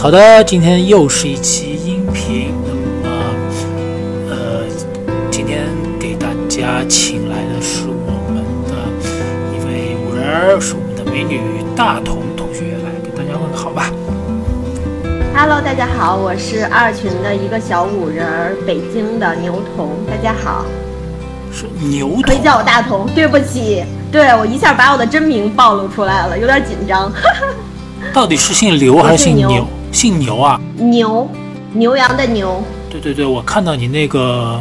[0.00, 2.54] 呃，好的，今天又是一期音频。
[2.64, 3.16] 那么，
[4.30, 4.62] 呃，
[5.30, 5.66] 今天
[5.98, 8.72] 给大家请来的是我们的
[9.52, 11.38] 一位五人儿，是我们的美女
[11.76, 13.92] 大同同学，来跟大家问个好吧。
[15.36, 20.64] Hello，大家好，我是二群的一个小五人儿，北京的牛童，大家好，
[21.52, 23.06] 是牛可以，叫我大同。
[23.14, 27.12] 对不起，对我一下把我的真名暴露出来了，有点紧张。
[28.14, 29.66] 到底是姓刘还是姓牛？
[29.92, 30.60] 姓牛啊？
[30.76, 31.28] 牛，
[31.72, 34.60] 牛羊的牛，对对对，我看到你那个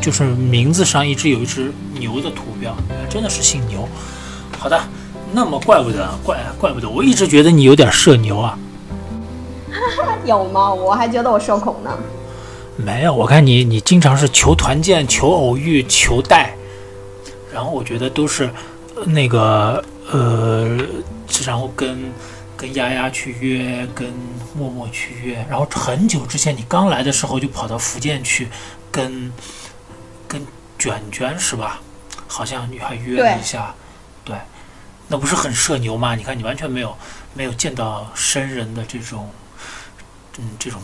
[0.00, 3.88] 就是名字上一直有一只牛的图标，原来真的是姓牛。
[4.58, 4.80] 好的，
[5.32, 8.58] 那么怪不得，怪怪不得，我一直觉得你有点社牛啊。
[10.24, 10.72] 有吗？
[10.72, 11.90] 我还觉得我社恐呢。
[12.76, 16.56] 没有，我看你你经常是求团建、求偶遇、求带，
[17.52, 18.48] 然后我觉得都是
[18.96, 20.78] 呃那个呃，
[21.44, 21.98] 然后跟
[22.62, 24.08] 跟丫丫去约，跟
[24.54, 28.46] 默默去约，然后很久之前你刚来的时候就跑到福建去
[28.88, 29.32] 跟
[30.28, 30.40] 跟
[30.78, 31.80] 卷卷是吧？
[32.28, 33.74] 好像你还约了一下，
[34.24, 34.36] 对，
[35.08, 36.14] 那不是很社牛吗？
[36.14, 36.96] 你看你完全没有
[37.34, 39.28] 没有见到生人的这种
[40.38, 40.80] 嗯这种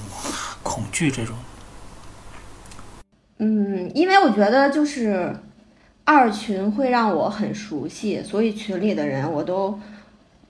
[0.65, 1.37] 恐惧这种。
[3.39, 5.33] 嗯，因为我觉得就是
[6.03, 9.79] 二群会让我很熟悉，所以群里的人我都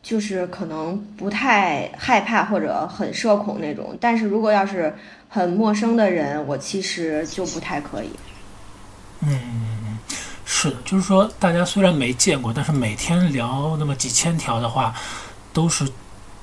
[0.03, 3.97] 就是可能不太害怕或者很社恐那种。
[4.01, 4.95] 但是如果要是
[5.29, 8.11] 很陌生的人，我其实就不太可以。
[9.21, 9.99] 嗯，
[10.45, 14.95] 是的，就是说大家虽然没见过，但是每天聊那么几千条的话，
[15.53, 15.87] 都是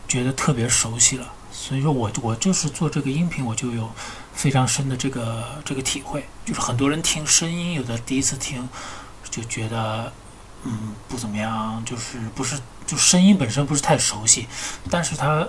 [0.07, 1.31] 觉得特别熟悉了。
[1.51, 3.89] 所以说我我就是做这个音频，我就有
[4.33, 8.67] 非常深的这个这个体会，就是很多人听声音，有的第一次听
[9.31, 10.11] 就觉得
[10.63, 14.47] 嗯不怎么样，就是不是就声音本身不是太熟悉，
[14.89, 15.47] 但是他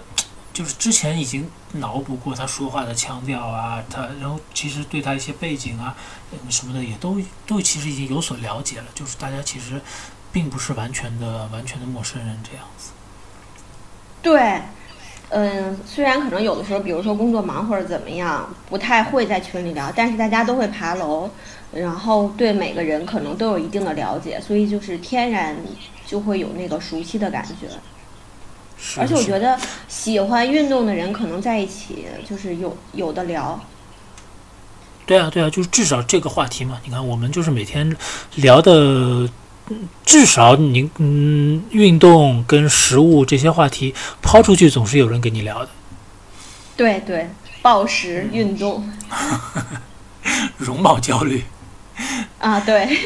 [0.52, 5.94] 就是之前已经脑补过他说话的腔调啊，他然后其实对他一些背景啊。
[6.32, 9.80] 嗯什么的也都都其实已经有所了解了，就是大家其实
[10.32, 12.90] 并不是完全的完全的陌生人这样子。
[14.20, 14.60] 对，
[15.28, 21.30] 嗯，虽然可能有的时候，比如说工作忙或者怎么样，不太会在群里聊，但是大家都会爬楼，
[21.72, 25.56] 然后对每个人可能都有一定的了解，所以就是天然
[26.06, 27.68] 就会有那个熟悉的感觉。
[28.78, 33.58] 是而且我觉得得喜欢运动的人可能在一起就是有有的聊。
[35.06, 37.96] 对啊对啊，就是至少这个话题嘛，你看我们就是每天
[38.34, 38.72] 聊的，
[39.68, 45.68] 嗯至少你嗯运动跟食物这些话题抛出去，总是有人跟你聊的。
[46.76, 47.30] 对对，
[47.62, 48.92] 暴食运动
[50.58, 51.44] 容貌焦虑，
[52.38, 52.98] 啊，对，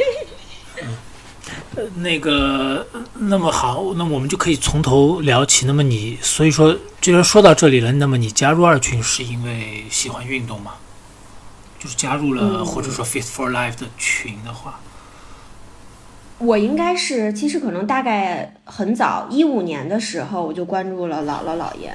[1.77, 5.67] 呃 那个呃那么好，那我们就可以从头聊起。
[5.67, 10.73] 那么你所以说，既然说到这里了，那么你加入二群是因为喜欢运动吗？
[11.79, 14.81] 就是加入了、嗯或者说 Fit for Life 的群的话，
[16.37, 21.91] 我应该是，其实可能大概很早，一五年的时候我就关注了姥姥姥爷，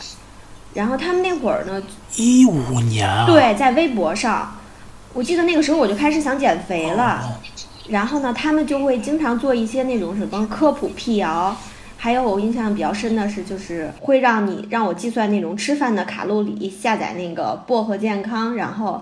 [0.74, 1.84] 然后他们那会儿呢，
[2.16, 4.58] 一五年啊，对，在微博上，
[5.16, 7.40] 我记得那个时候我就开始想减肥了，哦
[7.88, 11.56] 然后呢，他们就会经常做一些那种什么科普辟谣，
[11.98, 19.02] 还有我印象比较深的是，就是会让你让我计算那种吃饭的卡路里，下载那个薄荷健康，然后。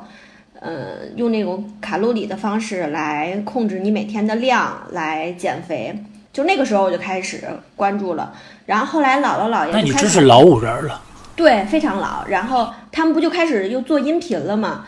[0.60, 5.94] 呃，用那种卡路里的方式来控制你每天的量来减肥，
[6.32, 7.44] 就那个时候我就开始
[7.76, 8.32] 关注了。
[8.66, 11.02] 然后后来姥姥姥爷那你就开始真是老五人了。
[11.36, 12.26] 对，非常老。
[12.28, 14.86] 然后他们不就开始又做音频了嘛？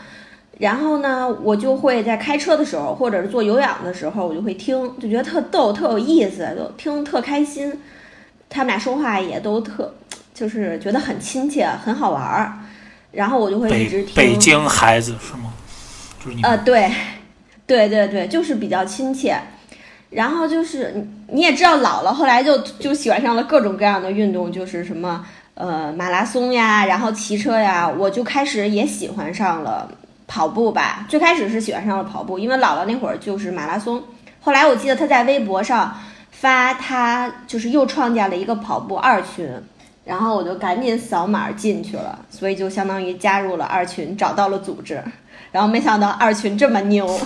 [0.58, 7.72] 然后呢，我就会在开车的时候，或者是做有氧的时候，我就会听，就觉得特逗、特有意思，就听特开心。
[8.48, 9.92] 他们俩说话也都特，
[10.32, 12.52] 就是觉得很亲切，很好玩儿。
[13.12, 14.14] 然后我就会一直北听。
[14.14, 15.52] 北京孩子是吗？
[16.24, 16.90] 就是你呃，对，
[17.66, 19.38] 对对对，就是比较亲切。
[20.10, 29.90] 然后就是你你也知道，姥姥后来就就喜欢上了各种各样的运动，就是什么呃马拉松呀，然后骑车呀，我就开始也喜欢上了
[30.26, 31.06] 跑步吧。
[31.08, 34.02] 最开始是喜欢上了跑步，因为姥姥那会儿就是马拉松。
[34.40, 35.96] 后来我记得他在微博上
[36.30, 39.50] 发，他就是又创建了一个跑步二群，
[40.04, 45.02] 然后我就赶紧扫码进去了，所以就相当于加入了二群，找到了组织。
[45.52, 47.18] 然后没想到二群这么牛，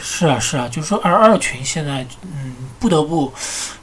[0.00, 3.30] 是啊是啊，就是说二二群现在，嗯，不得不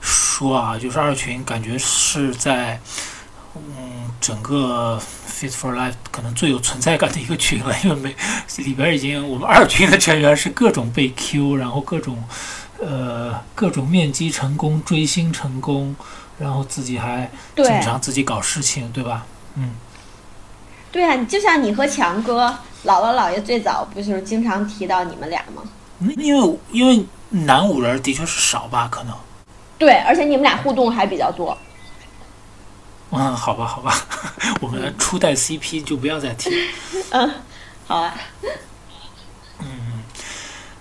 [0.02, 2.80] 说啊，就是二群感觉是在，
[3.56, 5.00] 嗯，整个
[5.38, 8.16] Fit for Life 可能最有存在感的一个群了， 因为每
[8.64, 12.24] 里边已经我们二群的成员是各种被 Q，然后各种
[12.80, 15.96] 呃各种面基成功、追星成功，
[16.40, 19.26] 然后自己还对经常自己搞事情，对吧？
[19.56, 19.72] 嗯，
[20.92, 22.48] 对啊，就像你和强哥，
[22.86, 25.64] 姥姥姥爷最早不就是经常提到你们俩吗？
[26.18, 29.14] 因为因为男五人的确是少吧，可能。
[29.78, 31.58] 对，而且你们俩互动还比较多。
[31.58, 31.75] 嗯，
[33.10, 33.96] 好吧，好吧，
[34.60, 36.50] 我们初代 CP 就不要再提。
[37.12, 37.32] 嗯，
[37.88, 38.14] 好啊。
[39.60, 40.04] 嗯，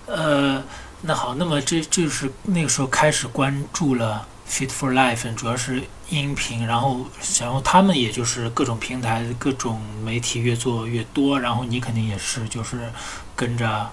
[0.05, 0.63] 呃，
[1.01, 7.05] 那好，那么这就是那个时候开始关注了 Fit for Life，主要是音频，然后
[7.39, 12.91] 然后他们也就是各种平台、各种媒体越做越多，然后你肯定也是就是
[13.35, 13.89] 跟着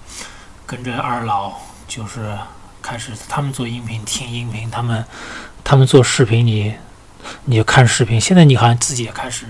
[0.65, 1.53] 跟着二老，
[1.87, 2.37] 就是
[2.81, 5.05] 开始他们做音频、听音频，他们
[5.63, 6.75] 他们做视频，你。
[7.45, 9.45] 你就看视频，现在你好像自己也开始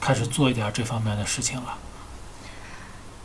[0.00, 1.78] 开始做一点这方面的事情了。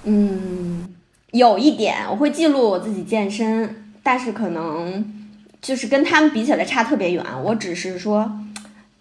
[0.04, 0.96] 嗯，
[1.32, 5.28] 有一点，我会记录我自己健身，但是可能
[5.62, 7.26] 就是跟他们比起来差特别远。
[7.44, 8.32] 我只是说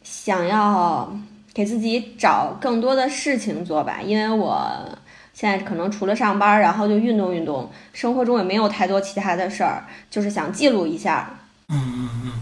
[0.02, 1.16] 想要
[1.54, 4.98] 给自己找更多的事情做吧，因为我
[5.32, 11.38] 现在可能除了上班，然后就运动运动，生活中也没有太多其他的事儿，就是想记录一下。
[11.68, 12.32] 嗯嗯嗯，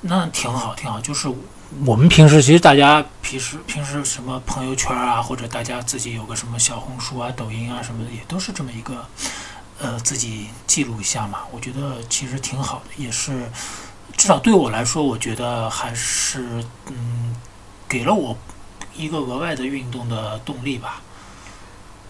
[0.00, 1.28] 那挺好，挺好，就是。
[1.84, 9.04] 我们平时其实大家平时平时什么朋友圈啊，或者大家自己有个什么小红书啊、抖音啊什么的，也都是这么一个，
[9.80, 11.40] 呃，自己记录一下嘛。
[11.50, 13.50] 我觉得其实挺好的，也是
[14.16, 17.34] 至少对我来说，我觉得还是嗯，
[17.88, 18.36] 给了我
[18.96, 21.02] 一个额外的运动的动力吧。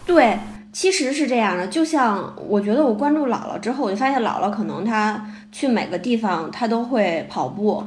[0.05, 0.39] 对，
[0.71, 1.67] 其实是这样的。
[1.67, 7.85] 就像我觉得我关注姥姥之后，我就发现姥姥可能她去每个地方她都会跑步。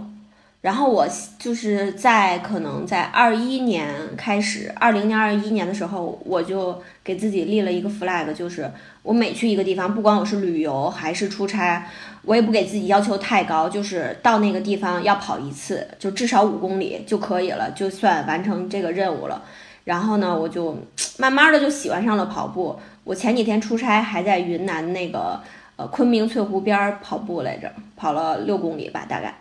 [0.61, 1.07] 然后我
[1.37, 8.69] 就是在可能在二一年开始，二零年、二一年的时候，我就给自己立了一个 flag，就是
[9.01, 11.87] 我每去一个地方，不管我是旅游还是出差，
[12.23, 19.41] 我也不给自己要求太高，就是到那个地方要跑一次，就至少五公里就可以了，就算完成这个任务了。
[19.85, 20.77] 然后呢，我就
[21.17, 22.77] 慢慢的就喜欢上了跑步。
[23.05, 25.41] 我前几天出差还在云南那个
[25.77, 29.33] 呃昆明翠湖边跑步来着，跑了六公里吧，大概。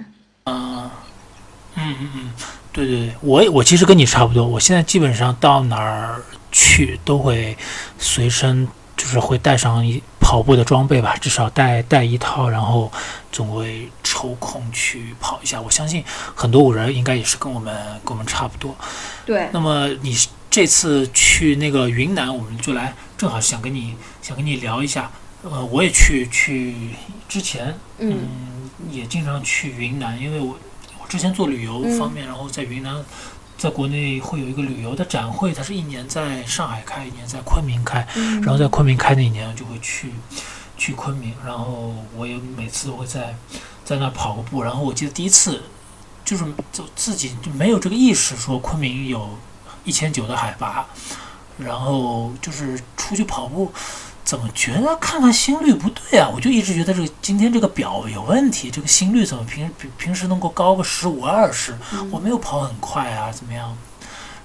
[0.48, 0.90] 嗯。
[1.80, 2.32] 嗯嗯嗯，
[2.72, 7.56] 对对对，我我其实跟你差不多，我现在基本上到哪儿去都会
[7.98, 8.66] 随身，
[8.96, 12.90] 就是会带上一跑步的装备吧，至少带带一套，然后
[13.30, 15.60] 总会抽空去跑一下。
[15.60, 16.02] 我相信
[16.34, 17.72] 很多五人应该也是跟我们
[18.04, 18.74] 跟我们差不多。
[19.24, 19.48] 对。
[19.52, 20.16] 那么你
[20.50, 25.08] 这次去那个云南，我们就来正好想跟你想跟你聊一下。
[25.44, 26.74] 呃，我也去去
[27.28, 28.18] 之前，嗯，
[28.90, 30.56] 也经常去云南，因为我
[31.00, 31.06] 我。
[31.08, 33.02] 之前做旅游方面，然后在云南，
[33.56, 38.06] 在国内会有一个旅游的展会，它是一年在上海开，一年在昆明开。
[38.42, 40.12] 然后在昆明开那一年，就会去
[40.76, 43.34] 去昆明，然后我也每次都会在
[43.86, 44.62] 在那跑个步。
[44.62, 45.62] 然后我记得第一次
[46.26, 49.30] 就是就自己就没有这个意识，说昆明有
[49.84, 50.86] 一千九的海拔，
[51.56, 53.72] 然后就是出去跑步。
[54.28, 56.28] 怎么觉得看看心率不对啊？
[56.30, 61.74] 我就一直觉得这个今天这个表有问题，这个心率怎么平平平时能够高个十五二十？
[62.10, 63.74] 我没有跑很快啊，怎么样？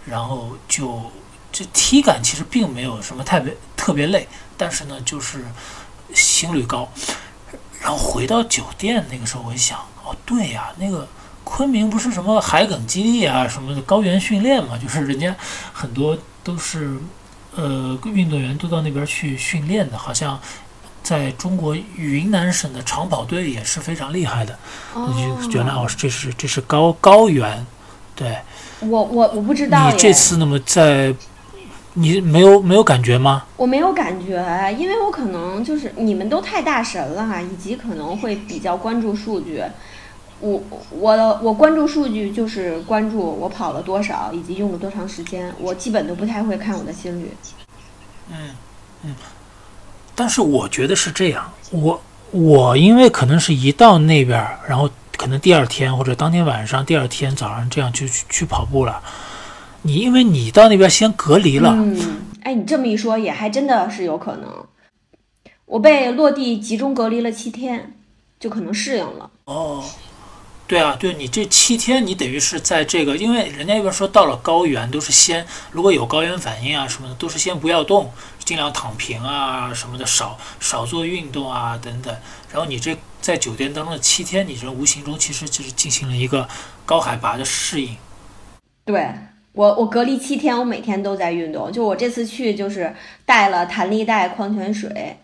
[0.05, 1.11] 然后就
[1.51, 4.25] 这体感其实并没有什么特别特别累，
[4.55, 5.43] 但是呢，就是
[6.13, 6.87] 心率高。
[7.81, 11.05] 然后回到酒店那个时候，我一想，哦，对呀，那个
[11.43, 15.35] 昆明不是什么海埂基地啊，什么的高原训练嘛，就是人家
[15.73, 16.97] 很多都是。
[17.55, 20.39] 呃，运动员都到那边去训练的，好像
[21.03, 24.57] 在中国云南省的长跑队也是非常厉害的。
[24.93, 25.13] 哦，
[25.51, 27.65] 原来哦，这是这是高高原，
[28.15, 28.37] 对。
[28.79, 29.91] 我我我不知道。
[29.91, 31.13] 你这次那么在，
[31.93, 33.45] 你没有没有感觉吗？
[33.55, 34.35] 我没有感觉，
[34.77, 39.63] 因为我可能就是你们都太大神了哈，以及可能会比较关注数据。
[40.43, 40.61] 我
[40.99, 47.31] 我我关注数据就是关注我跑了多少以及用了多长时间，我基本都不太会看我的心率。
[48.29, 48.49] 嗯
[49.03, 49.15] 嗯，
[50.13, 59.01] 但是我觉得是这样，我我因为可能是一到那边，然后可能第二天或者当天晚上、第二天早上这样就去去跑步了。
[59.83, 61.69] 你因为你到那边先隔离了。
[61.73, 64.49] 嗯，哎，你这么一说也还真的是有可能。
[65.65, 67.93] 我被落地集中隔离了七天，
[68.37, 69.31] 就可能适应了。
[69.45, 69.81] 哦。
[70.73, 78.11] 对啊，对你这七天，你等于是在这个，因为人家一般说到了高原都是先，如果有高原反应啊什么的，都是先不要动，
[78.43, 82.11] 尽量躺平啊什么的，少少做运动啊等等。
[82.51, 86.49] 然后你这在酒店当中的七天，你这无形中其实就是进行了一个
[86.87, 87.95] 高海拔的适应。
[88.83, 89.07] 对
[89.51, 91.71] 我，我隔离七天，我每天都在运动。
[91.71, 92.95] 就我这次去，就是
[93.27, 95.19] 带了弹力带、矿泉水，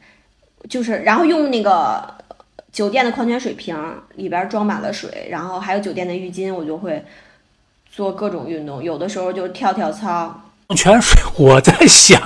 [0.69, 2.18] 就是然后用那个。
[2.71, 3.75] 酒店的矿泉水瓶
[4.15, 7.03] 里边装满了水，然后还有酒店的浴巾，我就会
[7.91, 12.21] 做各种运动，有的时候就跳跳操，矿泉水， 我在想，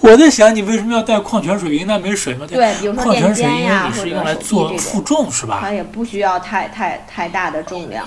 [0.00, 1.68] 我在想你为什么要带矿泉水？
[1.70, 1.86] 瓶？
[1.86, 2.46] 那没水吗？
[2.48, 5.58] 对，比如说矿泉水，垫肩呀，是用来做负重是吧？
[5.60, 8.06] 它也不需要太太太大的重量。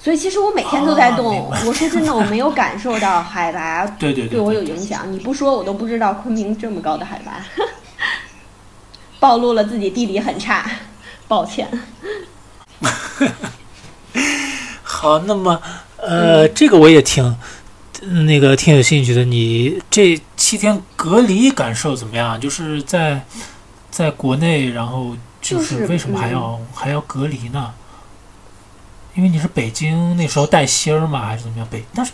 [0.00, 1.50] 所以其实我每天都在动。
[1.50, 5.12] 啊我说真的，我没有感受到海拔对对对我有影响。
[5.12, 7.44] 你不说我都不知道昆明这么高的海拔，
[9.18, 10.70] 暴露了自己地理很差，
[11.28, 11.68] 抱歉。
[14.82, 15.60] 好，那么
[15.98, 17.36] 呃，这个我也挺
[18.02, 19.24] 嗯那个挺有兴趣的。
[19.24, 22.40] 你这七天隔离感受怎么样？
[22.40, 23.24] 就是在
[23.90, 27.72] 在国内，然后就就是是为什么还嗯要、还要隔离呢？
[29.14, 31.26] 因为你是北京那时候带星儿嘛？
[31.26, 31.66] 还是怎么样？
[31.70, 32.12] 北，但是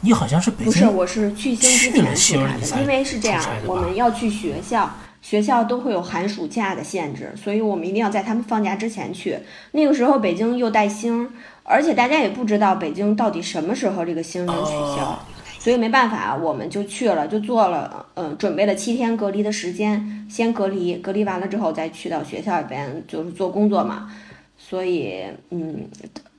[0.00, 4.90] 你好像是北京不是，我是去星之去了前出差的，西尔你才因为是这样我们要去学校，
[5.28, 9.36] 学校都会有寒暑假的限制，所以我们一定要在他们放假之前去。
[9.72, 11.28] 那个时候北京又带星，
[11.64, 15.10] 而且大家也不知道北京到底什么时候这个星能取消。
[15.10, 15.18] 哦
[15.58, 24.08] 所以没办法，我们就去了，就做了，呃，准备了七天隔离的时间，先隔离，隔离完了之后再去到学校里边，就是做工作嘛。
[24.56, 25.88] 所以，嗯，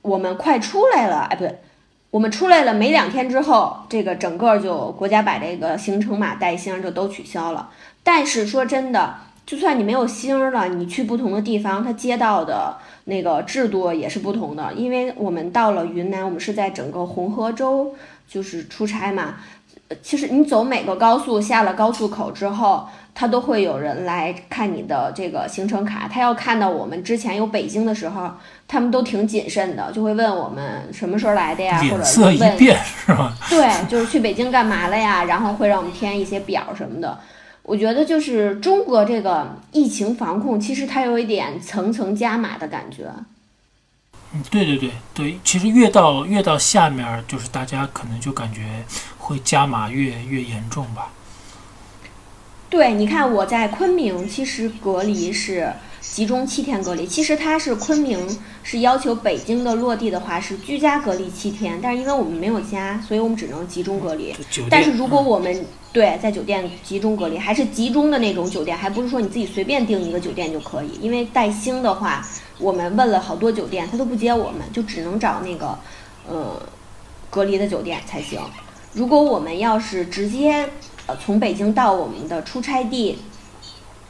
[0.00, 1.54] 我们快出来了，哎，不对，
[2.08, 7.68] 我们出来了没两天之后，这个整个就国家把这个行程码带星就都取消了。
[8.10, 12.74] 但是说真的，就算你没有星儿了，你去不同的地方，它街道的
[13.04, 14.72] 那个制度也是不同的。
[14.72, 17.94] 因为我们到了云南，我们是在整个红河州
[18.26, 19.34] 就是出差嘛。
[19.88, 26.08] 呃其实你走每个高速，下了高速口之后，他都会有人来看你的这个行程卡。
[26.10, 28.30] 他要看到我们之前有北京的时候，
[28.66, 32.04] 他们都挺谨慎的，就会问我们什么时候来的呀，或者
[32.38, 33.34] 问变是吧？
[33.50, 35.24] 对，就是去北京干嘛了呀？
[35.24, 37.18] 然后会让我们填一些表什么的。
[37.68, 43.12] 我觉得就是中国这个疫情防控，其实它有一点层层加码的感觉。
[44.32, 48.82] 嗯，对对对对，其实越到越到下面，就是大家可能就感觉
[49.18, 51.12] 会加码越越严重吧。
[52.70, 55.70] 对，你看我在昆明，其实隔离是
[56.10, 57.06] 集中七天隔离。
[57.06, 58.18] 其实它是昆明
[58.62, 64.34] 是要求北京的落地的话是居家隔离七天，但是因为我们没有家，所以我们只能集中隔离。
[64.68, 70.90] 但是如果嗯我们对在酒店集中隔离，还是集中的那种酒店，还不是说你自己随便订一个酒店就可以。
[71.00, 72.26] 因为带星的话，
[72.58, 75.78] 我们问了好多酒店，他都不接我们，就只能找那个
[76.28, 76.60] 呃
[77.30, 78.40] 隔离的酒店才行。
[78.92, 80.68] 如果我们要是直接
[81.06, 83.18] 呃从北京到我们的出差地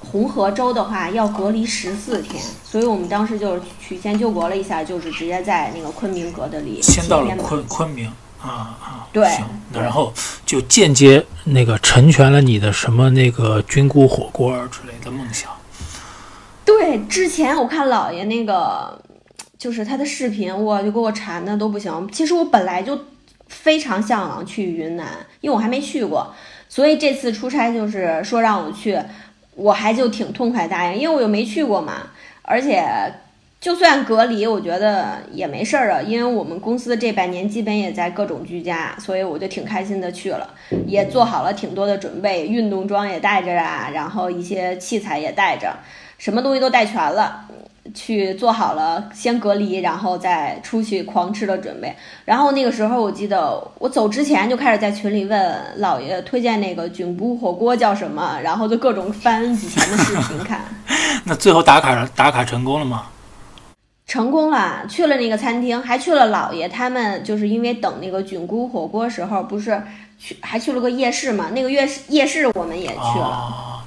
[0.01, 8.09] 红河州的话，要隔离十四天，所以我们当时就是曲线救国了一下，就是直接在那个昆明隔的离先到了昆昆明
[8.41, 9.29] 啊啊，对
[9.73, 10.13] 然后
[10.47, 15.51] 就间接那个成全了你的什么那个菌菇火锅之类的梦想。
[16.65, 19.01] 对，之前我看姥爷那个，
[19.59, 22.09] 就是他的视频，我就给我馋的都不行。
[22.13, 22.99] 其实我本来就
[23.49, 25.07] 非常向往去云南，
[25.41, 26.33] 因为我还没去过，
[26.69, 29.01] 所以这次出差就是说让我去，
[29.59, 32.09] 我还就挺痛快答应，因为我又没去过嘛，
[32.43, 32.83] 而且。
[33.61, 40.49] 就算隔离，我觉得也没事儿啊，因为我们公司这半年基本也在各种居家，所以我就挺开心的去了，
[40.87, 45.77] 也做好了挺多的准备，运动装也带着啊，然后一些器材也带着，
[46.19, 47.49] 什么东西都带全了，
[47.95, 51.95] 去做好了先隔离，然后再出去狂吃的准备。
[52.25, 60.65] 然后那个时候我记得我走之前就开始在群里问姥爷推荐那个菌菇火锅叫什么，然后就各种翻以前的视频看。
[61.25, 63.07] 那最后打卡打卡成功了吗？
[64.07, 69.83] 成功了，去了那个餐厅，还去了姥爷他们，就是因为等那个菌菇火锅时候，不是
[70.19, 71.51] 去还去了个夜市嘛？
[71.51, 73.27] 那个夜市夜市我们也去了。
[73.27, 73.85] 啊，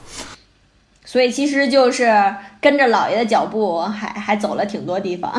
[1.11, 5.29] 所以其实就是跟着姥爷的脚步还，还走了挺多地方。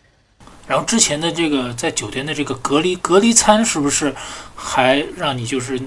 [0.68, 4.14] 然后之前的这个在酒店的这个隔离隔离餐，是不是
[4.54, 5.80] 还让你就是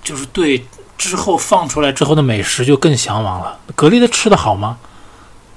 [0.00, 0.64] 就是对
[0.96, 3.58] 之后放出来之后的美食就更向往了？
[3.74, 4.78] 隔离的吃的好吗？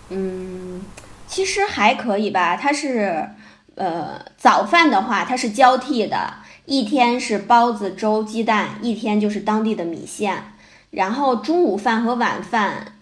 [0.10, 0.82] 嗯，
[1.28, 2.56] 其实还可以吧。
[2.56, 3.30] 它是，
[3.76, 10.53] 呃，早饭的话它是交替的，一天是包子、粥、鸡蛋，一天就是当地的米线。
[10.94, 12.94] 然后中午饭和晚饭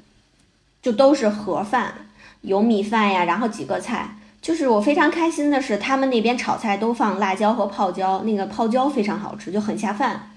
[0.81, 1.93] 就都是盒饭，
[2.39, 4.15] 有米饭呀，然后几个菜。
[4.41, 10.31] 就是我非常开心的是，他们那边炒菜都放辣椒和泡椒，那个泡椒非常好吃，就很下饭。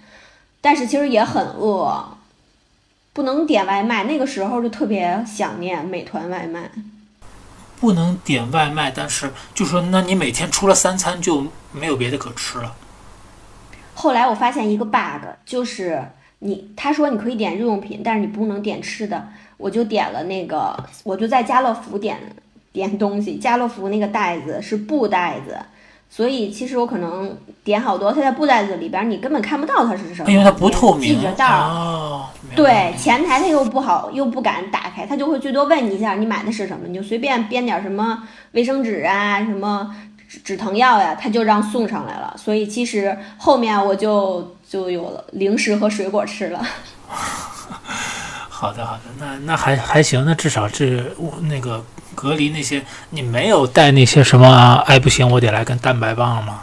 [0.60, 2.18] 但是其实也很饿，
[3.12, 4.04] 不能点外卖。
[4.04, 6.70] 那个时候就特别想念美团外卖。
[7.80, 12.74] 不能点外卖，但是就说那你每天除了三餐就没有别的可吃了。
[13.94, 19.28] 后来我发现一个 bug，就是你他说你可以点日用品，但是你不能点吃的。
[19.56, 22.18] 我就点了那个，我就在家乐福点
[22.72, 25.56] 点东西，家乐福那个袋子是布袋子，
[26.10, 31.02] 所以其实我可能点好多，它在布袋子里边，你根本看不到它是什么，因为它不透明。
[31.02, 31.60] 记着袋儿。
[31.60, 32.26] 哦，
[32.56, 39.94] 对，前台他又不好，又不敢打开，他就会最多问你一下，你买的是什么，你就随便编点什么卫生纸啊，什么
[40.28, 42.34] 止止疼药呀，他就让送上来了。
[42.36, 46.60] 所以其实后面我就就有了零食和水果吃了。
[48.48, 54.82] 好的，好的，那那还还行，那至少是我那个隔离那些，你没有带那些什么啊？
[54.88, 56.62] 哎，不行，我得来根蛋白棒吗？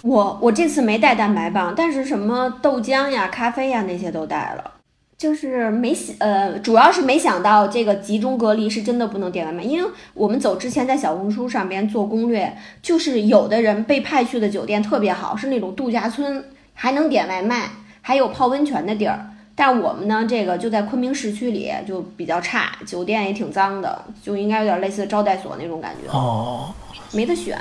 [0.00, 4.70] 我我这次没带蛋白棒，但是什么豆浆呀、咖啡呀那些都带了，
[5.18, 16.42] 就是没想呃，主要是没想到这个集中隔离是真的不能点外卖，因为我们走之前在小红书上边做攻略，就是有的人被派去的酒店特别好，是那种度假村，
[16.76, 17.68] 还能点外卖，
[18.00, 19.32] 还有泡温泉的地儿。
[19.56, 26.72] 但我们呢，这个就在昆明市区里，就比较差，酒店也挺脏的，就应该有点类似招待所那种感觉，哦，
[27.12, 27.58] 没得选。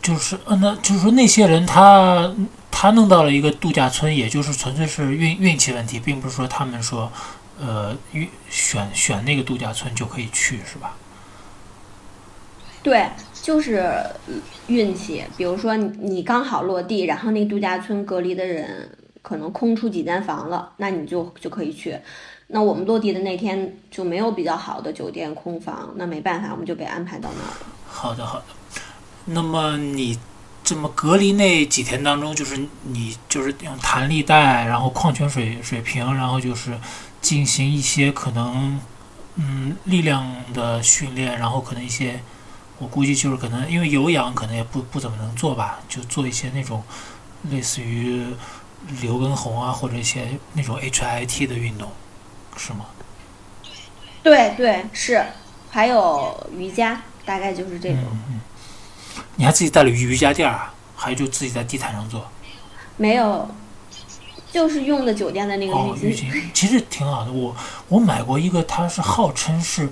[0.00, 2.34] 就是，嗯，那就是说那些人他
[2.70, 7.12] 他弄到了一个度假村，也就是纯粹是运运气问题，并不是说他们说，
[7.60, 10.96] 呃，运选选那个度假村就可以去，是吧？
[12.82, 13.10] 对，
[13.42, 13.92] 就是
[14.66, 15.24] 运气。
[15.36, 18.88] 比如说你刚好落地，然后那度假村隔离的人
[19.22, 21.98] 可能空出几间房了，那你就就可以去。
[22.48, 27.66] 那我们落地的那天就没有比较好的酒店空房，那没办法，我们就被安排到那儿了。
[27.86, 28.44] 好的，好的。
[29.26, 30.18] 那么你
[30.64, 36.76] 这么隔离那几天当中，就是你就是用弹力带，然后矿泉水水瓶，然后就是
[37.20, 38.80] 进行一些可能
[39.36, 42.20] 嗯力量的训练，然后可能一些
[42.80, 46.82] 我估计就是可能因为有氧可能也不不怎么能做吧，就做一些那种
[47.50, 48.24] 类似于
[49.02, 51.90] 刘畊宏啊或者一些那种 HIT 的运动，
[52.56, 52.86] 是吗？
[54.22, 55.22] 对对是，
[55.70, 58.00] 还有瑜伽，大概就是这种。
[58.10, 58.40] 嗯嗯。
[59.36, 60.72] 你还自己带了瑜伽垫啊？
[60.96, 62.26] 还就自己在地毯上做？
[62.96, 63.48] 没有，
[64.52, 66.14] 就是用的酒店的那个哦，浴。
[66.14, 67.32] 巾其实挺好的。
[67.32, 67.54] 我
[67.88, 69.90] 我买过一个，它是号称是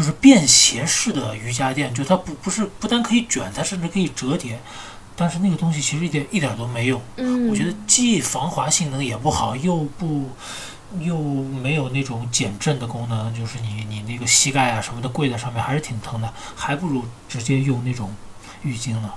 [0.00, 4.58] 就是便携式的瑜伽垫，就它不不是不但可以卷，它甚至可以折叠。
[5.14, 6.98] 但是那个东西其实一点一点都没用。
[7.16, 10.30] 嗯，我觉得既防滑性能也不好，又不
[11.00, 18.14] 又没有那种减震的功能，就是你你那个膝盖啊什么的跪在上面还是挺疼的，还不如直接用那种
[18.62, 19.12] 浴巾呢。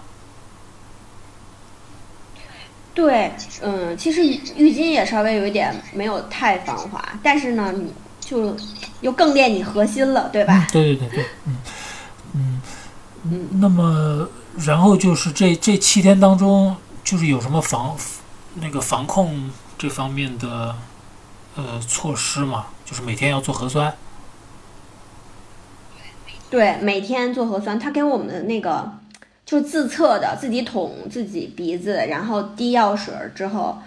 [2.93, 7.93] 对，嗯，其实浴巾也稍微有一点没有太防滑，但是呢，你
[8.25, 8.55] 就
[9.01, 10.67] 又更练你核心了，对吧？
[10.71, 11.57] 对对对对，嗯
[12.33, 12.61] 嗯
[13.23, 13.49] 嗯。
[13.59, 17.95] 那么，然后就是这这七天当中，就是有什么防
[18.55, 20.75] 那个防控这方面的
[21.55, 22.67] 呃措施吗？
[22.85, 23.93] 就是每天要做核酸。
[26.49, 28.99] 对，每天做核酸，他给我们的那个
[29.45, 33.81] 就是自测的，自己捅自己鼻子，然后滴药水之后，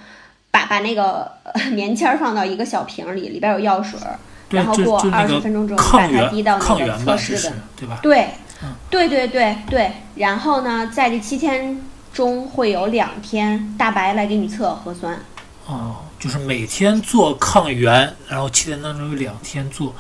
[0.51, 4.19] 把把那个呃棉签儿放到一个小瓶儿里，里边有药水儿，
[4.51, 7.99] 然后过二十分钟之后把它滴到那个测试的对吧？
[8.03, 8.29] 对
[8.63, 11.83] 嗯，对对对对，然后呢，在这七天
[12.13, 15.19] 中会有两天大白来给你测核酸。
[15.67, 19.95] 哦，就是每天做抗原，然后七天当中有两天做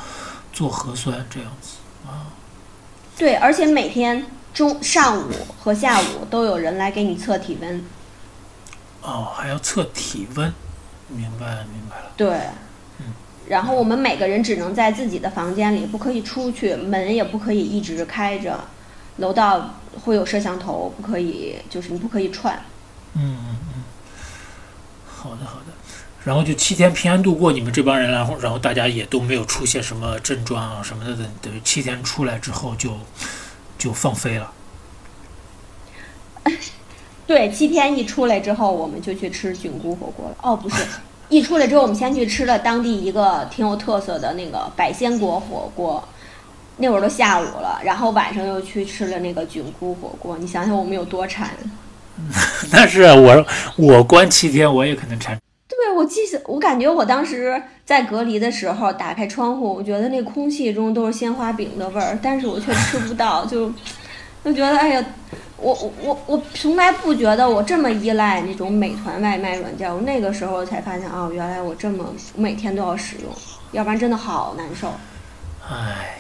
[0.53, 2.33] 做核酸这样子啊。
[3.19, 7.85] 对，而且每天中上午和下午都有人来给你测体温。
[9.07, 10.53] 哦，还要测体温，
[11.09, 12.11] 明白了明白了。
[12.17, 12.29] 对
[12.99, 13.07] 嗯，
[13.49, 18.59] 然后我们每个人只能在自己的房间里，不可以出去，门也不可以一直开着，
[19.19, 22.61] 楼道会有摄像头，不可以，就是你不可以串。
[23.15, 23.85] 嗯嗯嗯，
[25.07, 25.67] 好的好的。
[26.25, 32.99] 然后就七天平安度过，你们这帮人，然后然后大家也都没有出现什么症状啊什么的，等等于七天出来之后就
[33.79, 34.53] 就放飞了。
[37.27, 40.37] 对，七天一出来之后，我们就去吃菌菇火锅了。
[40.43, 40.85] 哦，不是，
[41.29, 46.03] 一出来之后，我们先去吃了当地一个挺有特色的那个百鲜果火锅，
[46.77, 50.39] 那会儿都下午了，然后晚上又去吃了那个菌菇火锅。
[50.39, 51.51] 你想想我们有多馋。
[52.73, 53.45] 但是我
[53.77, 55.37] 我关七天，我也可能馋。
[55.69, 63.71] 对，我记得，我感觉我当时在隔离的时候，打开窗户，我觉得那空气中都是鲜花饼的味儿，但是我却吃不到，就
[64.43, 65.05] 就觉得，哎呀，
[65.59, 73.35] 我我我我从来不觉得我这么依赖那种美团外卖软件，我那个时候才发现，哦，原来我这么每天都要使用，
[73.73, 74.93] 要不然真的好难受。
[75.69, 76.19] 唉，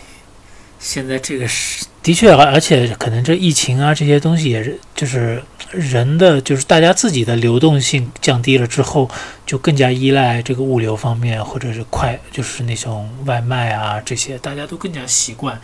[0.79, 9.11] 现在这个是的确，而且可能这疫情啊这些东西也是，就是人的就是大家自己的流动性降低了之后，
[9.44, 15.61] 就更加依赖这个物流方面，或者是快就是那种外卖啊这些，大家都更加习惯，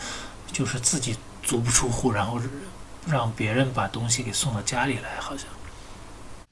[0.53, 2.39] 就是自己足不出户，然后
[3.07, 5.47] 让别人把东西给送到家里来，好像。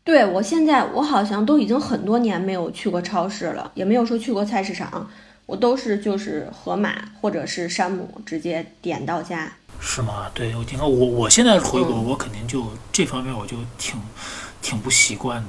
[0.02, 5.08] 对我现在我好像都已经很多年没有去过超市了，也没有说去过菜市场，
[5.46, 9.52] 我都是就是盒马或者是山姆直接点到家。
[9.78, 10.30] 是吗？
[10.34, 14.00] 对我听说我我现在回国，我肯定就这方面我就挺
[14.60, 15.48] 挺不习惯的，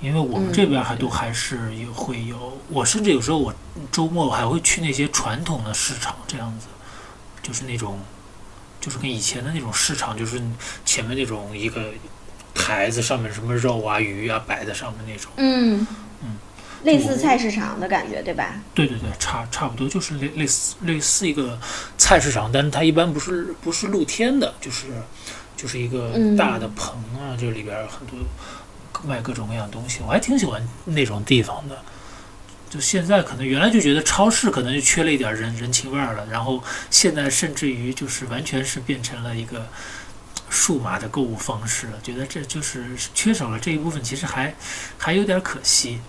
[0.00, 3.54] 因为我们这边还都还是有会有，我甚至有时候我
[3.92, 6.66] 周末我还会去那些传统的市场，这样子，
[7.42, 7.98] 就是那种
[8.80, 10.40] 就是跟以前的那种市场，就是
[10.84, 11.92] 前面那种一个
[12.54, 15.86] 台子上面什么肉啊鱼啊摆在上面那种，嗯
[16.22, 16.36] 嗯。
[16.84, 18.54] 类似菜市场的感觉，对吧？
[18.72, 21.58] 对对对，差差不多就是类类似类似一个
[21.98, 24.86] 菜市场，但是它一般不是不是露天的，就是
[25.56, 28.16] 就是一个大的棚啊，这里边很多
[29.04, 31.76] 卖各种各样东西，我还挺喜欢那种地方的。
[32.70, 39.66] 就现在可能原来就觉得超市可能就缺了一点人人情味儿了，然后现在甚至于就是完全是变成了一个
[40.50, 44.54] 数码的购物方式了，觉得这就是缺少了这一部分，其实还
[44.96, 46.00] 还有点可惜。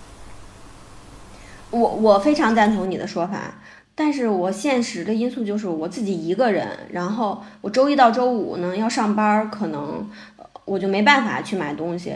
[1.72, 3.56] 我我非常赞同你的说法，
[3.95, 10.10] 但是我现实的因素就是我自己一个人，然后我周一到周五呢要上班，可能
[10.65, 12.15] 我就没办法去买东西。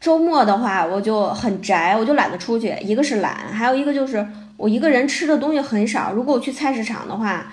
[0.00, 2.76] 周末的话我就很宅，我就懒得出去。
[2.80, 4.24] 一个是懒，还有一个就是
[4.56, 6.12] 我一个人吃的东西很少。
[6.12, 7.46] 如果我去菜市场的话，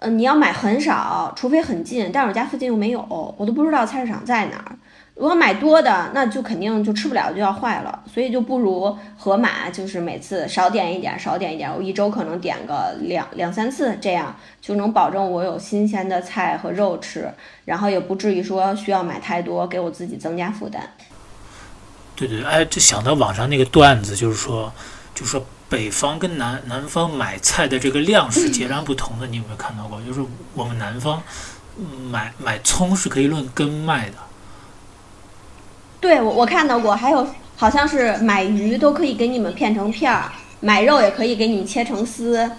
[0.00, 4.76] 嗯，你要买很少，除非很近，但是我家附近又没有，我都不知道菜市场在哪儿。
[5.14, 8.02] 如果买多的，那就肯定就吃不了，就要坏了。
[8.12, 11.74] 所以就不如盒马，就是每次少点一点，少点一点。
[11.74, 17.30] 我一周可能点个两两三次，这样就能保证我有新鲜的菜和肉吃，
[17.64, 20.82] 然后也不至于说需要买太多，给我自己增加负担。
[22.16, 24.72] 对对，哎，就想到网上那个段子，就是说，
[25.14, 29.26] 就是说北方跟南南方买菜的这个量是截然不同的。
[29.26, 30.00] 你有没有看到过？
[30.00, 30.20] 就是
[30.54, 31.22] 我们南方
[32.10, 34.16] 买买葱是可以论根卖的。
[36.00, 37.26] 对，我我看到过，还有
[37.56, 42.50] 好像是买鱼都可以给你们片成片儿，买肉也可以给你们切成丝，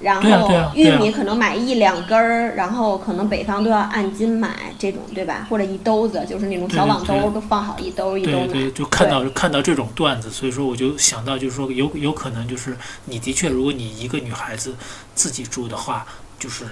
[0.00, 5.46] 然后玉米可能买一两根儿，然后可能北方都要按斤买这种，对吧？
[5.48, 14.74] 或者一兜子，就是那种小网兜都放好一兜一兜对对，就看到看到这种段子，所以说我就想到，就是说有有可能就是你的确，如果你一个女孩子
[15.14, 16.06] 自己住的话，
[16.38, 16.66] 就是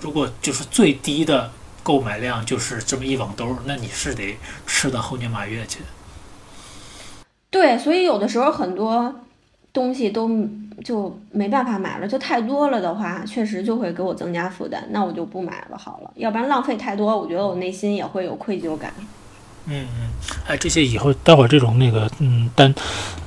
[0.00, 1.50] 如果就是最低的。
[1.86, 5.82] 购买量就是这么一网兜，那你是得吃到猴年马月去。
[7.48, 9.14] 对，所以有的时候很多
[9.76, 10.30] 东西都
[10.82, 18.90] 就没办法买了，就太多了的话，确实就会给我增加负担，那我就不买了好了，要不然浪费太多，我觉得我内心也会有愧疚感。
[19.68, 20.08] 嗯嗯，
[20.46, 22.74] 哎，这些以后待会儿这种那个嗯单，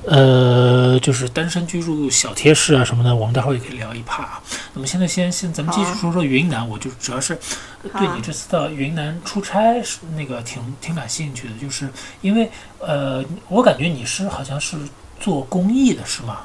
[0.06, 4.42] 呃，就是单身居住小贴士啊什么的，我们待会儿也可以聊一趴啊。
[4.74, 7.38] 那么现在先先咱们继续说说云南，我就主要是
[7.82, 11.88] 对你这次到云南出差是那个挺挺感兴趣的，就是
[12.22, 14.76] 因为呃，我感觉你是好像是
[15.20, 16.40] 做公益的是吗？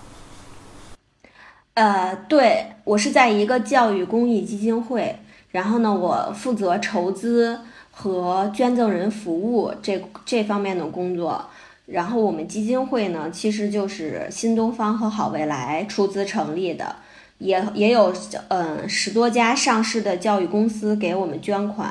[1.74, 5.18] 呃，对我是在一个教育公益基金会，
[5.50, 7.62] 然后呢，我负责筹资。
[7.98, 11.46] 和捐赠人服务这这方面的工作，
[11.86, 16.98] 然后我们基金会呢，其实就是新东方和好未来出资成立的，
[17.38, 18.14] 也也有
[18.50, 21.90] 嗯十多家上市的教育公司给我们捐款，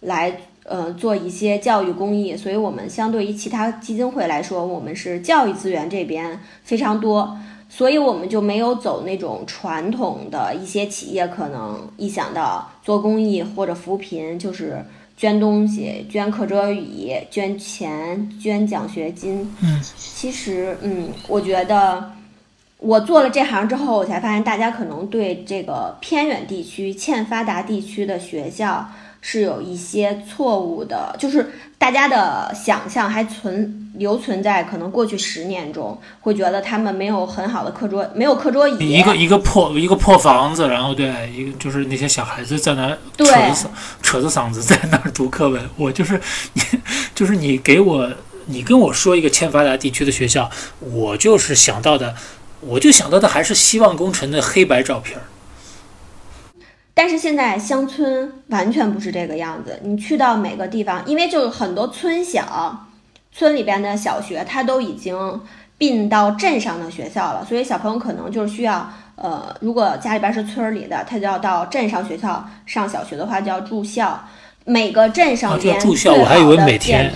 [0.00, 14.84] 来呃做一些教育公益，所以我们相对于其他基金会来说，我们是教育资源这边非常多，所以我们就没有走那种传统的一些企业可能一想到做公益或者扶贫就是。
[15.18, 19.50] 捐东西，捐课桌椅，捐钱，捐奖学金。
[19.62, 22.12] 嗯，其实，嗯，我觉得
[22.76, 28.86] 我做了这行之后，我才发现大家可能对这个偏远地区、欠发达地区的学校。
[29.28, 45.60] 是有一些错误的，就是大家的想象还存留存在可能过去十年中，会觉得他们没有很好的课桌，没有课桌椅，一个一个破一个破房子，然后对一个就是那些小孩子在那扯着扯着嗓子在那儿读课文。
[45.76, 46.20] 我就是
[46.52, 46.62] 你，
[47.12, 48.08] 就是你给我
[48.44, 52.14] 你跟我说一个欠发达地区的学校，我就是想到的，
[52.60, 55.24] 我就想到的还是希望工程的黑白照片儿。
[56.98, 59.78] 但是现在乡村完全不是这个样子。
[59.82, 62.86] 你去到每个地方，因为就是很多村小，
[63.30, 65.38] 村里边的小学，它都已经
[65.76, 74.18] 并到镇上的学校了，所以小朋友可能就是需要，呃，如果家里边是村里的，他就要到镇上学校上小学的话，就要住校。
[74.64, 77.12] 每个镇上边住校，我还以为每天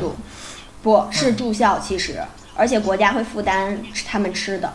[0.82, 2.20] 不是住校，其实，
[2.54, 4.70] 而且国家会负担他们吃的。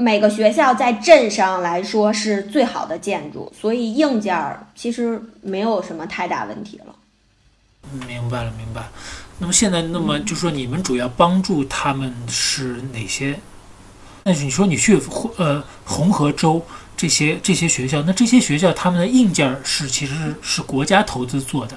[0.00, 6.94] 每个学校在镇上来说是最好的建筑，所以硬件儿其实没有什么太大问题了。
[8.06, 8.86] 明白了，明白。
[9.40, 13.40] 那么现在，那么就说你们主要帮助他们是哪些？
[14.22, 15.00] 那你说你去
[15.36, 16.64] 呃红河州
[16.96, 21.76] 这些这些学校，那这些学校他们的硬件是其实是是国家投资做的，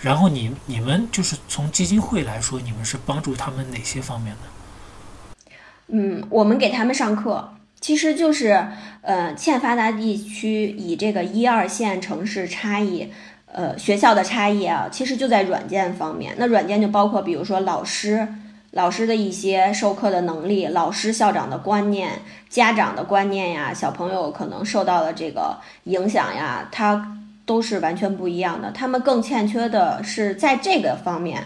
[0.00, 5.52] 然后你你们就是从基金会来说，你们是帮助他们哪些方面的？
[5.92, 8.66] 嗯，我们给他们上课，其实就是
[9.02, 13.10] 呃欠发达地区以这个一二线城市差异。
[13.52, 16.32] 呃，学校的差异啊，其实就在软件方面。
[16.38, 18.28] 那软件就包括，比如说老师、
[18.70, 22.10] 老师的一些授课的能力，老师、校长的观念，
[22.48, 28.70] 家长的观念呀，小朋友可能受到了这个影响呀，它都是完全不一样的。
[28.70, 31.44] 他们更欠缺的是在这个方面，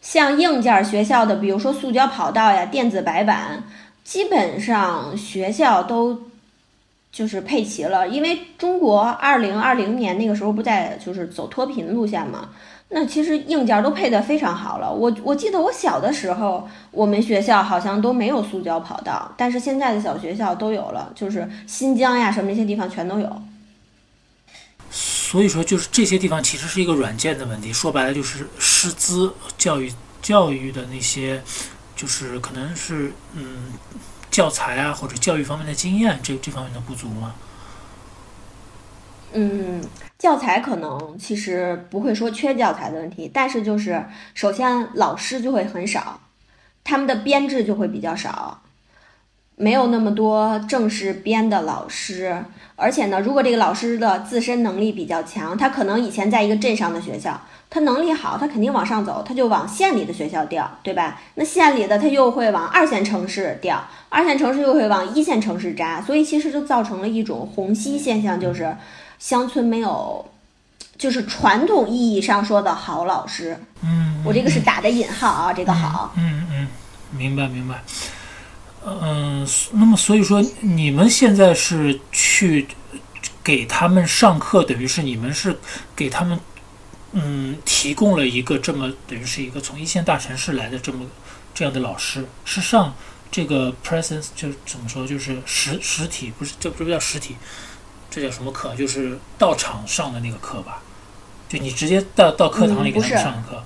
[0.00, 3.62] 像硬件学校的，比如说塑胶跑道呀、电子白板，
[4.04, 6.22] 基本上学校都。
[7.14, 12.48] 就是配齐了，因为中国二零二零年那个时候不在就是走脱贫路线嘛，
[12.88, 14.92] 那其实硬件都配得非常好了。
[14.92, 23.42] 我我记得我小的时候，我们学校好像都没有塑胶跑道，但是现在的小学校都有了，就是新疆呀什么那些地方全都有。
[24.90, 31.40] 所以说，就是这些地方其实是一个软件的问题，说白了就是师资教育教育的那些，
[31.96, 33.72] 就是可能是嗯。
[34.30, 37.36] 教材啊，或者教育方面的经验，这这方面的不足吗？
[39.32, 39.80] 嗯，
[40.18, 44.04] 教材可能其实不会说缺教材的问题，但是就是
[44.34, 46.20] 首先老师就会很少，
[46.82, 48.60] 他们的编制就会比较少，
[49.54, 52.44] 没有那么多正式编的老师。
[52.74, 57.40] 而且呢，如果这个老师的自身能力比较强，他可能以前在一个镇上的学校。
[57.74, 61.20] 他能力好，他肯定往上走，他就往县里的学校调，对吧？
[61.34, 68.76] 那县里的他又会往二线城市调，二线城市又会往一线城市扎，所以其实就造成了一种虹吸现象，就是
[69.18, 70.24] 乡村没有，
[70.96, 73.58] 就是传统意义上说的好老师。
[73.82, 76.12] 嗯，我这个是打的引号啊，这个好。
[76.16, 76.68] 嗯嗯，
[77.10, 77.82] 明白明白。
[78.86, 82.68] 嗯，那么所以说你们现在是去
[83.42, 85.58] 给他们上课，等于是你们是
[85.96, 86.38] 给他们。
[87.16, 91.06] 嗯，提供了一个这么等于是一个从一线大城市来的这么
[91.54, 92.92] 这样的老师，是上
[93.30, 97.36] 这个 presence 就怎么说，就是实实体不是这不是叫实体，
[98.10, 98.74] 这叫什么课？
[98.74, 100.82] 就是到场上的那个课吧？
[101.48, 103.62] 就你直接到到课堂里给他们上课？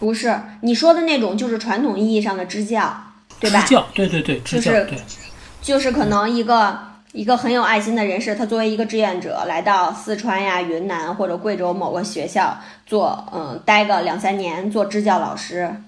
[0.00, 3.60] 不是，你说的那种就是传统意义上的支教，对吧？
[3.60, 4.98] 支教，对对对，支教，对，
[5.60, 6.87] 就是可能一个。
[7.18, 15.82] 一个很有爱心的人士，他作为一个志愿者来到四川呀、云南或者贵州某个学校做，嗯，待个两三年做支教老师，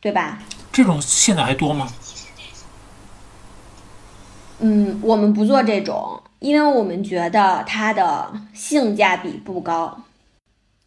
[0.00, 0.38] 对吧？
[0.70, 1.88] 这种现在还多吗？
[4.60, 10.04] 嗯，我们不做这种，因为我们觉得它的性价比不高。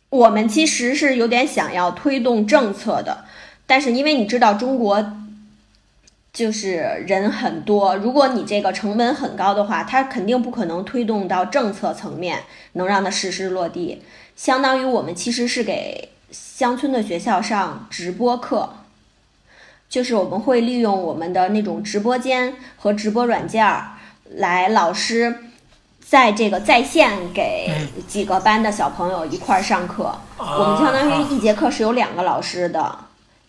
[0.09, 3.25] 我们其实是有点想要推动政策的，
[3.67, 5.05] 但是因为你知道中国。
[6.35, 12.43] 就是人很多，如果你这个成本很高的话，它肯定不可能推动到政策层面，
[12.73, 14.03] 能让它实施落地。
[14.35, 18.69] 相当于我们其实是给乡村的学校上直播课，
[19.87, 23.93] 就是我们会利用我们的那种直播间和直播软件儿，
[24.31, 25.37] 来老师
[26.05, 27.71] 在这个在线给
[28.09, 30.13] 几个班的小朋友一块儿上课。
[30.37, 32.93] 我们相当于一节课是有两个老师的，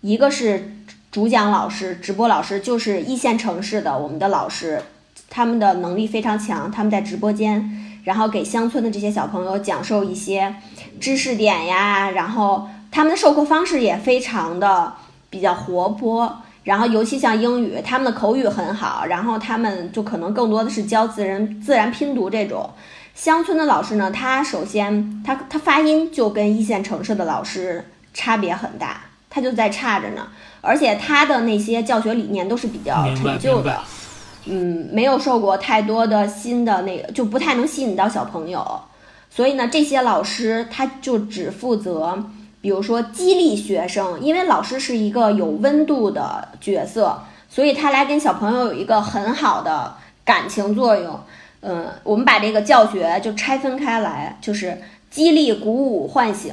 [0.02, 0.70] 一个是。
[1.16, 4.82] 主讲老师、直播老师就是一线城市的我们的老师，
[5.30, 10.56] 他们的能力非常强，他们在直播间，然后给乡村的这些小朋友讲授一些
[11.00, 14.92] 知识点呀，然后他们的授课方式也非常的
[15.30, 22.68] 比较活泼，然后尤其像英语，他们的口语很好，然后他们就可能更多的是教自然自然拼读这种。
[23.14, 29.00] 乡村的老师呢，他首先他他发音就跟一线城市的老师差别很大，
[29.36, 30.26] 他就在差着呢。
[30.62, 33.78] 而且他的那些教学理念都是比较陈旧的，
[34.46, 38.80] 嗯，没有受过太多的新的那个，就不太能吸引到小朋友。
[39.30, 42.18] 所以呢，这些老师他就只负责，
[42.62, 49.94] 比如说激励学生，因为老师是一个有温度的角色，所以他来跟小朋友有一个很好的
[50.24, 51.20] 感情作用。
[51.60, 56.52] 嗯，我们把这个教学就拆分开来，就是激励、鼓舞、唤醒。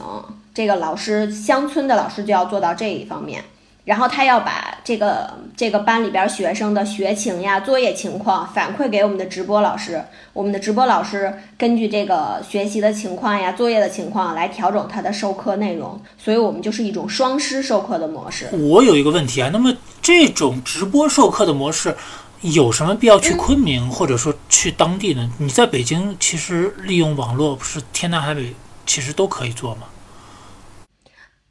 [0.54, 3.44] 这个老师，乡村的老师就要做到这一方面。
[3.86, 18.48] 然后他要把这个这个班里边学生的学情呀、作业情况反馈给我们的直播老师，我们的直播老师根据这个学习的情况呀、作业的情况来调整他的授课内容，所以我们就是一种双师授课的模式。
[18.54, 21.94] 我有一个问题啊，那么这种直播授课的模式，
[22.40, 25.30] 有什么必要去昆明，或者说去当地呢？
[25.40, 29.88] 你在北京其实利用网络，不是天南海北，其实都可以做吗？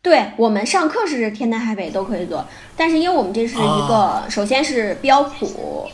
[0.03, 2.45] 对我们上课是天南海北都可以做，
[2.77, 5.89] 但是因为我们这是一个，首先是标普。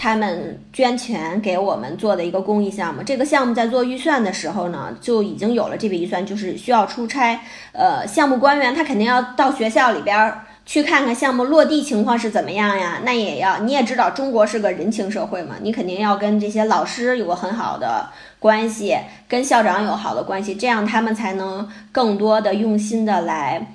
[0.00, 7.40] 他们捐钱给我们做的一个公益项目，这个项目在做预算的时候呢，就已经有了这笔预算，就是需要出差。
[7.72, 10.32] 呃，项目官员他肯定要到学校里边
[10.68, 13.00] 去看看项目落地情况是怎么样呀。
[13.02, 18.06] 那也要你也知道，中国是个人情社会嘛，你肯定要跟这些老师有个很好的
[18.38, 18.94] 关系，
[19.26, 23.66] 跟校长有好的关系，这样他们才能更多的用心的来，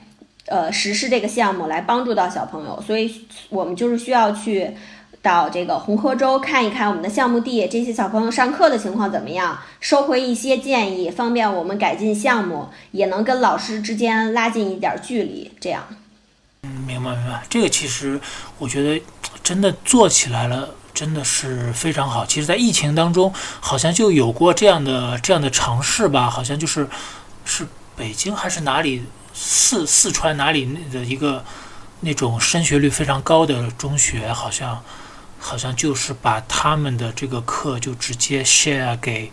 [0.46, 2.80] 呃，实施这个项目，来帮助到小朋友。
[2.86, 3.12] 所以
[3.50, 4.70] 我们就是需要去。
[5.24, 9.58] 到这个红河州看一看我们的项目地，这些小朋友上课的情况怎么样？
[9.80, 15.50] 收回一些建议，方便我们改进项目，也能跟老师之间拉近一点距离。
[15.62, 15.88] 这样，
[16.64, 17.44] 嗯，明白明白。
[17.50, 18.20] 这个其实
[18.58, 19.02] 我觉得
[19.44, 22.26] 真的做起来了，真的是非常好。
[22.26, 26.30] 其实，在疫情当中，好像就有过这样的这样的尝试吧？
[26.30, 26.88] 好像就是
[27.46, 31.44] 是北京还是哪里四四川哪里的一个
[32.02, 34.82] 那种升学率非常高的中学，好像。
[35.46, 39.30] 好像就是把他们的这个课就直接 share 给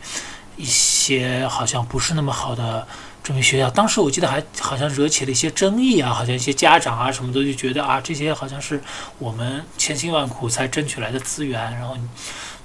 [0.56, 2.84] 一些好像不是那么好的
[3.30, 3.70] 这么学校。
[3.70, 8.82] 当时我记得还好像惹起了一些争议啊，好像一些家长啊什么的就觉得啊这些好像是
[9.20, 11.60] 我们千辛万苦才争取来的资源。
[11.74, 11.96] 然后，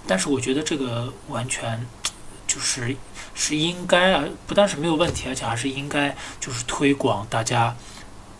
[0.07, 1.85] 但是我觉得这个完全
[2.47, 2.97] 就是
[3.35, 7.75] 是应该啊，不但是没有问题，而且还是应该就是推广大家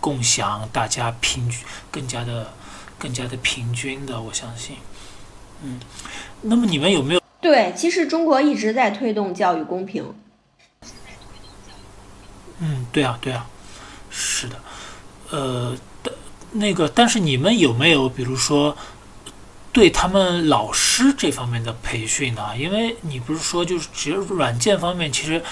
[0.02, 1.60] 共享，大家平均
[1.92, 2.52] 更加的
[2.98, 4.78] 更加的平均的，我相信。
[5.62, 5.80] 嗯，
[6.42, 7.22] 那么你们有没有？
[7.40, 10.12] 对，其实中国一直在推动教育公平。
[12.60, 13.46] 嗯，对啊，对啊，
[14.10, 14.56] 是的，
[15.30, 15.76] 呃，
[16.52, 18.76] 那个，但是你们有没有，比如说，
[19.72, 22.58] 对他们老师这方面的培训呢？
[22.58, 25.44] 因为你不是说，就是只有软件方面，其实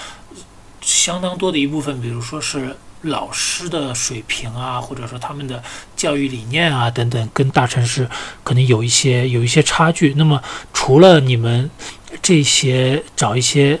[0.80, 2.76] 相当多的一部分，比如说是。
[3.04, 5.62] 老师的水平啊，或者说他们的
[5.94, 8.08] 教育理念啊等等，跟大城市
[8.42, 10.14] 可能有一些有一些差距。
[10.16, 11.70] 那么，除了你们
[12.22, 13.78] 这些找一些，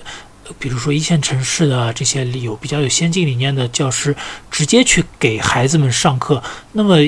[0.58, 4.14] 比如说一线城市的这些有比较有先进理念的教师，
[4.50, 6.98] 直接去给孩子们上课，那么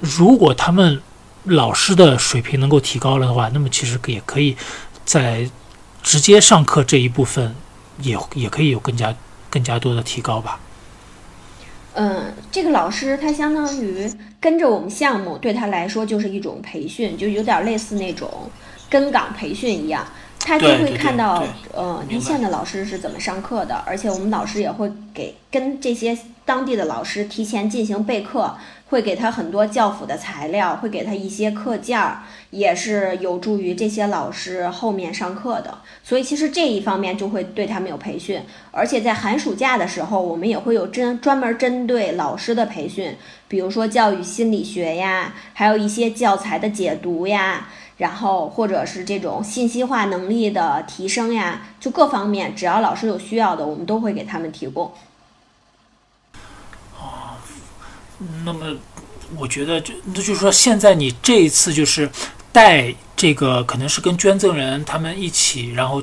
[0.00, 1.00] 如果他们
[1.44, 4.56] 老师的水平能够提高了的话，那么其实也可以
[5.04, 5.48] 在
[6.02, 7.54] 直接上课这一部分
[8.00, 9.14] 也也可以有更加
[9.50, 10.60] 更加多的提高吧。
[11.94, 18.50] 嗯，这个老师他相当于跟着我们项目，对他来说就是一种培训，就有点类似那种
[18.90, 20.06] 跟岗培训一样。
[20.46, 21.42] 他就会看到，
[21.74, 28.56] 呃，一线的老师是怎么上课的，而且我们老师也会给跟这些当地的老师提前进行备课。
[28.88, 35.78] 会给他很多教辅的材料，会给他一些课件儿，也是有助于这些老师后面上课的。
[36.04, 43.16] 所以其实这一方面就会对他们有培训，而且在寒暑假的时候，我们也会有针专门针对老师的培训，
[43.48, 54.92] 比如说教育心理学呀，还有一些教材的解读呀，然后或者是这种信息化能力的提升呀，就各方面，只要老师有需要的，我们都会给他们提供。
[56.98, 57.36] 哦
[58.44, 58.76] 那么，
[59.36, 62.10] 我觉得就那就是说，现在你这一次就是
[62.52, 66.02] 带这个，可能是跟捐赠人他们一起，然后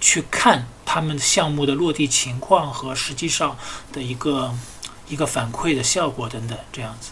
[0.00, 3.56] 去看他们项目的落地情况和实际上
[3.92, 4.54] 的一个
[5.08, 7.10] 一个反馈的效果等等，这样子，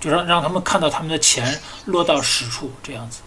[0.00, 3.20] 就让让他们看到他们的钱落到实处，这样子。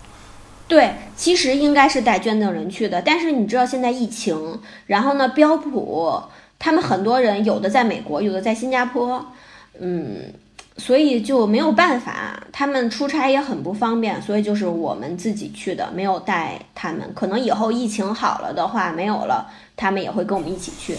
[0.72, 6.24] 对，其实应该是带捐赠人去的，但是你知道现在疫情，然后呢，标普
[6.58, 9.34] 他们很多人有的在美国，有的在新加坡，
[9.80, 10.34] 嗯。
[10.78, 17.14] 所以就没有办法，他们出差也很不方便，所以就是我们自己去的，没有带他们。
[17.14, 20.98] 可能以后疫情好了的话，没有了，他们也会跟我们一起去。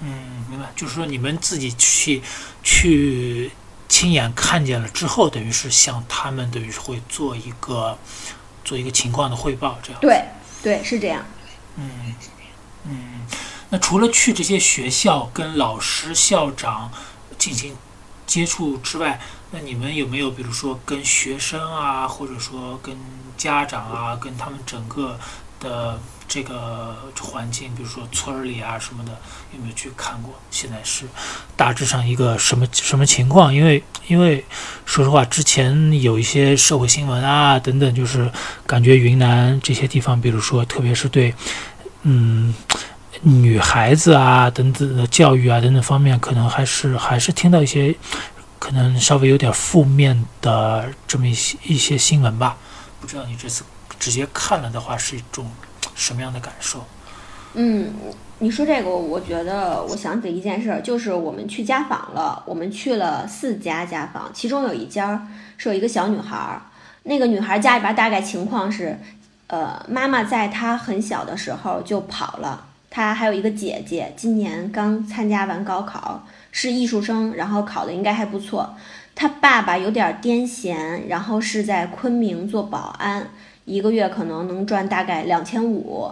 [0.00, 0.08] 嗯，
[0.50, 2.22] 明白，就是说你们自己去
[2.62, 3.50] 去
[3.88, 7.98] 亲眼看见了之后，等于是向他们等于是会做一个
[8.64, 10.00] 做一个情况的汇报，这样。
[10.00, 10.24] 对
[10.62, 11.24] 对，是这样。
[11.76, 12.14] 嗯
[12.84, 13.26] 嗯，
[13.70, 16.90] 那除了去这些学校跟老师、校长
[17.38, 17.76] 进行。
[18.28, 19.18] 接触之外，
[19.52, 22.94] 那你们有没有比如说跟学生啊，或者说跟
[23.38, 25.18] 家长啊，跟他们整个
[25.58, 25.98] 的
[26.28, 29.12] 这个环境，比如说村里啊什么的，
[29.52, 30.34] 有没有去看过？
[30.50, 31.06] 现在是
[31.56, 33.52] 大致上一个什么什么情况？
[33.52, 34.44] 因为因为
[34.84, 38.30] 说实话，之前有一些社会新闻啊等等，就是
[38.66, 41.34] 感觉云南这些地方，比如说特别是对
[42.02, 42.54] 嗯
[43.22, 47.96] 女孩子啊等等的教育啊等等方面，可能还是还是听到一些。
[48.60, 52.56] 可能稍微有点负面的这么一些一些新闻吧，
[53.00, 53.62] 不知道你这次
[54.00, 55.48] 直接看了的话是一种
[55.98, 56.84] 什么样的感受？
[57.54, 57.92] 嗯，
[58.38, 65.26] 你说这个，我觉得我想起一件事儿，就是我们去家访了，我们去了四家家访，其中有一家
[65.56, 66.62] 是有一个小女孩儿，
[67.02, 69.00] 那个女孩家里边大概情况是，
[69.48, 78.76] 呃，妈妈在她很小的时候就跑了，她还有一个姐姐，今年刚参加完高考，是艺术生，然后考的应该还不错。
[79.16, 83.30] 她爸爸有点癫痫，然后是在昆明做保安，
[83.68, 86.10] 一个月可能能赚大概两千五。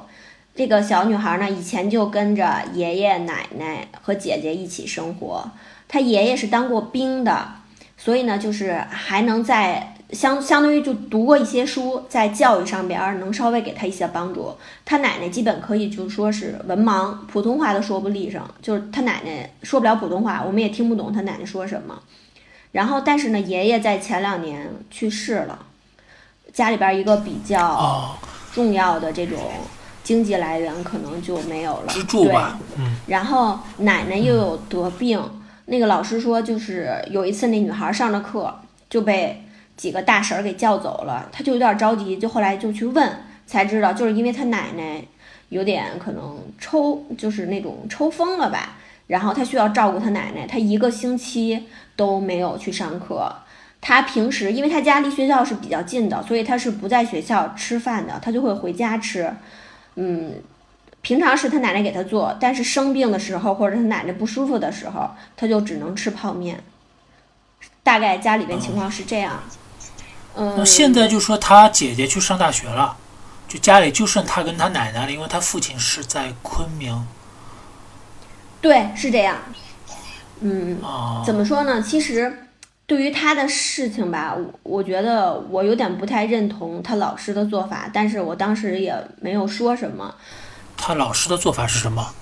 [0.55, 5.51] 这个小女孩呢，以前就跟着爷爷奶奶和姐姐一起生活。
[5.89, 7.47] 她爷爷是当过兵的，
[7.97, 14.55] 所以呢，就是还能在相相当于就读过一些书，在教育上边能稍微给她一些帮助。
[14.85, 21.99] 她奶奶基本可以就说是文盲，普通话都说不利上，就是她奶奶说不了普通话，我们也听不懂她奶奶说什么。
[22.73, 25.59] 然后，但是呢，爷爷在前两年去世了，
[26.57, 28.17] 家里边一个比较
[28.55, 29.39] 重要的这种。
[30.03, 32.57] 经济来源可能就没有了，支柱吧。
[32.79, 35.21] 嗯，然后奶奶又有得病，
[35.65, 38.55] 那个老师说，就是有一次那女孩上着课
[38.89, 39.43] 就被
[39.77, 45.03] 几个大婶儿给叫走了，她就有点着急，就后来就去问，才知道就是因为她奶奶
[45.49, 48.77] 有点可能抽，就是那种抽风了吧，
[49.09, 51.65] 然后她需要照顾她奶奶，她一个星期
[51.97, 53.35] 都没有去上课。
[53.89, 59.33] 她平时因为他家离学校是比较近的，所以他是不在学校吃饭的，他就会回家吃。
[59.95, 60.43] 嗯，
[61.03, 66.65] 平常是他奶奶给他做，但是生病的时候或者他奶奶不舒服的时候，他就只能吃泡面。
[67.85, 69.41] 大概家里边情况是这样。
[70.35, 72.97] 嗯，那现在就说他姐姐去上大学了，
[73.47, 77.07] 就家里就剩他跟他奶奶了，因为他父亲是在昆明。
[78.61, 79.37] 对，是这样。
[80.41, 80.77] 嗯，
[81.25, 81.81] 怎么说呢？
[81.81, 82.43] 其实。
[82.87, 90.15] 对于他的事情吧，我我觉得我有点不太认同他老师的做法，但是我当时也没有说什么。
[90.77, 92.15] 他老师的做法是什么？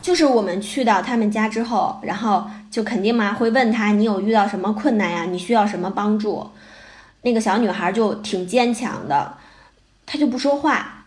[0.00, 5.24] 就是我们去到他们家之后，然后就肯定嘛会问他你有遇到什么困难呀？
[5.24, 6.48] 你需要什么帮助？
[7.22, 9.36] 那个小女孩就挺坚强的，
[10.06, 11.04] 她就不说话。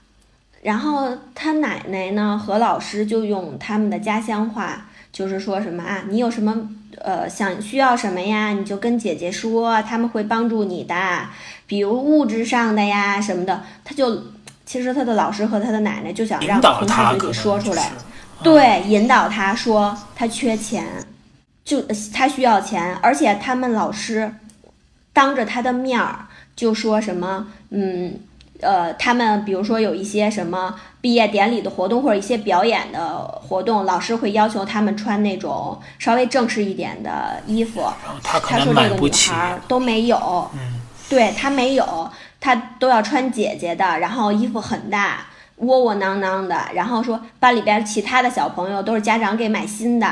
[0.61, 6.69] 然后她奶奶呢和老师就用他们的家乡话，就是说什么啊，你有什么？
[7.01, 8.49] 呃，想需要什么呀？
[8.49, 10.95] 你就跟姐姐说，他们会帮助你的，
[11.65, 13.63] 比如物质上的呀什么的。
[13.85, 14.21] 他就
[14.65, 17.91] 其实他的老师和他的奶奶就想让从他嘴里说出来，
[18.43, 20.85] 对，引导他说他缺钱，
[21.63, 21.81] 就
[22.13, 24.33] 他需要钱，而且他们老师
[25.13, 28.19] 当着他的面儿就说什么，嗯。
[28.61, 37.81] 呃，他们比如说有一些什么毕业典礼的活动或者一些表演的活动，老师会要求他们穿那种稍微正式一点的衣服。
[38.21, 46.59] 他说这个女孩都没有，嗯，对他没有，他都要穿姐姐的，然后衣服很大，窝窝囊囊的。
[46.73, 50.05] 然后说班里边其他的小朋友都是家长给买新的，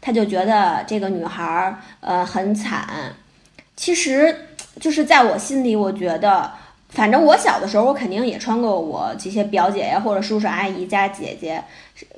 [0.00, 3.14] 他就觉得这个女孩呃很惨。
[3.76, 4.48] 其实
[4.80, 6.50] 就是在我心里，我觉得。
[6.90, 11.62] 反正我小的时候，我肯定也穿过我这些表姐呀，或者叔叔阿姨家姐姐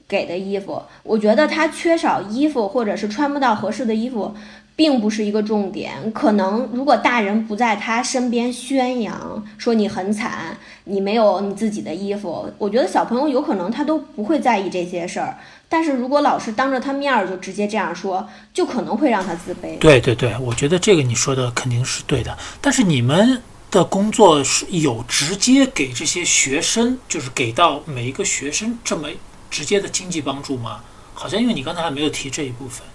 [0.09, 0.83] 给的衣服。
[1.03, 4.35] 我觉得她缺少衣服，或者是穿不到合适的衣服，
[4.75, 6.11] 并不是一个重点。
[6.13, 15.37] 可能如果大人不在她身边宣扬说你很惨，你没有你自己的衣服，我觉得小朋友有可能他都不会在意这些事儿。
[15.69, 19.79] 但是如果老师当着他面儿就直接这样说，就可能会让他自卑。
[19.79, 22.37] 对对对，我觉得这个你说的肯定是对的。
[22.63, 23.43] 但是你们。
[23.73, 29.09] 的工作是有直接给这些学生，就是给到每一个学生这么
[29.51, 30.81] 直接的经济帮助吗？
[31.15, 32.87] 好像因为你刚才还没有提这一部分。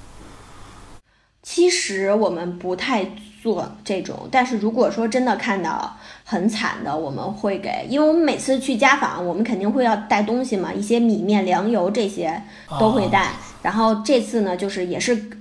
[1.41, 3.03] 其实我们不太
[3.41, 12.43] 做这种，但是如果说真的看到很惨的，我们会给，因为我们每次去家访，我们肯定会要带东西嘛，一些米面粮油这些
[12.79, 13.31] 都会带。
[13.63, 15.31] 然后这次呢，就是也是。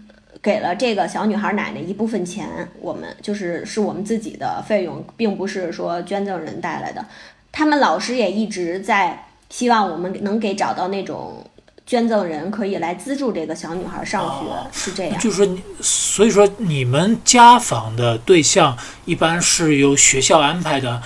[0.47, 7.05] 给了这个小女孩奶奶一部分钱，我们就是是我们自己的费用，并不是说捐赠人带来的。
[7.51, 11.45] 他们老师也一直在希望我们能给找到那种
[11.85, 15.19] 捐赠人，可以来资助这个小女孩上学，是这样。
[15.19, 21.03] 就是说，所以说你们家访的对象一般是由学校安排的，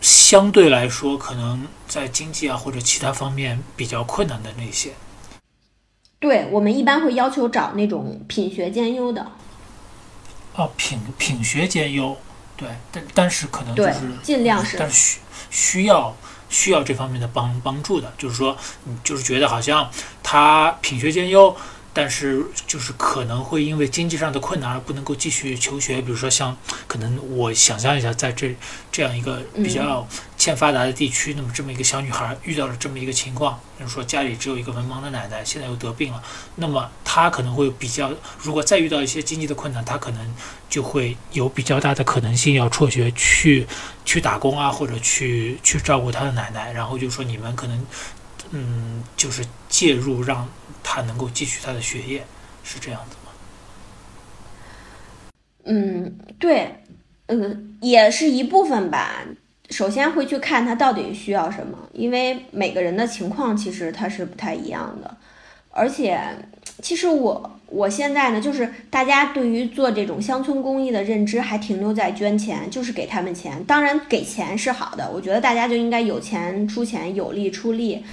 [0.00, 4.90] 相对来说可能在经济啊或者其他方面比较困难的那些。
[6.20, 9.26] 对我们一般会要求找那种品学兼优的。
[10.54, 12.14] 哦，品品学兼优，
[12.56, 16.14] 对，但但是可能就是尽量是，但是需需要
[16.50, 18.54] 需要这方面的帮帮助的，就是说，
[18.84, 19.90] 你就是觉得好像
[20.22, 21.56] 他品学兼优，
[21.92, 26.00] 但是就是可能会因为经济上的困难而不能够继续求学。
[26.00, 28.54] 比如说像可能我想象一下，在这
[28.92, 30.06] 这样一个比较
[30.38, 36.22] 欠发达的地区，那么这么一个小女孩遇到了这么一个情况，比如说家里只有一个文盲的奶奶，现在又得病了，
[36.56, 40.34] 那么她可能会比较，如果再遇到一些经济的困难，她可能
[40.68, 43.66] 就会有比较大的可能性要辍学去
[44.04, 46.72] 去打工啊，或者去去照顾她的奶奶。
[46.72, 47.86] 然后就说你们可能
[48.50, 50.48] 嗯，就是介入让。
[50.82, 52.24] 他能够继续他的学业，
[52.64, 53.30] 是这样子吗？
[55.64, 56.82] 嗯，对，
[57.26, 59.22] 嗯，也是一部分吧。
[59.68, 65.16] 首先会去看他到底需要什么，因为每个人的情况其实他是不太一样的，
[65.70, 66.18] 而且。
[66.82, 73.62] 其实我我现在呢，就是大家对于做这种乡村公益的认知还停留在捐钱，就是给他们钱。
[73.64, 78.04] 当然给钱是好的，我觉得大家就应该有钱出钱，有力出力。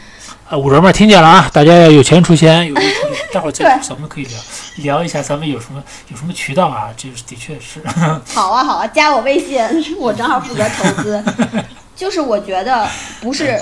[0.47, 3.16] 啊，五人们听见了啊，大家要有钱出钱，有力出力。
[3.34, 4.39] 待会儿再 咱们可以聊
[4.78, 6.93] 聊一下，咱们有什么有什么渠道啊？
[6.95, 7.82] 这的确是。
[8.28, 9.60] 好啊好啊，加我微信，
[9.97, 11.24] 我正好负责投资。
[11.95, 12.88] 就是我觉得
[13.20, 13.60] 不是。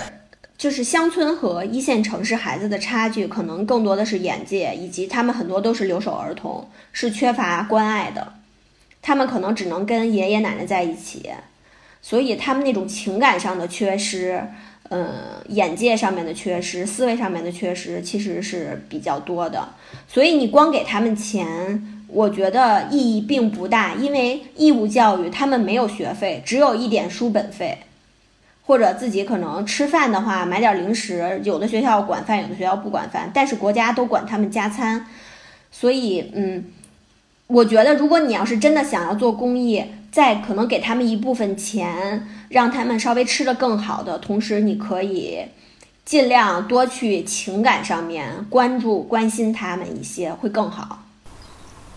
[0.57, 8.33] 就是乡村和一线城市孩子的差距，可能更多的是眼界，以及他们很多都是留守儿童，是缺乏关爱的。
[9.01, 11.29] 他们可能只能跟爷爷奶奶在一起，
[12.01, 14.41] 所以他们那种情感上的缺失，
[14.89, 15.13] 嗯，
[15.49, 19.67] 眼界上面的缺失，思维上面的缺失，其实是比较多的。
[20.07, 27.77] 所以你光给他们钱，我觉得意义并不大，因为义务教育他们没有学费，只有一点书本费。
[28.67, 31.39] 或者自己可能吃饭的话，买点零食。
[31.43, 35.05] 有的学校管饭，有的学校不管饭，但是国家都管他们加餐。
[35.71, 36.65] 所以，嗯，
[37.45, 45.45] 我觉得如果你要是真的想要做公益，再可能给他们一部分钱，让他们稍微吃的更好的同时，你可以
[46.03, 51.03] 尽量多去情感上面关注、关心他们一些，会更好。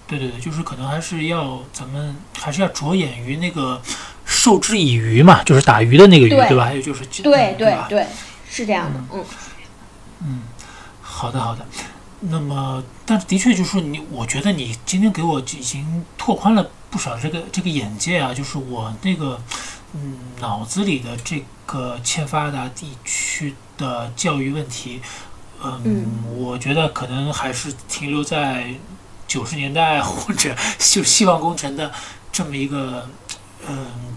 [0.06, 3.80] 对对对，就是可能还是要咱们还是要着眼于那个。
[4.48, 6.64] 授之以渔嘛，就是打鱼的那个鱼，对吧？
[6.64, 8.06] 还有就是，对对对，
[8.48, 9.24] 是这样的，嗯
[10.20, 10.42] 嗯，
[11.02, 11.66] 好的好的。
[12.20, 18.32] 那么，但是的确就是你，我觉得你今天给我已经拓宽了不少这个这个眼界啊。
[18.32, 19.38] 就是我那个
[19.92, 25.02] 嗯脑子里的这个欠发达地区的教育问题，
[25.62, 28.72] 嗯，我觉得可能还是停留在
[29.26, 31.92] 九十年代或者就希望工程的
[32.32, 33.06] 这么一个
[33.68, 34.16] 嗯。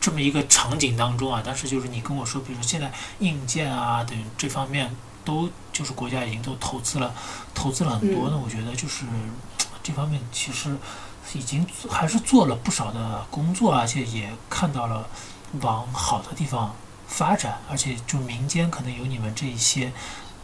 [0.00, 7.14] 这么一个场景当中啊，但是就是你跟我说，比如说现在硬件啊等这方面都就是国家已经都投资了，
[7.54, 8.38] 投资了很多呢。
[8.38, 9.04] 我觉得就是
[9.82, 10.76] 这方面其实
[11.32, 15.08] 已经还是做了不少的工作，而且也看到了
[15.62, 16.74] 往好的地方
[17.06, 19.92] 发展，而且就民间可能有你们这一些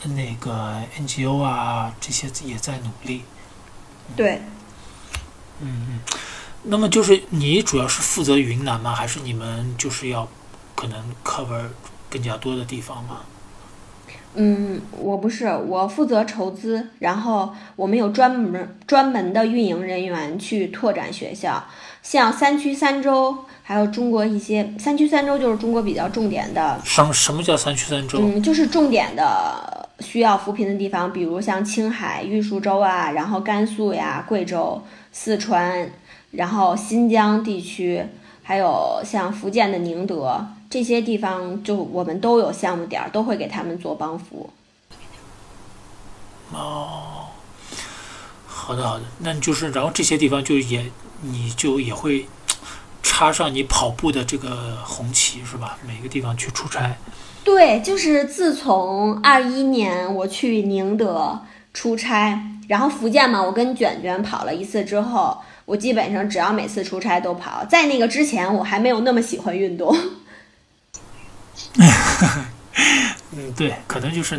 [0.05, 3.25] 那个 NGO 啊这些也在努力。
[4.17, 4.41] 对。
[5.61, 6.01] 嗯嗯。
[6.69, 8.93] 那么就是你主要是负责云南吗？
[8.93, 10.29] 还是你们就是要
[10.75, 11.63] 可能 cover
[12.11, 13.21] 更加多的地方吗？
[14.35, 21.65] 嗯，我不是，我负责筹资，然后我们有专门专门的运营人员去拓展学校，
[22.03, 26.79] 像三区三州，还有中国一些三区三州就是中国比较重点的。
[26.85, 28.19] 什什么叫三区三州？
[28.21, 35.89] 嗯，就是重点的需要扶贫的地方，比如像青海玉树州啊，然后甘肃呀、贵州、四川。
[36.37, 38.05] 然后新疆地区，
[38.43, 44.51] 还有像福建的宁德这些地方，就我们都有项目点儿，都会给他们做帮扶。
[46.53, 47.29] 哦，
[48.47, 52.27] 好的好的，那就是，然后这些地方就也，你就也会
[53.03, 55.79] 插上你跑步的这个红旗，是吧？
[55.87, 56.97] 每个地方去出差。
[57.43, 61.41] 对，就是自从二一年我去宁德
[61.73, 65.39] 出差，然后福建嘛，我跟卷卷跑了一次之后。
[65.67, 69.95] 我基本上只要每次出差都跑，在那个之前我还没有那么喜欢运动。
[73.33, 74.37] 嗯，对，可能就是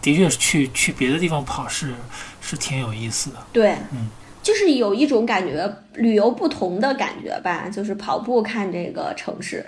[0.00, 1.94] 的确去去别的地方跑是
[2.40, 3.36] 是挺有意思的。
[3.52, 4.08] 对，嗯，
[4.42, 9.64] 就是有一种感觉，旅游不同的感觉吧，就是跑步看这个城市。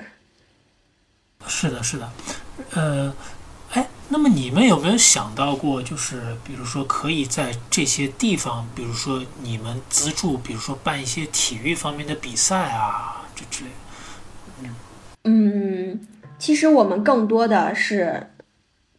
[1.46, 2.12] 是的，是的，
[2.74, 3.12] 呃。
[4.10, 13.70] 那么你们有没有想到过，就是比如说可以在这些地方，比如说你们资助，比如说办一些体育方面的比赛啊，这之类
[14.62, 14.70] 的。
[15.24, 16.00] 嗯，
[16.38, 18.30] 其实我们更多的是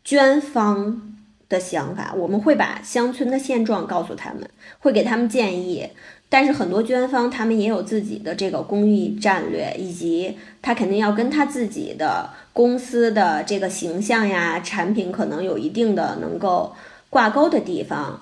[0.04, 1.16] 捐方
[1.50, 4.48] 的想法，我们会把乡村的现状告诉他们，
[4.78, 5.90] 会给他们建议。
[6.32, 16.74] 但是很多捐方他们也有自己的这个公益战略，以及他肯定要跟他自己的公司的这个形象呀、产品可能有一定的能够
[17.10, 18.22] 挂钩的地方。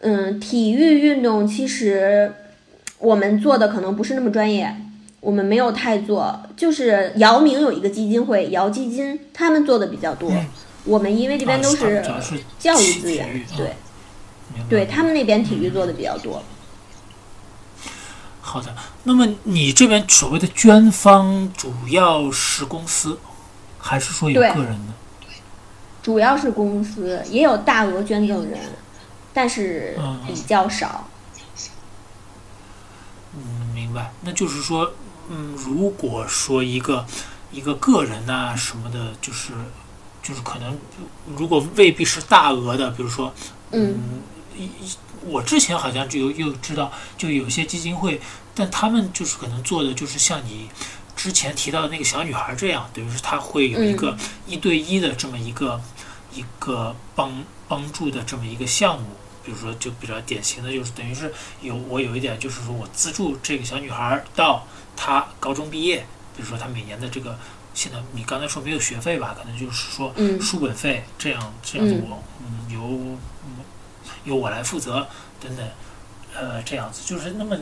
[0.00, 2.30] 嗯，体育运动其实
[2.98, 4.72] 我们做的可能不是那么专业，
[5.20, 6.38] 我们没有太做。
[6.54, 10.30] 就是姚明有一个基金会，姚基金，他们做的比较多。
[10.84, 12.02] 我们因为这边都是
[12.58, 13.26] 教育资源，
[13.56, 13.72] 对，
[14.68, 16.42] 对他们那边体育做的比较多。
[18.48, 18.74] 好的，
[19.04, 23.18] 那么你这边所谓的捐方主要是公司，
[23.78, 24.94] 还是说有个人呢？
[26.02, 28.58] 主要是公司，也有大额捐赠人，
[29.34, 31.06] 但是比较少。
[33.34, 34.12] 嗯，明白。
[34.22, 34.94] 那就是说，
[35.28, 37.04] 嗯，如果说一个
[37.52, 39.52] 一个个人呐什么的，就是
[40.22, 40.78] 就是可能，
[41.36, 43.30] 如果未必是大额的，比如说，
[43.72, 43.98] 嗯，
[45.28, 48.20] 我之前好像就有又知道，就有些基金会，
[48.54, 50.68] 但他们就是可能做的就是像你
[51.14, 54.16] 之前提到的那个小女孩这样，等于是他会有一个
[54.46, 55.80] 一对一的这么一个。
[56.30, 59.06] 一个帮帮助的这么一个项目，
[59.42, 64.64] 比如说就比较典型的就是等于是有我有一点就是说我资助这个小女孩到
[64.94, 66.06] 她高中毕业，
[66.36, 67.36] 比如说她每年的这个
[67.72, 73.18] 现在你刚才说没有学费吧，可能就是说书本费这样这样子我嗯由
[74.28, 75.08] 由我来负责
[75.40, 75.66] 等等
[76.36, 77.56] 呃这样子就是那么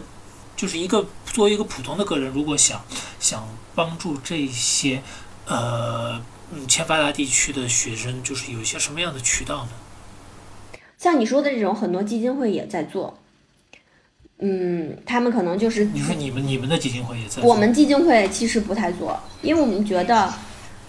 [0.54, 2.82] 就是一个作为一个普通的个人，如果想
[3.18, 5.02] 想帮助这些
[5.46, 6.20] 呃。
[6.54, 9.70] 嗯，欠发达地区的学生就是有一些什么样的渠道呢？
[10.96, 13.18] 像你说的这种，很多基金会也在做。
[14.38, 17.42] 嗯，他们可能就是你说你们你们的基金会也在？
[17.42, 20.32] 我们基金会其实不太做，因为我们觉得，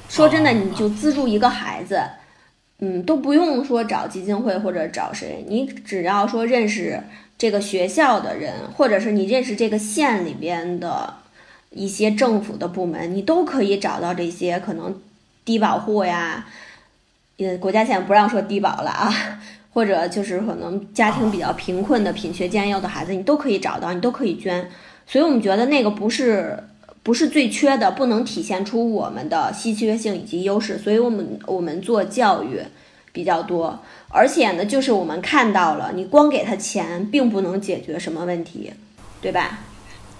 [0.07, 2.07] 说真的，你就资助一个孩子，
[2.79, 7.01] 嗯，都不用说找基金会或者找谁，你只要说认识
[7.37, 11.13] 这个学校的人，或者是你认识这个县里边的
[11.71, 15.01] 一些政府的部门，你都可以找到这些可能。
[15.47, 16.45] 低保户呀，
[17.37, 19.39] 呃，国家现在不让说低保了啊，
[19.71, 24.69] 或者就是可能家庭比较贫困的、品学兼优的孩子，你都可以找到，你都可以捐。
[25.05, 26.61] 所以我们觉得那个不是
[27.07, 30.77] 不是最缺的，不能体现出我们的稀缺性以及优势。
[30.77, 32.59] 所以我们我们做教育
[33.13, 33.79] 比较多，
[34.09, 38.73] 而且呢，就是我们看到了，你光给他钱并不能解决什么问题，
[39.21, 39.59] 对吧？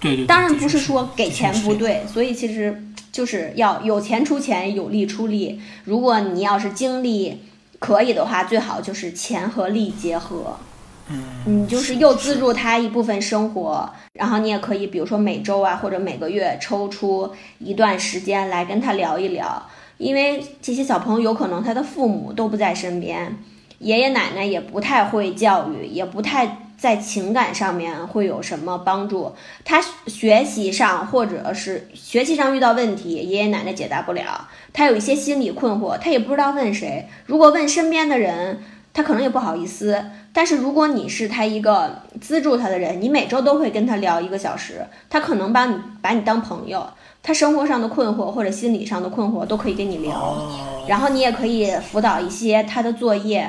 [0.00, 0.24] 对对。
[0.24, 2.82] 当然不是说给钱不对，所以其实。
[3.10, 5.60] 就是要有钱出钱，有力出力。
[5.84, 7.40] 如果你要是精力
[7.80, 10.56] 可以的话，最好就是钱和力结合。
[11.10, 19.62] 嗯，你就是又资助他一部分生活，然后你也可以，比如说每周啊，或者每个月抽出一段时间来跟他聊一聊。
[19.96, 23.36] 因为这些小朋友有可能他的父母都不在身边，
[23.78, 26.58] 爷爷奶奶也不太会教育，也不太。
[26.78, 29.32] 在情感上面会有什么帮助？
[29.64, 37.08] 他学习上或者是学习上遇到问题，爷爷奶奶解答不了，他有一些心理困惑，他也不知道问谁。
[37.26, 38.62] 如果问身边的人，
[38.98, 40.04] 他可能也不好意思。
[40.32, 46.84] 但是如果你是他一个资助他的人，你每周都会跟他聊一个小时，他可能把你把你当朋友，
[47.22, 50.42] 他生活上的困惑或者心理上的困惑都可以跟你聊，
[50.88, 53.48] 然后你也可以辅导一些他的作业，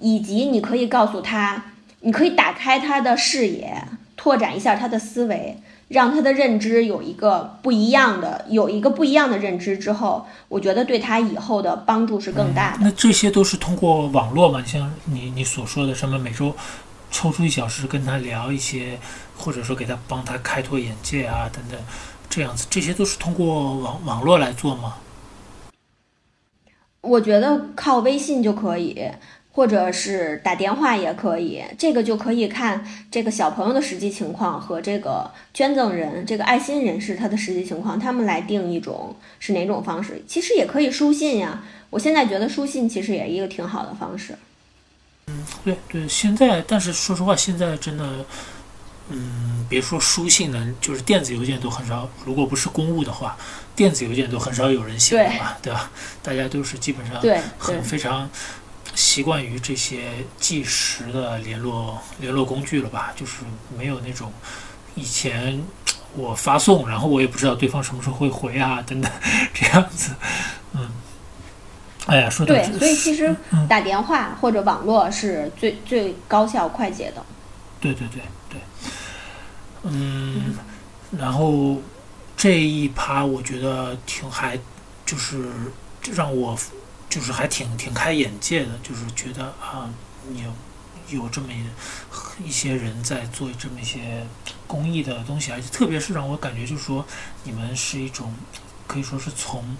[0.00, 1.66] 以及你可以告诉他。
[2.00, 3.80] 你可以打开他的视野，
[4.16, 5.56] 拓展一下他的思维，
[5.90, 12.78] 让他的认知有一个不一样的，有一个不一样的认知之后，我觉得对他以后的帮助是更大的。
[12.82, 14.62] 那这些都是通过网络嘛？
[14.64, 16.54] 像你你所说的什么每周
[17.10, 19.00] 抽出一小时跟他聊一些，
[19.36, 21.76] 或者说给他帮他开拓眼界啊等等，
[22.28, 24.94] 这样子，这些都是通过网网络来做吗？
[27.00, 29.10] 我觉得靠微信就可以。
[29.52, 40.22] 或者是打电话也可以，这个就可以看这个小朋友的实际情况和这个捐赠人、这个爱心人士他的实际情况，他们来定一种是哪种方式。
[40.26, 44.36] 其实也可以书信呀，我现在觉得书信其实也一个挺好的方式。
[45.26, 48.24] 嗯，对对，现在但是说实话，现在真的，
[49.08, 52.08] 嗯，别说书信了，就是电子邮件都很少。
[52.24, 53.36] 如果不是公务的话，
[53.76, 55.90] 电子邮件都很少有人写了嘛，对吧？
[56.22, 58.28] 大家都是基本上对很非常。
[59.00, 63.14] 习惯于这些即时的联络联络工具了吧？
[63.16, 63.38] 就是
[63.78, 64.30] 没有那种
[64.94, 65.64] 以前
[66.14, 69.10] 我发送，然后我也不知道对方什么时候会回啊，等等
[69.54, 70.12] 这样子。
[70.74, 70.90] 嗯，
[72.08, 73.34] 哎呀，说对，所以其实
[73.66, 77.24] 打电话或者网络是最最高效快捷的。
[77.80, 78.20] 对对对
[78.50, 78.60] 对，
[79.84, 80.54] 嗯，
[81.18, 81.80] 然后
[82.36, 84.58] 这一趴我觉得挺还
[85.06, 85.48] 就是
[86.12, 86.54] 让我。
[87.10, 89.90] 就是还挺挺开眼界的，就是觉得啊，
[90.34, 94.24] 有有这么一一些人在做这么一些
[94.66, 97.04] 公益的东西，而且特别是让我感觉，就是说
[97.42, 98.32] 你们是一种
[98.86, 99.76] 可以说是从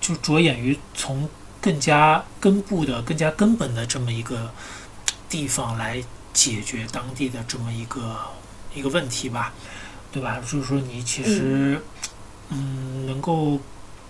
[0.00, 1.28] 就着眼于从
[1.60, 4.52] 更加根部的、更加根本的这么一个
[5.28, 6.02] 地方来
[6.32, 8.16] 解决当地的这么一个
[8.74, 9.52] 一个问题吧，
[10.10, 10.40] 对吧？
[10.40, 11.80] 就是说你其实
[12.48, 13.60] 嗯能够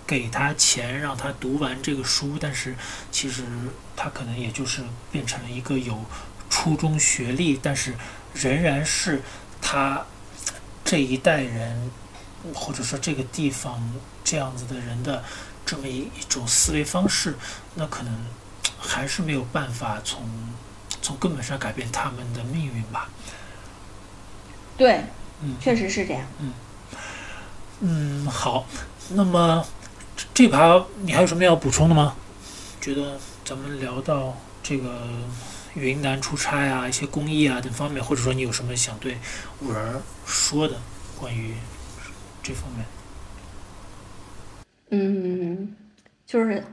[0.05, 2.75] 给他钱让他读完这个书，但是
[3.11, 3.43] 其实
[3.95, 6.03] 他可能也就是变成了一个有
[6.49, 7.95] 初中学历，但是
[8.33, 9.21] 仍然是
[9.61, 10.05] 他
[10.83, 11.91] 这一代人
[12.53, 13.91] 或者说这个地方
[14.23, 15.23] 这样子的人的
[15.65, 17.37] 这么一一种思维方式，
[17.75, 18.25] 那可能
[18.77, 20.27] 还是没有办法从
[21.01, 23.09] 从根本上改变他们的命运吧。
[24.75, 25.05] 对，
[25.41, 26.25] 嗯，确实是这样。
[27.79, 28.65] 嗯，好，
[29.09, 29.65] 那么
[30.15, 32.15] 这这盘你还有什么要补充的吗？
[32.79, 35.07] 觉得咱们聊到这个
[35.73, 39.17] 云南出差啊，一些公益啊等方面，或者说你有什么想对
[39.61, 40.75] 五人说的
[41.19, 41.53] 关于
[42.41, 42.85] 这方面？
[44.89, 45.75] 嗯，
[46.27, 46.63] 就是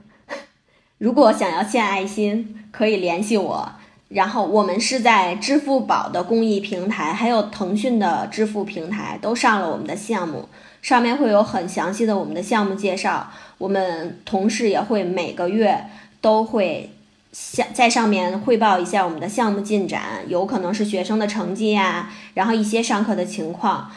[0.99, 3.73] 如果想要献爱心，可以联系我。
[4.09, 10.49] 然后我们是在支付宝的公益平台，还有腾讯的支付平台都上了我们的项目，
[10.83, 13.31] 上面会有很详细的我们的项目介绍。
[13.59, 15.85] 我们同事也会每个月
[16.21, 16.91] 都会
[17.33, 23.91] 下在上面汇报一下我们的项目进展，有可能是学生的成绩呀，然后一些上课的情况。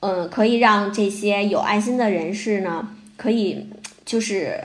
[0.00, 3.66] 嗯，可以让这些有爱心的人士呢，可以
[4.04, 4.62] 就是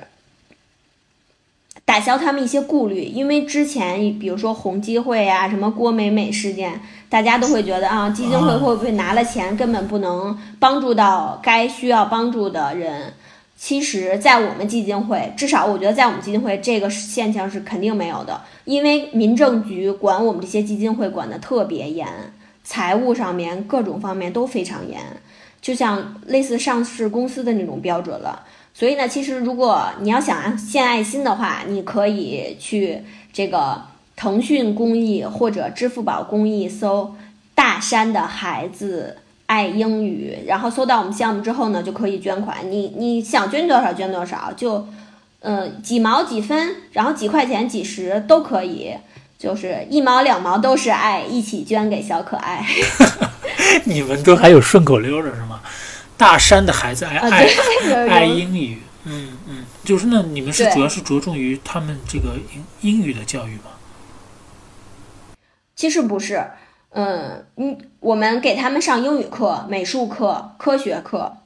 [1.91, 6.79] 打消他们一些顾虑，因为之前比如说红基会啊，什么郭美美事件，
[7.09, 13.11] 大家都会觉得啊，基金会会不会拿了钱根本不能帮助到该需要帮助的人。
[13.57, 22.07] 其实，在我们基金会，至少我觉得在我们基金会这个现象是肯定没有的，因为民政局管我们这些基金会管得特别严，
[22.63, 25.01] 财务上面各种方面都非常严，
[25.61, 28.43] 就像类似上市公司的那种标准了。
[28.81, 32.97] 所以呢，其实如果你要想献爱心的话，你可以去
[33.31, 33.79] 这个
[34.15, 37.13] 腾讯公益或者支付宝公益搜
[37.53, 42.57] “大山的孩子爱英语”，然后搜到我们项目之后呢，就可以捐款。
[42.71, 44.87] 你你想捐多少捐多少，就
[45.41, 48.91] 呃几毛几分，然后几块钱几十都可以，
[49.37, 52.65] 就是一毛两毛都是爱，一起捐给小可爱。
[53.85, 55.60] 你们都还有顺口溜的是吗？
[56.21, 57.47] 大山的孩子爱啊，爱
[58.07, 63.71] 爱有英语，嗯嗯，就是那你们是主要是着重于他们这个英英语的教育吗？
[65.75, 66.45] 其实不是，
[66.91, 71.37] 嗯嗯，我们给他们上英语课、美术课、科学课，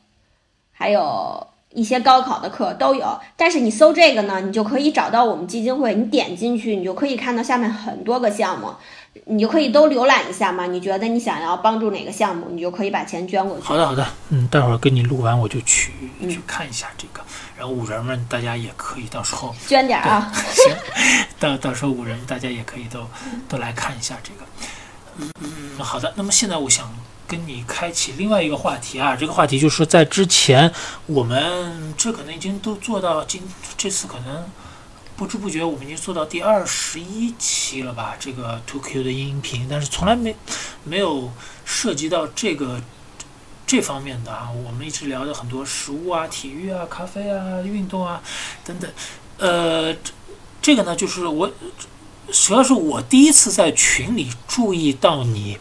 [0.73, 3.17] 还有一些高考的课都有。
[3.38, 8.73] 但是你搜这个呢，你就可以找到我们基金会，你点进去，你就可以看到下面很多个项目，
[9.26, 10.66] 你就可以都浏览一下嘛。
[10.68, 13.63] 你觉得你想要帮助哪个项目，你就可以把钱捐过去。
[13.63, 17.22] 好的好的，嗯，待会儿跟你录完我就去嗯去看一下这个，
[17.57, 20.76] 然后五人们大家也可以到时候捐点儿啊，行，
[21.39, 23.07] 到到时候五人大家也可以都
[23.47, 24.45] 都来看一下这个。
[25.18, 26.13] 嗯嗯，好的。
[26.18, 26.93] 那么现在我想
[27.28, 30.72] 跟你开启另外一个话题啊，这个话题就是在之前
[31.05, 33.41] 我们这可能已经都做到今
[33.78, 34.45] 这次可能
[35.16, 38.16] 不知不觉我们已经做到第二十一期了吧？
[38.20, 40.36] 这个 Two Q 的音频，但是从来没
[40.84, 41.32] 没有
[41.63, 42.82] 涉及到这个。
[43.68, 48.22] 这方面的啊，我们一直聊的很多食物啊、体育啊、咖啡啊、运动啊
[48.63, 48.88] 等等，
[49.39, 50.11] 呃，这
[50.61, 51.51] 这个呢，就是我
[52.32, 55.57] 主要是我第一次在群里注意到你，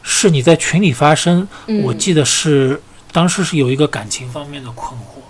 [0.00, 5.22] 是你在群里发声，嗯，我记得是当时是有一个感情方面的困惑，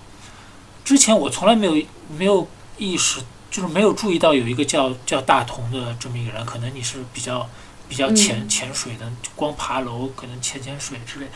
[0.84, 1.86] 之前我从来没有
[2.18, 2.46] 没有
[2.78, 3.20] 意识，
[3.50, 7.48] 就是没有注意到有一个叫叫大同的这么一个人，可能你是比较
[7.88, 11.26] 比较潜、嗯潜水的，就光爬楼可能潜潜水之类，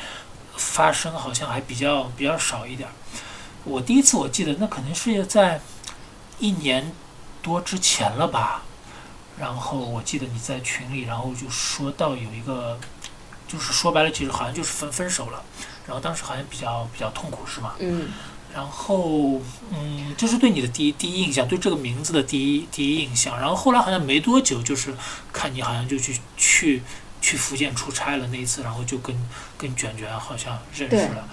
[0.56, 2.92] 发生好像还比较比较少一点儿。
[3.64, 5.60] 我第一次我记得那可能是在
[6.38, 6.92] 一年
[7.40, 8.62] 多之前了吧，
[9.38, 12.78] 然后我记得你在群里，然后就说到有一个，
[13.48, 15.42] 就是说白了，其实好像就是分分手了，
[15.86, 17.74] 然后当时好像比较比较痛苦，是吗？
[17.78, 18.08] 嗯
[18.54, 19.40] 然后，
[19.70, 23.40] 嗯，这是对你的第一第一印象，对这个名字的第一第一印象。
[23.40, 24.94] 然后后来好像没多久，就是
[25.32, 26.82] 看你好像就去去
[27.22, 29.16] 去福建出差了那一次，然后就跟
[29.56, 31.26] 跟卷卷好像认识了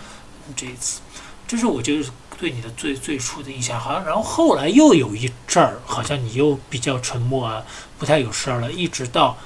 [0.55, 1.01] 这一次，
[1.45, 3.77] 这是我就是对你的最最初的印象。
[3.77, 7.65] 好像然后后来又有一阵儿，好像你又比较沉默啊，
[7.97, 9.37] 不太有事儿了，一直到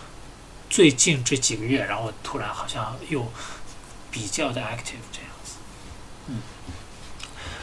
[0.69, 3.31] 最近这几个月，然后突然好像又
[4.11, 4.97] 比较的 active。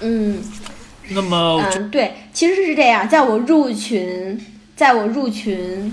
[0.00, 0.42] 嗯。
[1.12, 4.40] 那么嗯，对，其实是这样，在我入群，
[4.76, 5.92] 在我入群，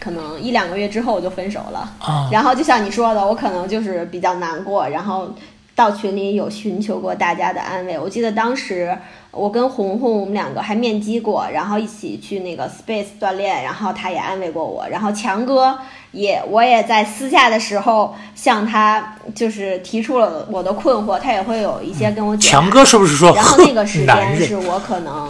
[0.00, 1.92] 可能一两个月之后我就分手了。
[1.98, 5.34] 啊，然后就像你说的，我可能就是比较难过，然后
[5.74, 7.98] 到群里有寻求过大家的安慰。
[7.98, 8.96] 我记得当时
[9.32, 14.88] 我跟红红我们两个还面基过，然后一起去那个 Space 锻炼，然后他也安慰过我。
[14.88, 15.78] 然后强哥
[16.12, 22.50] 也我也在私下的时候向他就是提出了我的困惑，他也会有一些跟我讲。
[22.50, 23.34] 强哥是不是说？
[23.34, 25.28] 然后那个 时间是我可能，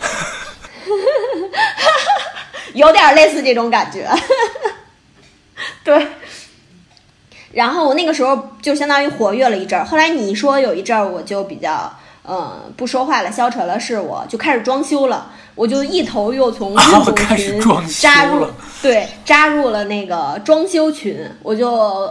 [2.74, 4.08] 有点类似这种感觉，
[5.84, 6.06] 对。
[7.52, 11.92] 然后我那个时候就相当于活跃了一阵儿，后来你说有一阵儿我就比较
[12.26, 17.60] 嗯不说话了，消沉了，是我就开始装修了，我就一头又从运动群
[18.00, 18.46] 扎入
[18.80, 22.10] 对扎入了那个装修群，我就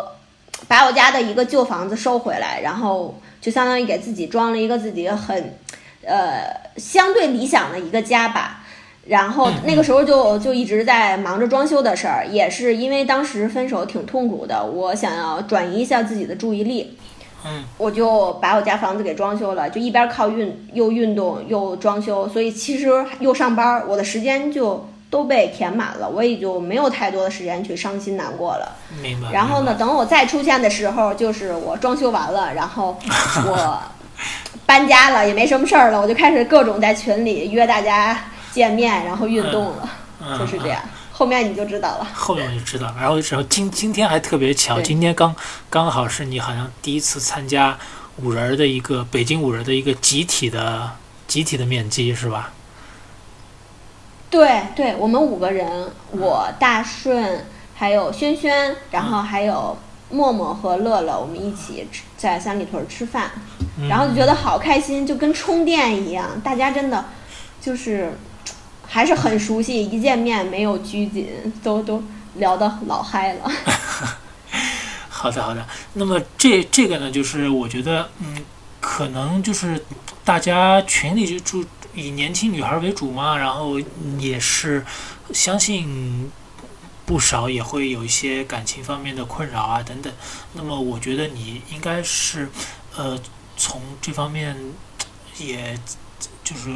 [0.67, 5.57] 把我家的一个旧房子收回来，然后就相当于给自己装了一个自己很
[6.05, 6.43] 呃
[6.77, 8.59] 相对理想的一个家吧。
[9.05, 16.97] 然后那个时候就就一直在忙着装修的事儿，也是因为当时分手挺痛苦的，我想要转移一下自己的注意力，
[17.45, 22.89] 嗯，我就把我家房子给装修了，就一边靠运又运动又装修，所以其实
[23.19, 28.71] 又上班，我的时间就都被填满了，我也就没有太多的时间去伤心难过了。
[29.01, 29.31] 明白。
[29.31, 32.97] 然后呢，等我再出现的时候，就是我装修完了，然后
[33.45, 33.79] 我
[34.65, 38.17] 搬家了，也没什么事儿了，我就开始各种在群里约大家。
[38.53, 39.89] 见面，然后运动了，
[40.37, 40.79] 就是这样。
[41.15, 42.07] 后面你就知道了。
[42.11, 42.95] 后面我就知道了。
[42.99, 45.33] 然后，然后今今天还特别巧，今天刚
[45.69, 47.77] 刚好是你好像第一次参加
[48.17, 50.89] 五人的一个北京五人的一个集体的
[51.27, 52.51] 集体的面基，是吧？
[54.31, 57.45] 对对，我们五个人，我大顺，
[57.75, 59.77] 还有轩轩，然后还有
[60.09, 61.87] 默默和乐乐，我们一起
[62.17, 63.29] 在三里屯吃饭，
[63.87, 67.05] 然后就觉得好开心，就跟充电一样，大家真的
[67.61, 68.11] 就是。
[68.93, 71.27] 还是很熟悉，一见面没有拘谨，
[71.63, 72.03] 都都
[72.35, 73.51] 聊得老嗨了。
[75.09, 75.65] 好的，好的。
[75.93, 78.45] 那么这这个呢，就是我觉得，嗯，
[78.79, 79.83] 可能就是
[80.23, 81.65] 大家群里就住
[81.95, 83.79] 以年轻女孩为主嘛，然后
[84.19, 84.85] 也是
[85.33, 86.31] 相信
[87.03, 90.13] 不少也会有一些感情方面的困扰啊等等。
[90.53, 92.47] 那么我觉得你应该是，
[92.95, 93.19] 呃，
[93.57, 94.55] 从这方面
[95.39, 95.75] 也。
[96.43, 96.69] 就是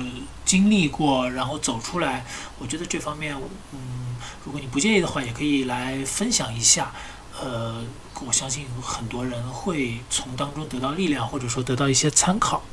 [0.45, 2.25] 经历过，然后走出来，
[2.57, 3.35] 我觉得这方面，
[3.73, 4.15] 嗯，
[4.45, 6.91] 如果你不介意的话，也可以来分享一下。
[7.39, 7.83] 呃，
[8.25, 12.63] 我相信很多人会从当中得到力量，或者说得到一些参考。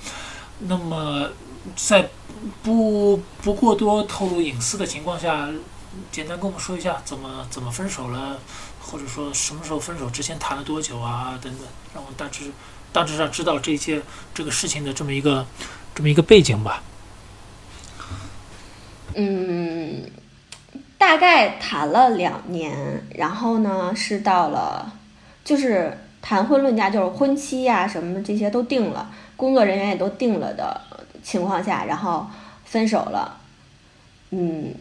[0.61, 1.29] 那么，
[1.77, 2.09] 在
[2.63, 5.51] 不不过多透露隐私的情况下，
[6.11, 8.39] 简单跟我们说一下怎么怎么分手了，
[8.81, 12.53] 或者说什么时候分手，之前谈了多久啊，等等，让我大致
[12.93, 14.01] 大致上知道这些
[14.33, 15.45] 这个事情的这么一个。
[15.95, 16.83] 这么一个背景吧。
[19.15, 20.03] 嗯，
[20.99, 24.93] 大概谈了两年，然后呢是到了，
[25.45, 30.81] 就是谈婚论嫁，就是婚期呀什么这些都定了，工作人员也都定了的
[31.23, 32.27] 情况下，然后
[32.65, 33.39] 分手了。
[34.31, 34.75] 嗯，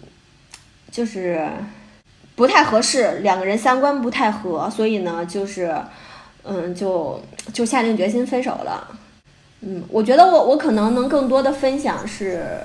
[0.89, 1.47] 就是
[2.35, 5.75] 不太合适，两个人三观不太合，所以呢，就是
[6.41, 8.87] 嗯，就就下定决心分手了。
[9.65, 12.59] 嗯，我觉得我我可能能更多的分享是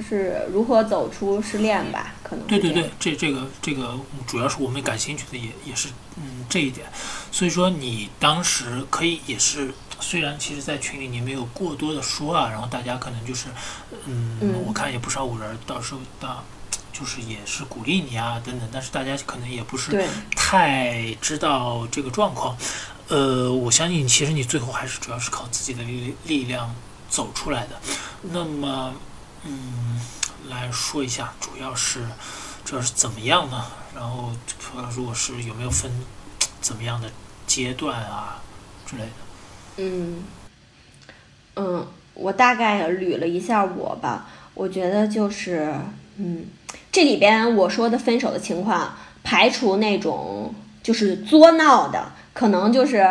[0.00, 6.86] 是如何走出失恋吧，可能对对对，这这个这个主要是我们感兴趣的也也是嗯这一点，
[7.32, 13.46] 所以说你当时可以也是虽然其实，在群里你没有过多的说啊，然后大家可能就是
[14.06, 16.44] 嗯，我看也不少五人到时候到
[16.92, 22.56] 就是也是鼓励你啊等等，但是大家可能也不是太知道这个状况。
[23.08, 26.74] 呃，我相信其实你最后还是主要是靠自己的力力量
[27.10, 27.78] 走出来的。
[28.22, 28.94] 那么，
[29.44, 30.00] 嗯，
[30.48, 32.06] 来说一下，主要是
[32.64, 33.66] 主要是怎么样呢？
[33.94, 34.32] 然后，
[34.94, 35.92] 如果是有没有分
[36.62, 37.10] 怎么样的
[37.46, 38.40] 阶段啊
[38.86, 39.10] 之类的？
[39.76, 40.24] 嗯
[41.56, 45.74] 嗯，我大概捋了一下我吧，我觉得就是，
[46.16, 46.46] 嗯，
[46.90, 52.12] 这里边我说的分手的情况，排除那种就是作闹的。
[52.34, 53.06] 可能就是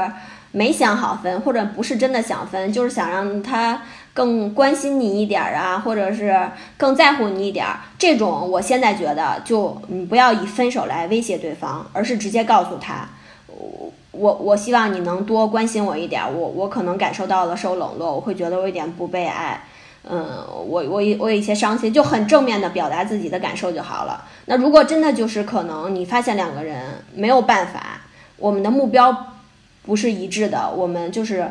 [0.51, 3.81] 没想好分，或者不是真的想分，就是想让他
[4.13, 7.65] 更关心你一点啊，或者是更在乎你一点。
[7.97, 13.09] 这种我现在觉得，就你不要以分手来威胁对方，而是直接告诉他，
[13.47, 16.21] 我我我希望你能多关心我一点。
[16.31, 19.63] 我我可能感受到了受冷落，我会觉得我有点不被爱。
[20.07, 24.23] 嗯，我我我有一些伤心，就很正面的表达自己的感受就好了。
[24.45, 28.01] 那如果真的就是可能你发现两个人没有办法。
[28.43, 29.37] 我们的目标
[29.83, 31.49] 不是一致的，我们就是，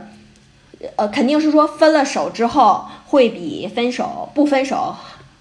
[0.97, 4.95] 呃，肯定是说分了手之后会比分手不分手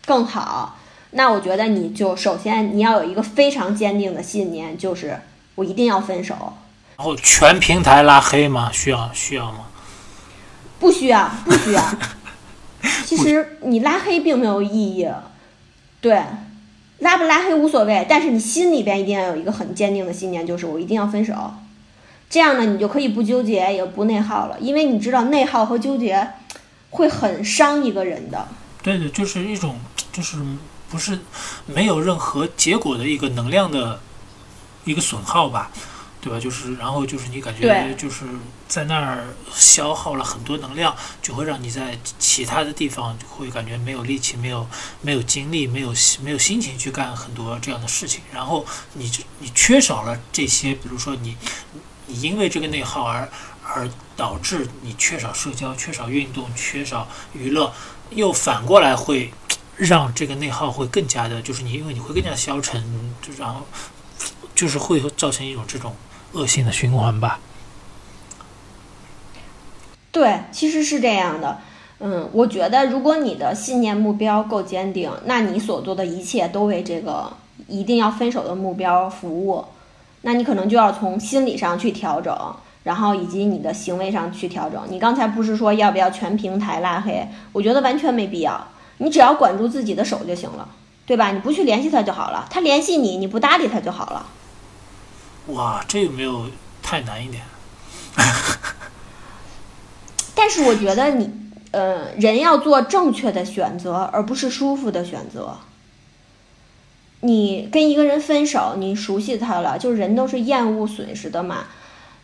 [0.05, 0.77] 更好。
[1.09, 5.19] 那我觉得你就首先你要有一个非常坚定的信念，就是
[5.55, 6.53] 我一定要分手。
[6.95, 8.71] 然后全平台拉黑吗？
[8.71, 9.65] 需要需要吗？
[10.79, 11.83] 不需要，不需要。
[13.05, 15.05] 其实你拉黑并没有意义。
[15.99, 16.23] 对，
[17.01, 21.33] 拉不拉黑无所谓，但是你心里边一定要有一个很坚定的信念，就是我一定要分手。
[22.29, 26.25] 这样呢，你就可以不纠结，也不内耗了，因为你知道内耗和纠结
[26.91, 28.47] 会很伤一个人的。
[28.81, 29.75] 对的，就是一种，
[30.13, 30.37] 就是
[30.89, 31.19] 不是
[31.65, 33.99] 没有任何结果的一个能量的
[34.85, 35.71] 一个损耗吧，
[36.21, 36.39] 对吧？
[36.39, 38.25] 就是然后就是你感觉就是
[38.67, 44.67] 在那儿消耗了很多能量，就会让你在其他的地方会感觉没有力气、没有
[45.01, 45.93] 没有精力、没有
[46.23, 48.21] 没有心情去干很多这样的事情。
[48.31, 51.35] 然后你就你缺少了这些，比如说你。
[52.07, 53.29] 你因为这个内耗而
[53.63, 57.71] 而导致你缺少社交、缺少运动、缺少娱乐，
[58.09, 59.31] 又反过来会
[59.77, 62.83] 让这个内耗会更加的，就是你因为你会更加消沉，
[63.21, 63.65] 就然后
[64.53, 65.95] 就是会造成一种这种
[66.33, 67.39] 恶性的循环吧。
[70.11, 71.57] 对，其实是这样的。
[71.99, 77.31] 嗯，我觉得如果你的信念目标够坚定，那你所做的一切都为这个
[77.67, 79.63] 一定要分手的目标服务。
[80.23, 82.35] 那你可能就要从心理上去调整，
[82.83, 84.81] 然后以及你的行为上去调整。
[84.89, 87.27] 你刚才不是说要不要全平台拉黑？
[87.53, 88.67] 我觉得完全没必要，
[88.97, 90.67] 你只要管住自己的手就行了，
[91.05, 91.31] 对吧？
[91.31, 94.25] 你不去联系他就好了，他联系你，你不搭理他就好了。
[95.47, 96.47] 哇，这有没有
[96.81, 97.43] 太难一点？
[100.35, 101.29] 但是我觉得你，
[101.71, 105.57] 呃，人要做正确的选择，而不是舒服的选择。
[107.21, 111.65] 你跟一个人分手，你熟悉他了，就是人都是厌恶损失的嘛。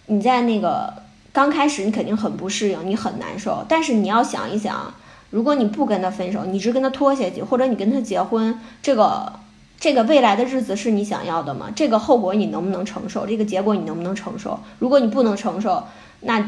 [0.08, 0.94] 你在那个
[1.32, 3.64] 刚开始，你肯定很不适应，你很难受。
[3.68, 4.94] 但是你要想一想，
[5.30, 9.34] 如果你不跟他分手，你只跟他拖下去，或者你跟他结婚，这个
[9.80, 11.68] 这个未来的日子是你想要的吗？
[11.76, 13.28] 这个后果你能不能承受？
[13.28, 14.60] 这个结果你能不能承受？
[14.80, 15.84] 如果你不能承受，
[16.22, 16.44] 那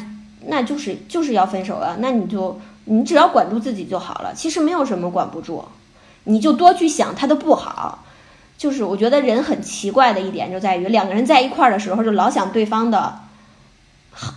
[0.47, 1.95] 那就是就是要分手啊。
[1.99, 4.33] 那你就你只要管住自己就好了。
[4.33, 5.63] 其实没有什么管不住，
[6.23, 8.03] 你就多去想他的不好。
[8.57, 13.19] 就是我觉得人很奇怪的一点就在于，两个人在一块儿的时候就老想对方的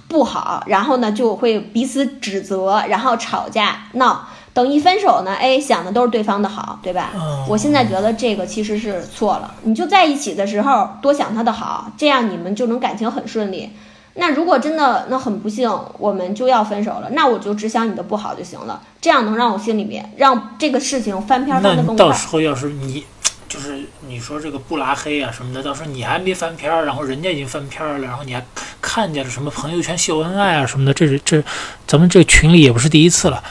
[0.06, 4.28] 不好，然后呢就会彼此指责，然后吵架闹。
[4.54, 7.10] 等一分手呢，哎，想的都是对方的好，对吧？
[7.48, 9.54] 我现在觉得这个其实是错了。
[9.62, 13.70] 你就在一起的时候多想他的好，这样你们就能感情很顺利。
[14.14, 21.96] 那如果真的那很不幸，我们就要分手了，那我就只想你的不好就行了，这样能让我心里面让这个事情翻篇翻得更快。
[21.96, 23.04] 到时候要是你。
[23.48, 23.78] 就是
[24.08, 28.42] 你说这个不拉黑啊什么的，到时候你还没翻篇儿，然后人家已经翻篇儿了，然后你还
[28.80, 31.44] 看见了什么朋友圈秀恩爱啊什么的，这是这
[31.86, 33.44] 咱们这群里也不是第一次了，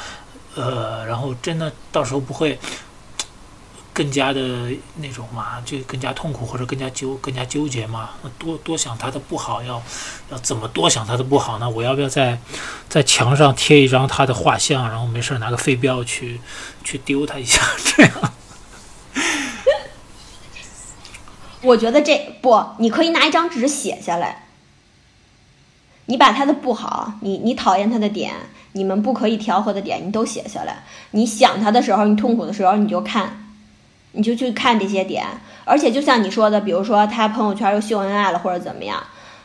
[0.55, 2.59] 呃，然后真的到时候不会
[3.93, 4.41] 更加的
[4.97, 8.11] 那种嘛，就更加痛苦或者更加纠更加纠结嘛？
[8.39, 9.81] 多多想他的不好，要
[10.29, 11.69] 要怎么多想他的不好呢？
[11.69, 12.39] 我要不要在
[12.89, 16.39] 在墙上贴一张他的画像，然后没事拿个飞镖去
[16.83, 18.33] 去丢他一下，这样？
[21.61, 24.47] 我觉得这不，你可以拿一张纸写下来。
[26.07, 28.33] 你把他的不好，你你讨厌他的点，
[28.73, 30.83] 你们不可以调和的点，你都写下来。
[31.11, 33.45] 你想他的时候，你痛苦的时候，你就看，
[34.13, 35.25] 你就去看这些点。
[35.63, 39.01] 而且就像你说的，比如说他朋友圈又秀恩爱了，或者怎么样。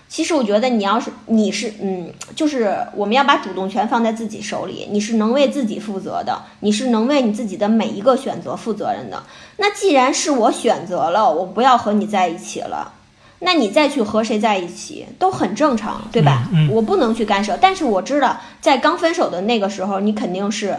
[0.08, 9.22] 其实我觉得你要是你是嗯，就是我们要把主动权放在自己手里，你是能为自己负责的，你是能为你自己的每一个选择负责任的。
[9.56, 12.92] 那既然是我选择了，我不要和你在一起了，
[13.40, 16.48] 那你再去和谁在一起都很正常，对吧？
[16.70, 20.76] 我不能去干涉，但是我知道在刚分手的那个时候，你肯定是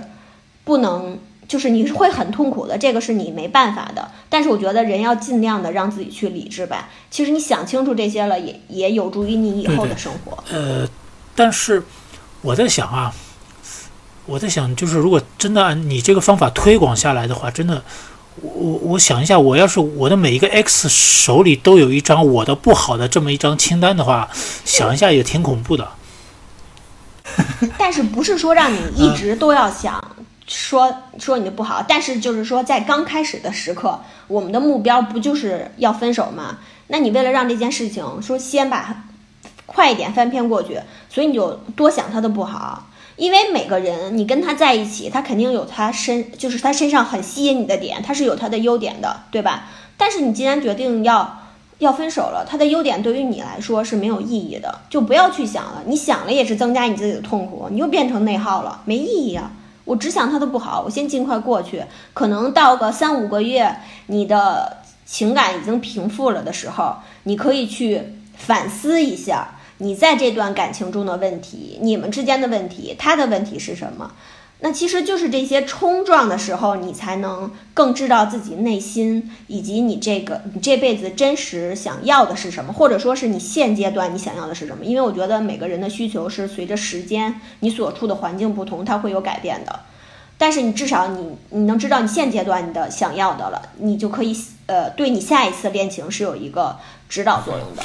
[0.63, 1.19] 不能。
[1.47, 4.11] 就是你是会很痛苦的，这个是你没办法的。
[4.27, 6.89] 但是我觉得人要尽量的让自己去理智吧。
[7.09, 10.43] 其实你想清楚这些了，也也有助于你以后的生活。
[10.51, 10.85] 呃，
[11.37, 11.81] 但是
[12.41, 13.13] 我在想啊，
[14.25, 17.81] 我在想，就是如果真的按你这个方法推广下来的话，真的，
[18.41, 24.29] 我我我想一下，我要是我的每一个 X 手里都有一张我的不好的这么一张清单的话，
[24.65, 25.89] 想一下也挺恐怖的。
[27.77, 30.03] 但是不是说让你一直都要想？
[30.47, 36.59] 说说你的不好，但是就是说，在刚开始的时刻，我们的目标不就是要分手吗？
[36.87, 39.03] 那你为了让这件事情说先把
[39.65, 40.79] 快一点翻篇过去，
[41.09, 42.87] 所以你就多想他的不好，
[43.17, 49.65] 因为每个人你跟他在一起，他肯定有他身，就是他身上很吸引你的点，他是有他的优点的，对吧？
[49.97, 51.39] 但是你既然决定要
[51.79, 59.51] 要分手了，他的优点对于你来说是没有意义的，就不要去想了，你想了也是增加你自己的痛苦，你又变成内耗了，没意义啊。
[59.85, 61.83] 我只想他的不好，我先尽快过去。
[62.13, 68.01] 可能到个三五个月，你的情感已经平复了的时候，你可以去
[68.35, 74.11] 反思一下你在这段感情中的问题，你们之间的问题，他的问题是什么？
[74.59, 84.83] 那其实就是这些冲撞的时候，你才能更知道自己内心以及你这个你这辈子真实想要的是什么，或者说是你现阶段你想要的是什么。
[84.83, 89.79] 因为我觉得每个人的需求是随着时间你所处的环境不同，它会有改变的。
[90.39, 97.83] 但是你至少你你能知道你现阶段你的想要的了，你就可以呃对你下一次恋情是有一个指导作用的。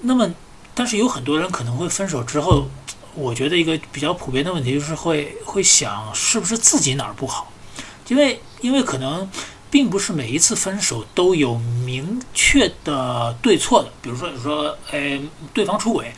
[0.00, 0.30] 那么，
[0.74, 2.68] 但是有很多人可能会分手之后。
[3.14, 7.52] 我觉得一个比较普遍的问题就是会会想是不是自己哪儿不好，
[8.08, 9.30] 因为因为可能
[9.70, 15.20] 并不是每一次分手都有明确的对错的，比如说你说哎
[15.52, 16.10] 对方出轨，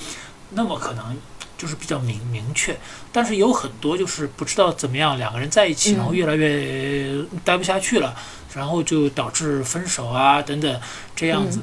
[0.51, 1.19] 那么可能
[1.59, 2.79] 就是比较明明确，
[3.11, 8.15] 但是有很多就是不知道怎么样两个人在一起，然后越来越待不下去了，
[8.55, 10.81] 然后就导致分手啊等等
[11.17, 11.59] 这样子，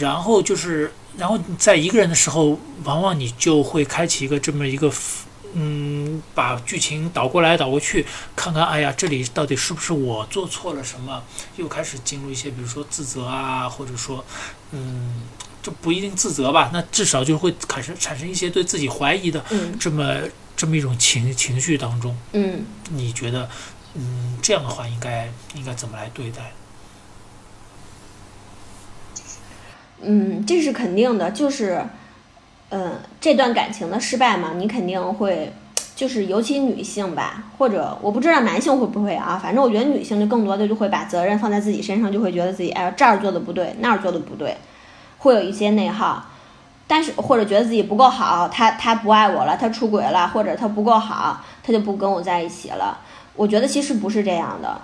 [0.00, 0.92] 然后就是。
[1.18, 4.90] 然后在一个人的时候，往往你就会开启一个这么一个，
[5.52, 8.06] 嗯，把剧情倒过来倒过去，
[8.36, 11.22] 看看，哎呀，这里到底是不是我做错了什么？
[11.56, 14.24] 又开始进入一些，比如说自责啊，或者说，
[14.70, 15.22] 嗯，
[15.62, 19.44] 就不一定自责吧，那至少就会产生产生一些对自己怀疑的
[19.78, 20.16] 这么
[20.56, 22.16] 这么一种情情绪当中。
[22.32, 23.50] 嗯，你觉得，
[23.94, 26.52] 嗯，这样的话应该应该怎么来对待？
[30.02, 31.82] 嗯，这是肯定的，就是，
[32.70, 35.52] 嗯，这段感情的失败嘛，你肯定会，
[35.94, 44.56] 就是尤其女性吧，或者我不知道男性会不会啊，反正我觉得女性就更多的就会把责任放在自己身上，就会觉得自己哎这儿做的不对，那儿做的不对，
[45.18, 46.24] 会有一些内耗，
[46.86, 52.98] 但是或者觉得自己不够好，他他不爱我了，他出轨了，或者他不够好，他就不跟我在一起了。
[53.36, 54.80] 我觉得其实不是这样的。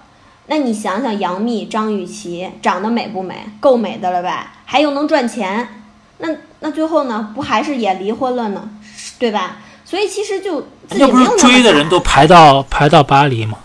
[0.49, 3.47] 那你想想，杨幂、张雨绮长得美不美？
[3.59, 4.55] 够美的了吧？
[4.64, 5.82] 还又能赚钱，
[6.18, 6.28] 那
[6.61, 7.32] 那最后呢？
[7.34, 8.70] 不还是也离婚了呢？
[9.18, 9.59] 对吧？
[9.84, 13.59] 所以其实就那不是追的人都排到排到巴黎吗？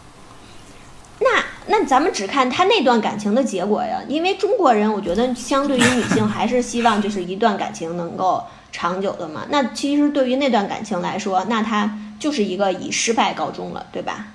[1.19, 9.41] 那那咱们只看他那段感情的结果呀，因为中国人我觉得相对于女性还是希望就是一段感情能够长久的嘛。
[9.49, 14.27] 那其实对于那段感情来说，那他就是一个以失败告终了，对吧？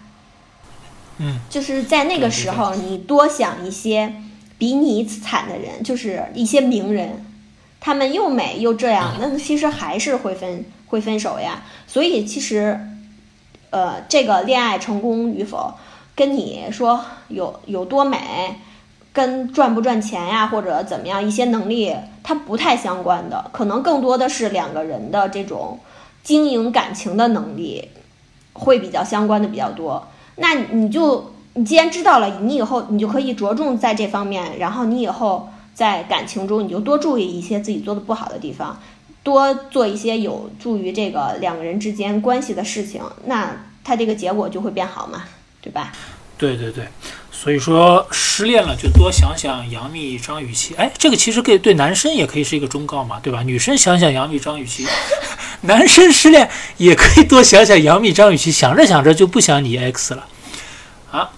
[1.19, 4.13] 嗯，就是在那个时候，你多想一些
[4.59, 7.25] 比你惨的人，就是一些名人，
[7.81, 11.63] 他们又美又这样，那其实还是会分会分手呀。
[11.87, 12.79] 所以其实，
[13.71, 15.75] 呃，这个恋爱成功与否，
[16.15, 18.57] 跟你说有有多美，
[19.13, 25.81] 跟赚不赚钱呀，或者怎么样一些能力，它不太相关的，可能更多的是两个人的这种
[26.23, 27.89] 经营感情的能力，
[28.53, 30.09] 会比较相关的比较多。
[30.37, 38.81] 那你就你既然知道了，你以后你就可以着重在这方面，然后你以后在感情中你就多注意一些自己做的不好的地方，
[39.23, 45.25] 多做一些有助于这个两个人之间关系的事情，那他这个结果就会变好嘛，
[45.61, 45.93] 对吧？
[46.39, 46.87] 对对对，
[47.33, 53.43] 所以说失恋了就多想想杨幂、张雨绮，哎，这个其实可以对男生也可以是一个忠告嘛，对吧？
[53.43, 54.87] 女生想想杨幂、张雨绮。
[55.63, 60.27] 男生失恋也可以多想想杨幂、张雨绮，想着想着就不想你 X 了，
[61.11, 61.31] 啊？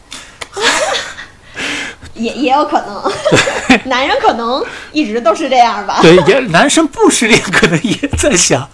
[2.18, 3.12] 也也有可能，
[3.88, 6.00] 男人可能一直都是这样吧？
[6.02, 8.68] 对，也男生不失恋可能也在想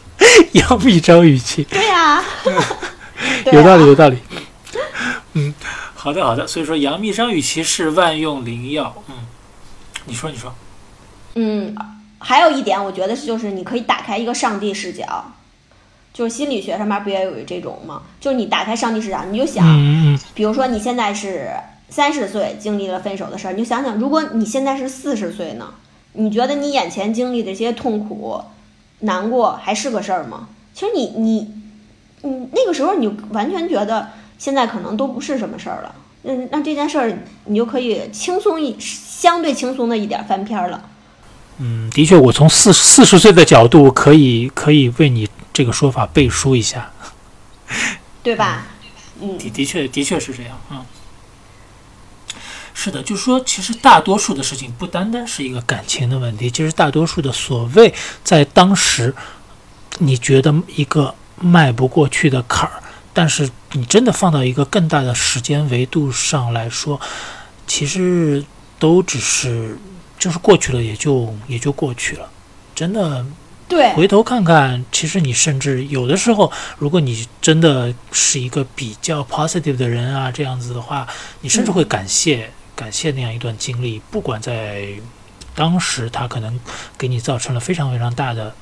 [0.53, 1.63] 杨幂、张雨绮。
[1.65, 2.23] 对呀，
[3.53, 4.19] 有道理，有道理。
[5.35, 5.55] 嗯，
[5.95, 6.47] 好的，好的。
[6.47, 8.95] 所以说，杨幂、张雨绮是万用灵药。
[9.09, 9.15] 嗯，
[10.07, 10.55] 你说，你说。
[11.35, 11.75] 嗯。
[12.21, 15.33] 还有一点，我觉得是就是你可以打开一个上帝视角，
[16.15, 18.01] 就是心理学上面不也有这种吗？
[18.19, 19.67] 就是你打开上帝视角，你就想，
[20.33, 21.51] 比如说你现在是
[21.89, 25.75] 三十岁经历了分手的事儿，你就想想，如果你现在是四十岁呢？
[26.17, 28.41] 你觉得你眼前经历的这些痛苦、
[29.01, 30.49] 难过还是个事儿吗？
[30.73, 31.51] 其实你你
[32.23, 35.95] 你那个时候你就完全觉得现在可能都不是什么事儿了。
[36.23, 40.89] 嗯，那这件事儿你就可以轻松一相对轻松的一点翻篇了。
[41.59, 46.91] 嗯，的确，我从四四十岁的角度可以可以为你这个说法背书一下，
[48.23, 48.67] 对吧？
[49.21, 50.87] 嗯，的的确的确是这样啊。
[52.75, 59.15] 是的，就是说，其实大多数的事情不单单是一个感情的问题，其实大多数的所谓在当时
[60.01, 62.83] 你觉得一个迈不过去的坎儿，
[63.13, 67.01] 但是你真的放到一个更大的时间维度上来说，
[67.67, 68.45] 其实
[68.79, 69.79] 都只是。
[70.17, 72.31] 就是过去了，也就也就过去了，
[72.75, 73.27] 真的。
[73.69, 81.07] 对，回头看看，其实你甚至有的时候，如果你真的是一个比较 positive 的人啊，这样子的话，
[81.41, 84.89] 你甚至会感谢感谢那样一段经历，不管在
[85.55, 86.59] 当时他可能
[86.99, 88.55] 给你造成了非常非常大的、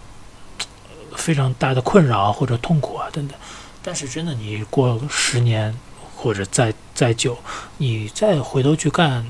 [1.17, 3.37] 非常大的困扰或者痛苦啊等等，
[3.83, 5.75] 但是真的，你过十年
[6.15, 7.39] 或者再再久，
[7.79, 9.27] 你再回头去看，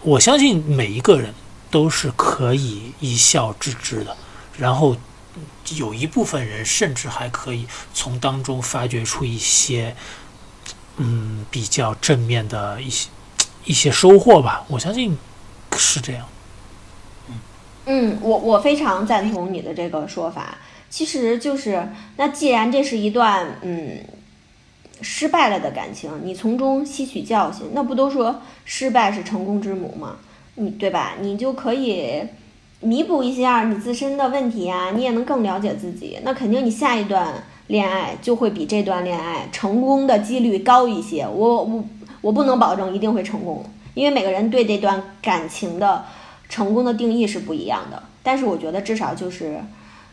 [0.00, 1.34] 我相信每一个人
[1.70, 4.16] 都是可以一笑置之的。
[4.56, 4.96] 然后
[5.74, 9.94] 有一部分人甚至还可以从当中发掘出一些，
[10.96, 13.10] 嗯，比较正面的一些
[13.66, 14.64] 一些收获吧。
[14.68, 15.16] 我相信
[15.76, 16.26] 是这样。
[17.84, 20.56] 嗯，我我非常赞同你的这个说法。
[20.88, 23.98] 其实就是，那既然这是一段嗯
[25.02, 30.16] 失败了的感情，你从中吸取教训，那不都说失败是成功之母吗？
[30.54, 31.14] 你对吧？
[31.20, 32.22] 你就可以
[32.80, 36.18] 弥补一下你自身的问题呀，你也能更了解自己。
[36.22, 41.26] 那肯定你下一段恋爱就会比这段恋爱成功的几率高一些。
[41.26, 41.84] 我我
[42.26, 46.04] 我不能保证一定会成功，因为每个人对这段感情的
[46.48, 48.02] 成功的定义是不一样的。
[48.22, 49.60] 但是我觉得至少就是。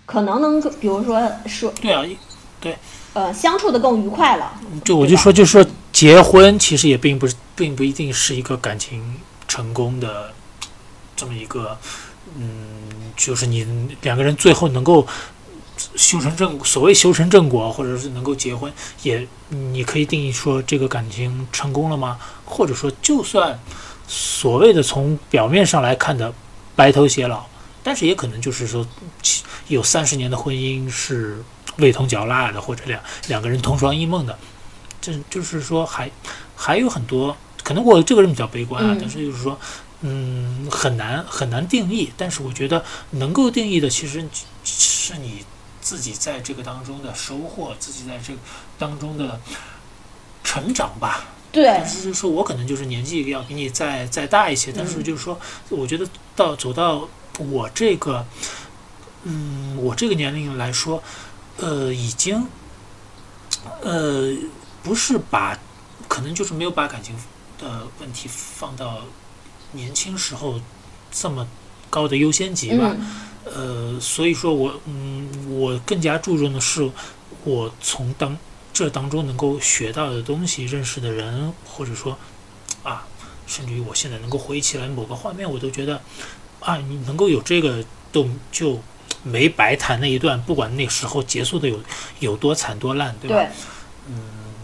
[0.05, 2.03] 可能能，比如说说，对啊，
[2.59, 2.75] 对，
[3.13, 4.51] 呃，相处的更愉快了。
[4.83, 9.01] 就我就说，就说结婚其实也并不是，并不一定是一个感情
[9.47, 10.33] 成功的
[11.15, 11.77] 这么一个，
[12.37, 13.65] 嗯，就是你
[14.01, 15.07] 两个人最后能够
[15.95, 22.19] 修成正，所谓修成正果，或者是能够结婚，也你可以定义说这个感情成功了吗？
[22.45, 23.59] 或者说，就算
[24.07, 26.33] 所谓的从表面上来看的
[26.75, 27.45] 白头偕老。
[27.85, 28.87] 但是也可能就是说，
[29.67, 31.43] 有三十年的婚姻是
[31.79, 34.39] 味同嚼蜡的，或者两两个人同床异梦的，
[35.01, 36.09] 这就是说还
[36.55, 37.83] 还有很多可能。
[37.83, 39.59] 我这个人比较悲观啊，但是就是说，
[39.99, 42.09] 嗯，很难很难定义。
[42.15, 44.25] 但是我觉得能够定义的，其实
[44.63, 45.43] 是你
[45.83, 48.39] 自己在这个当中的收获，自己在这个
[48.79, 49.39] 当中的
[50.43, 51.25] 成长吧。
[51.51, 55.39] 对，但是就是说我可能就是年纪要比你再再大一些，但是就是说，
[55.69, 57.07] 我觉得到走到。
[57.39, 58.23] 我这个，
[59.23, 61.01] 嗯，我这个年龄来说，
[61.57, 62.45] 呃，已经，
[63.81, 64.31] 呃，
[64.83, 65.57] 不是把，
[66.07, 67.15] 可能就是没有把感情
[67.57, 68.99] 的问题放到
[69.71, 70.61] 年轻时候
[71.11, 71.47] 这么
[71.89, 72.95] 高的优先级吧。
[73.45, 76.89] 呃，所以说我，嗯，我更加注重的是
[77.43, 78.37] 我从当
[78.71, 82.17] 这当中能够学到的东西、认识的人，或者说，
[82.83, 83.07] 啊，
[83.45, 86.01] 甚至于我现在能够回忆起来某个画面，我都觉得。
[86.65, 88.81] 啊，你能够有这个，都就
[89.21, 91.77] 没白谈那一段，不管那时候结束的有
[92.21, 93.35] 有多惨多烂，对吧？
[93.35, 93.49] 对，
[94.07, 94.15] 嗯，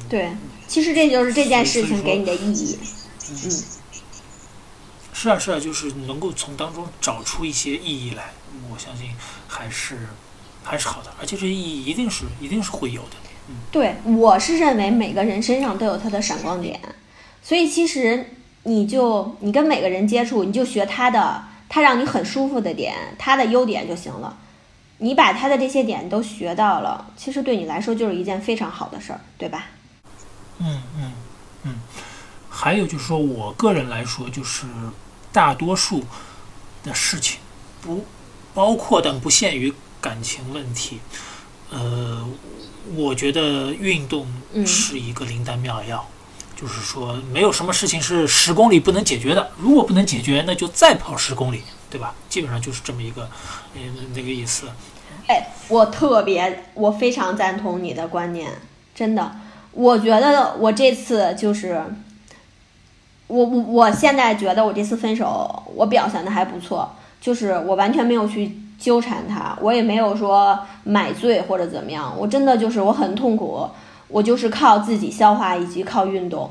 [0.07, 0.31] 对，
[0.65, 2.79] 其实这就是这件事情给你的意义。
[3.29, 3.63] 嗯，
[5.11, 8.38] 是啊，是啊，就是能够从当中找出一些意义来，我
[8.79, 9.11] 相信
[9.47, 10.07] 还是
[10.63, 13.17] 还是好的，而且这意义一定是一定是会有的。
[13.49, 16.79] 嗯，对，我是认为每个人身上都有他的闪光点，
[17.43, 18.31] 所以其实
[18.63, 21.43] 你就你跟每个人接触，你就学他的。
[21.71, 24.35] 他让你很舒服的点，他的优点就行了。
[24.97, 29.67] 你把他的这些点都学到了，其实对你来说就是一件非常好的事儿，对吧？
[30.57, 31.13] 嗯嗯
[31.61, 31.79] 嗯。
[32.49, 34.65] 还有就是说我个人来说，就是
[35.31, 36.03] 大多数
[36.83, 37.39] 的事情，
[37.83, 38.03] 不
[38.53, 40.99] 包括但不限于感情问题。
[41.71, 42.27] 呃，
[42.95, 44.27] 我觉得运动
[44.65, 46.07] 是一个灵丹妙药。
[46.55, 49.49] 就是说，没有什么事情是十公里不能解决的。
[49.57, 52.13] 如果不能解决，那就再跑十公里，对吧？
[52.27, 53.29] 基本上就是这么一个，
[53.75, 53.81] 嗯，
[54.13, 54.67] 那个意思。
[55.27, 58.51] 哎，我特别，我非常赞同你的观念，
[58.93, 59.31] 真的。
[59.71, 61.81] 我觉得我这次就是，
[63.27, 73.67] 我我我现在觉得我这次分手，我表现的还不错，就是我完全没有去纠缠他，我也没有说买醉或者怎么样，我真的就是我很痛苦。
[74.11, 76.49] 我就是靠自己消化以及靠运动。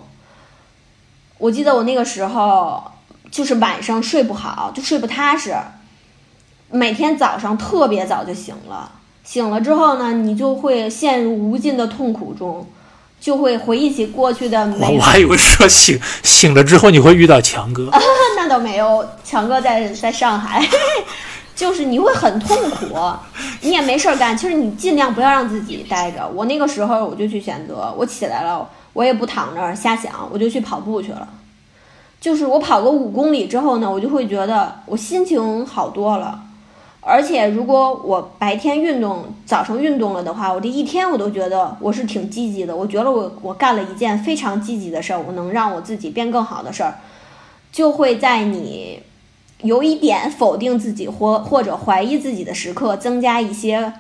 [1.39, 2.81] 我记得我那个时候
[3.32, 5.57] 就是晚上睡不好，就睡不踏实，
[6.70, 8.93] 每天早上特别早就醒了。
[9.24, 12.65] 醒了之后呢，你就会陷入无尽的痛苦中，
[13.20, 14.86] 就会回忆起过去的美。
[14.97, 17.90] 我还以为说醒醒了之后你会遇到强哥，
[18.36, 20.66] 那倒没有，强哥在在上海。
[21.57, 22.97] 就是你会很痛苦，
[23.62, 24.39] 你也没事儿干。
[24.39, 26.24] 其实你尽量不要让自己待着。
[26.32, 31.27] 我那个时候我就去选择，我起来了，我也不躺着瞎想，我就去跑步去了。
[32.20, 36.40] 就是我跑个五公里之后呢，我就会觉得我心情好多了。
[37.09, 42.77] 而且如果我白天运动，早上运动了的话，我这一天我都觉得我是挺积极的。
[42.77, 46.99] 我觉得我我干了一件非常积极的事儿，我能让我自己变更好的事儿，
[47.73, 49.01] 就会在你。
[49.63, 53.93] 有一点否定自己或或者怀疑自己的时刻，增加一些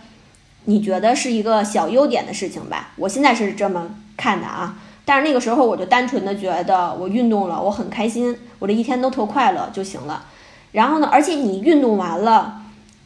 [0.66, 2.90] 你觉得是一个小优点的事情吧。
[2.94, 10.26] 我现在是这么看的啊，但是那个时候我就单纯的觉得我运动了，我很开心，我这一天都特快乐就行了。
[10.70, 12.57] 然后呢，而且你运动完了，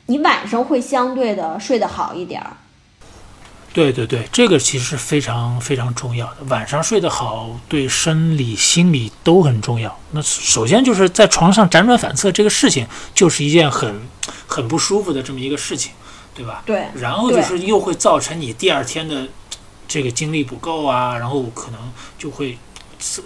[0.06, 2.56] 你晚上会相对的睡得好一点儿。
[3.74, 6.44] 对对对，这个其实是非常非常重要的。
[6.48, 9.98] 晚上睡得好，对生理、心理都很重要。
[10.10, 14.02] 那首先就是在床上辗转反侧这个事情，就是一件很
[14.46, 15.92] 很不舒服的这么一个事情，
[16.34, 16.62] 对吧？
[16.66, 16.84] 对。
[16.96, 19.26] 然后就是又会造成你第二天的
[19.88, 21.80] 这个精力不够啊，然后可能
[22.18, 22.58] 就会，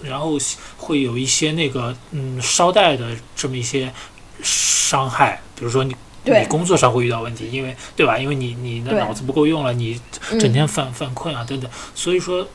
[0.03, 0.37] 然后
[0.77, 3.93] 会有一些那个嗯捎带的这么一些
[4.41, 5.93] 伤害，比如说你。
[6.27, 8.17] 你工作上会遇到问题，因为对吧？
[8.17, 9.99] 因为你你的脑子不够用了，你
[10.39, 12.47] 整天犯犯困啊等等，所以说，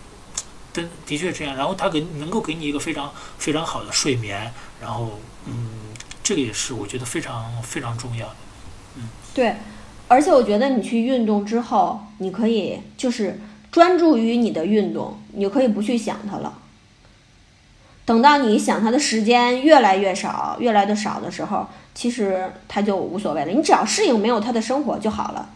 [0.72, 1.56] 的的确这样。
[1.56, 5.68] 然后他给能够给你一个非常非常好的睡眠，然后嗯，
[6.22, 8.36] 这个也是我觉得非常非常重要的。
[8.96, 9.54] 嗯，对，
[10.08, 13.40] 而且我觉得你去运动之后，你可以就是
[13.70, 16.58] 专注于你的运动，你就可以不去想它了。
[18.04, 21.68] 等到你想它的时间越来越少、越来越少的时候。
[21.94, 25.50] 其实他就无所谓了，你只要适应没有他的生活就好了。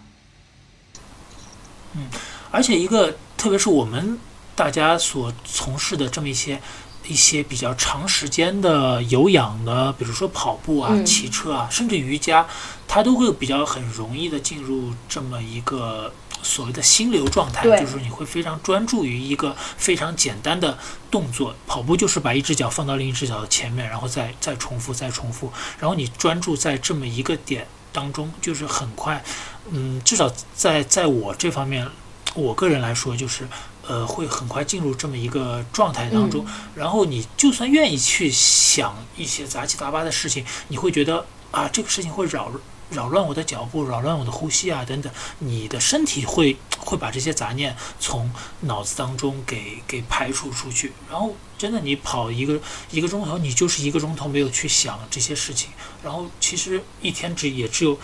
[1.94, 2.06] 嗯，
[2.50, 4.18] 而且一个，特别是我们
[4.54, 6.60] 大家所从事的这么一些
[7.06, 12.46] 一些比较长时间的有氧的，比如说跑步啊、骑车啊，甚至瑜伽，
[12.86, 16.12] 它都会比较很容易的进入这么一个。
[16.46, 20.78] 所谓的心流状态，就是你会非常专注于一个非常简单的
[21.10, 21.54] 动作。
[21.66, 25.52] 跑步就是把一只脚放到另一只脚的前面，然后再再重复，再重复。
[25.80, 29.22] 然后你专注在这么一个点当中，就是很快，
[29.70, 31.88] 嗯，至少在在我这方面，
[32.34, 33.48] 我个人来说，就是
[33.86, 36.46] 呃，会很快进入这么一个状态当中。
[36.74, 42.52] 然后你就算愿意去想一些杂七杂八的事情，你会觉得啊，这个事情会扰。
[42.90, 48.30] 扰乱我的脚步，扰乱我的呼吸啊，等等，你的身体会 会把这些杂念从
[48.60, 50.92] 脑子当中给给排除出去。
[51.10, 52.60] 然后，真的，你跑一个
[52.92, 55.70] 一个钟头，你就是一个钟头没有去想这些事情。
[56.04, 57.98] 然后，其实一天只也只有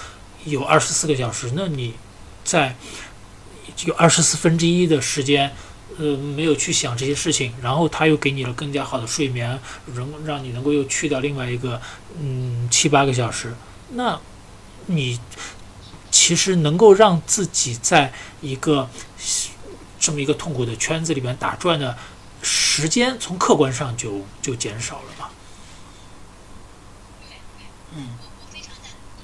[0.44, 1.94] 有二十四个小时，那你
[2.42, 2.74] 在
[3.84, 5.54] 有二十四分之一的时间，
[5.96, 9.60] 呃，没有去想这些事情，然后他又给你了更加好的睡眠，
[9.94, 11.80] 能让你能够又去掉另外一个
[12.18, 13.54] 嗯七八个小时，
[13.90, 14.18] 那。
[14.86, 15.18] 你
[16.10, 18.88] 其实能够让自己在一个
[19.98, 21.96] 这么一个痛苦的圈子里面打转的
[22.42, 25.30] 时间，从客观上就就减少了吧？
[27.94, 28.08] 嗯，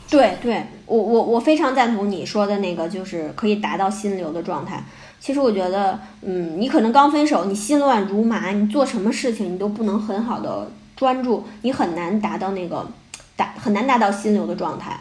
[0.08, 4.84] 对对，我我我非常赞同你说的那个，就是可以达到心流的状态。
[5.18, 12.88] 其实我觉得，嗯，你可能刚分手，你心乱如麻，你做什么事情你都不能很好的专注，你很难达到那个
[13.36, 15.00] 达很难达到心流的状态。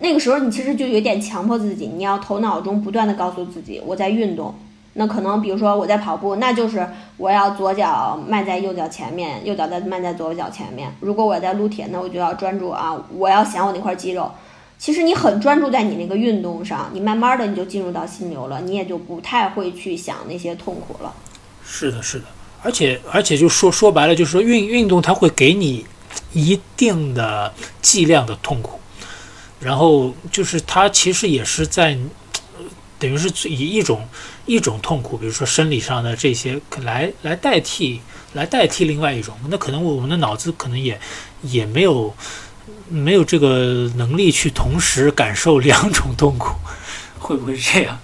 [0.00, 4.54] 那个时候，你其实就有点强迫自己，你要头脑中不断的告诉自己，我在运动。
[4.94, 6.84] 那可能，比如说我在跑步，那就是
[7.16, 10.92] 我要左脚迈在右脚前面，右脚再迈在左脚前面。
[11.00, 14.30] 如果我在撸铁，那我就要专注啊，我要想我那块肌肉。
[14.76, 21.12] 其实你很专注在你那个运动上，你慢慢的你就进入到心流了，你也就不太会去想那些痛苦了。
[21.64, 22.24] 是的，是的，
[22.62, 25.84] 而且而且就说说白了，就是说运运动它会给你
[26.32, 27.52] 一定的
[27.82, 28.80] 剂量的痛苦。
[29.60, 31.98] 然后就是他其实也是在，
[32.98, 34.06] 等于是以一种
[34.46, 38.00] 一种痛苦，比如说生理上的这些来来代替
[38.34, 39.36] 来代替另外一种。
[39.48, 41.00] 那可能我们的脑子可能也
[41.42, 42.14] 也没有
[42.88, 46.54] 没有这个能力去同时感受两种痛苦，
[47.18, 47.98] 会不会是这样？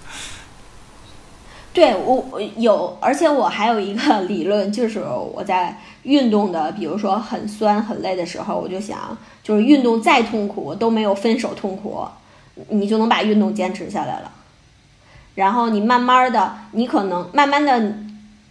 [1.75, 12.07] 对我有，而且我还有一个理论，就是我在运动的，比如说很酸很累的时候，我就想，就是运动再痛苦都没有分手痛苦，
[12.69, 14.31] 你就能把运动坚持下来了。
[15.35, 17.77] 然后你慢慢的，你可能慢慢的，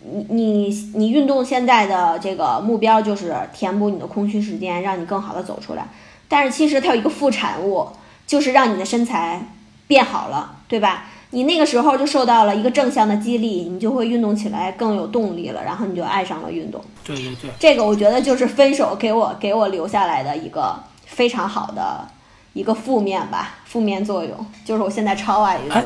[0.02, 5.88] 你你你运动现在的这个目标就是填补你的空虚时间，让你更好的走出来。
[6.28, 7.88] 但是其实它有一个副产物，
[8.26, 9.48] 就是让你的身材
[9.86, 11.06] 变好了，对吧？
[11.34, 16.80] 你那个时候就受到了一个正向的激励，你就会运动起来更有动力了，然后你就爱上了运动。
[17.04, 20.74] 对对对，这个我觉得就是分手给我给我留下来的一个
[21.04, 22.06] 非常好的
[22.52, 25.76] 一个负面吧，负面作用就是我现在超爱运动。
[25.76, 25.84] 哎，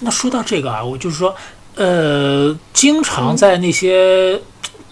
[0.00, 1.34] 那说到这个啊，我就是说，
[1.76, 4.40] 呃，经常在那些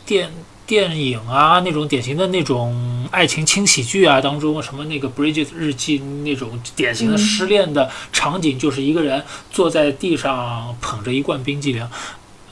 [0.05, 0.31] 电。
[0.69, 11.89] 电影啊，那种典型的那种爱情轻喜剧啊当中，什么那个《Bridget 日记》那种典型的失恋的场景，就是一个人坐在地上捧着一罐冰激凌。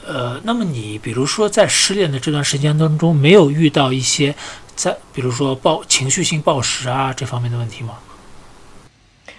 [0.07, 4.33] 呃，那么你比如说在失恋的这段时间当中，没有遇到一些
[4.75, 7.99] 在比如说暴情绪性暴食啊这方面的问题吗？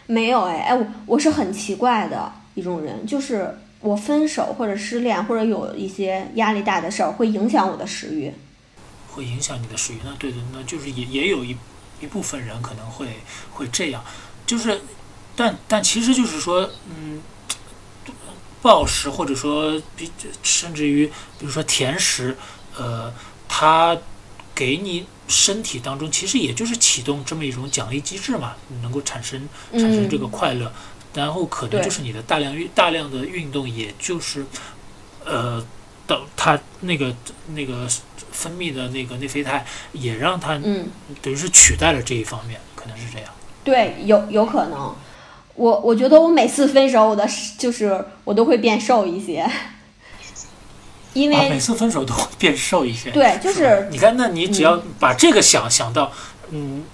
[0.06, 8.32] 没有哎哎，我我是很奇怪的一种人，就是我分手或者失恋或者有一些压力大的事儿，会影响我的食欲。
[9.18, 11.56] 会影响你的食欲，那对的，那就是也也有一
[12.00, 13.18] 一部分人可能会
[13.52, 14.04] 会这样，
[14.46, 14.80] 就是，
[15.34, 17.20] 但但其实就是说，嗯，
[18.62, 20.08] 暴食，或者说比
[20.44, 22.36] 甚至于比如说甜食，
[22.76, 23.12] 呃，
[23.48, 23.98] 它
[24.54, 30.72] 给你身体当中其实也就是启动这么一种奖励机制嘛，能够产生产生这个快乐，
[31.12, 34.46] 然后可能就是你的大量运大量的运动，也就是
[35.24, 35.66] 呃，
[36.08, 37.14] 到它那个
[37.54, 37.86] 那个
[38.32, 40.88] 分泌的那个内啡肽也让它嗯，
[41.22, 43.30] 等于是取代了这一方面，可能是这样。
[43.62, 44.96] 对，有有可能。
[45.54, 47.28] 我我觉得我每次分手，我的
[47.58, 49.44] 就是我都会变瘦一些，
[51.14, 53.10] 因啊，为每次分手都会变瘦一些。
[53.10, 56.12] 对，就是是你看，那你只要把这个想想到，
[56.50, 56.84] 嗯，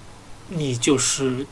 [0.49, 1.45] 你就是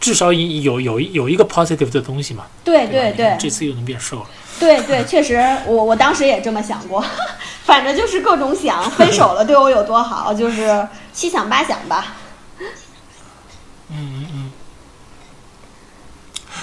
[0.00, 2.46] 至少有有有一个 positive 的东西嘛。
[2.64, 4.26] 对对对这次又能变瘦了。
[4.58, 5.36] 对对，确实，
[5.66, 7.04] 我我当时也这么想过，
[7.64, 12.14] 反正就是各种想，分手了对我有多好，就是七想八想吧。
[13.88, 14.52] 嗯嗯嗯。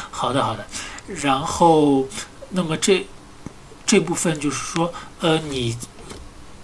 [0.10, 0.66] 好的好的，
[1.08, 2.06] 然后
[2.50, 3.06] 那么这
[3.86, 5.78] 这部分就是说，呃，你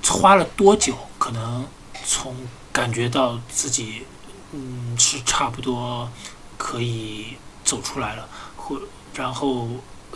[0.08, 0.96] 花了多久？
[1.18, 1.66] 可能
[2.06, 2.36] 从
[2.72, 4.06] 感觉到自己
[4.54, 6.10] 嗯是差不多
[6.58, 7.36] 可以
[7.66, 8.80] 走出来了，或
[9.16, 9.68] 然后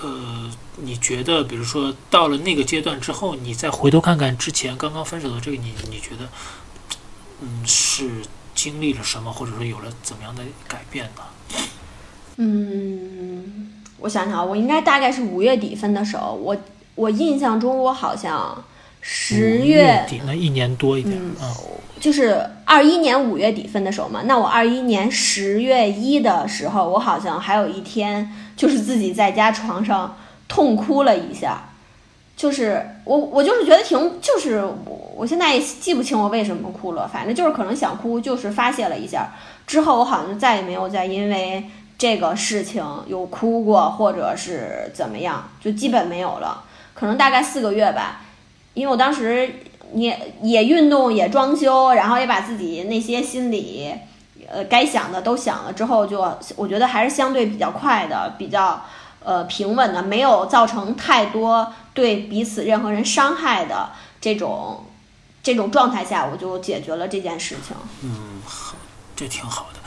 [0.01, 6.27] 呃，你觉得比如说到了那个阶段之后，你再回头看看之前刚刚分手的这个你，你觉得
[7.41, 8.23] 嗯是
[8.55, 11.21] 经历了什么，或者说有了怎么样的改变呢？
[12.37, 16.57] 嗯，我想想啊，我应该大概是五月底分的手，我
[16.95, 18.63] 我印象中我好像
[19.01, 21.55] 十月底那一年多一点，嗯嗯
[21.99, 30.17] 就是二一年五月底分的手嘛，那我二一年十月一的时候，我好像还有一天就是自己在家床上
[30.47, 31.69] 痛哭了一下，
[32.35, 39.29] 就是我我就是觉得挺就是我我现在也记不清我为什么哭了，反正就是可能想哭，就是发泄了一下，
[39.67, 41.63] 之后我好像就再也没有再因为
[41.99, 46.63] 这个事情有哭过，或者是怎么样，就基本没有了，
[46.95, 48.21] 可能大概四个月吧，
[48.73, 49.63] 因为我当时。
[49.93, 53.93] 也也运动，也装修，然后也把自己那些心理，
[54.47, 56.21] 呃，该想的都想了之后就，
[56.55, 58.85] 我觉得还是相对比较快的，比较
[59.21, 63.89] 呃平稳的，没有造成太多对彼此任何人伤害的
[64.21, 64.85] 这种
[65.43, 67.75] 这种状态下，我就解决了这件事情。
[68.01, 68.77] 嗯，好，
[69.13, 69.79] 这挺好的。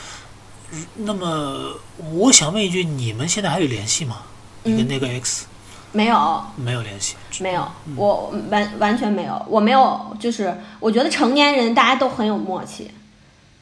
[0.72, 1.80] 嗯那么
[2.12, 4.18] 我想问一句，你们现在还有联系吗？
[4.64, 5.46] 你跟嗯那个 X
[5.94, 7.14] 没有，没有联系？
[7.40, 12.90] 没有，我完完全没有，我没有，就是我觉得成年人大家都很有默契，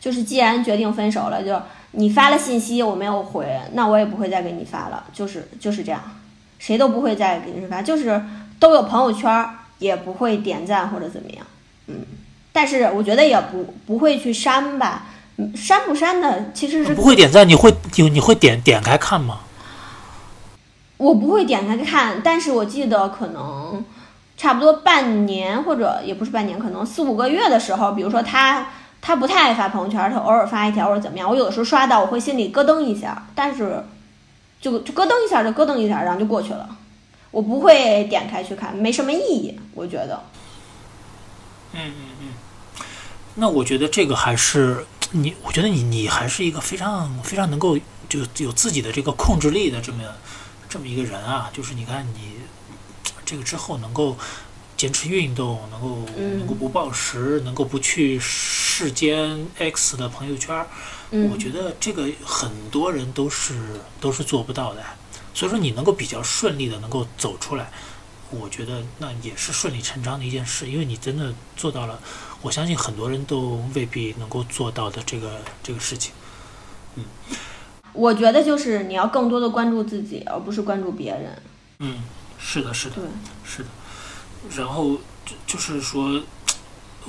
[0.01, 1.61] 就是既然决定分手了，就
[1.91, 6.01] 你发了信息我没有回，那我也不会再给你发了，就是就是这样，
[6.59, 8.23] 谁都不会再给你发，就是
[8.59, 11.47] 都有朋友圈儿，也不会点赞或者怎么样，
[11.89, 11.97] 嗯，
[12.51, 15.05] 但是我觉得也不不会去删吧，
[15.37, 19.41] 嗯删不删的其实是不会点赞，你会你你会点点开看吗？
[21.03, 23.85] 我不会点开看，但是我记得可能
[24.37, 28.69] 差不多半年或者也不是半年，可能四五个月的时候，比如说他
[29.01, 33.85] 他不太爱发朋友圈，他偶尔发一条或者怎么样，我有的时候刷到我会心里咯噔一下，但是
[34.61, 36.69] 就就咯噔一下就咯噔一下，然后就过去了，
[37.33, 40.23] 我不会点开去看，没什么意义，我觉得。
[41.73, 42.29] 嗯嗯嗯。
[43.35, 47.77] 那我觉得这个还是你，我觉得你你还是一个非常非常能够
[48.09, 50.03] 就有自己的这个控制力的这么
[50.73, 51.51] 这么一个人啊。
[51.53, 52.36] 就是你看你
[53.27, 54.16] 这个之后能够
[54.77, 60.66] 坚持运动，能够嗯能够不暴食，能够不去世间 X 的朋友圈儿，
[61.11, 64.82] 嗯我觉得这个很多人都是都是做不到的。
[65.35, 67.70] 所以说你能够比较顺利的能够走出来，
[68.31, 72.01] 我觉得那也是顺理成章的一件事，因为你真的做到了。
[72.43, 76.12] 我相信很多人都未必能够做到的这个这个事情。
[77.93, 81.43] 我觉得就是你要更多的关注自己，而不是关注别人。
[81.81, 82.02] 嗯，
[82.39, 83.05] 是的，是的，对，
[83.44, 83.69] 是的。
[84.56, 86.23] 然后就就是说，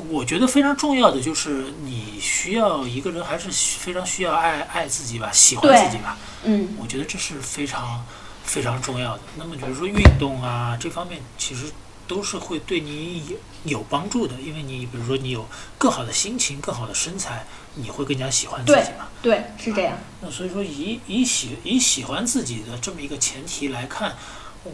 [0.10, 6.18] 我觉得非常重要的就是你需要一个人还是非常需要爱爱自己吧，喜欢自己吧。
[6.44, 8.04] 嗯我觉得这是非常
[8.44, 9.24] 非常重要的。
[9.38, 11.72] 那么就是说运动啊这方面，其实
[12.08, 13.38] 都是会对你有
[13.78, 15.48] 有帮助的，因为你比如说你有
[15.78, 17.46] 更好的心情、更好的身材，
[17.76, 19.08] 你会更加喜欢自己嘛。
[19.22, 19.98] 对，是这样。
[20.22, 24.16] 那所以说以以喜以喜欢自己的这么一个前提来看，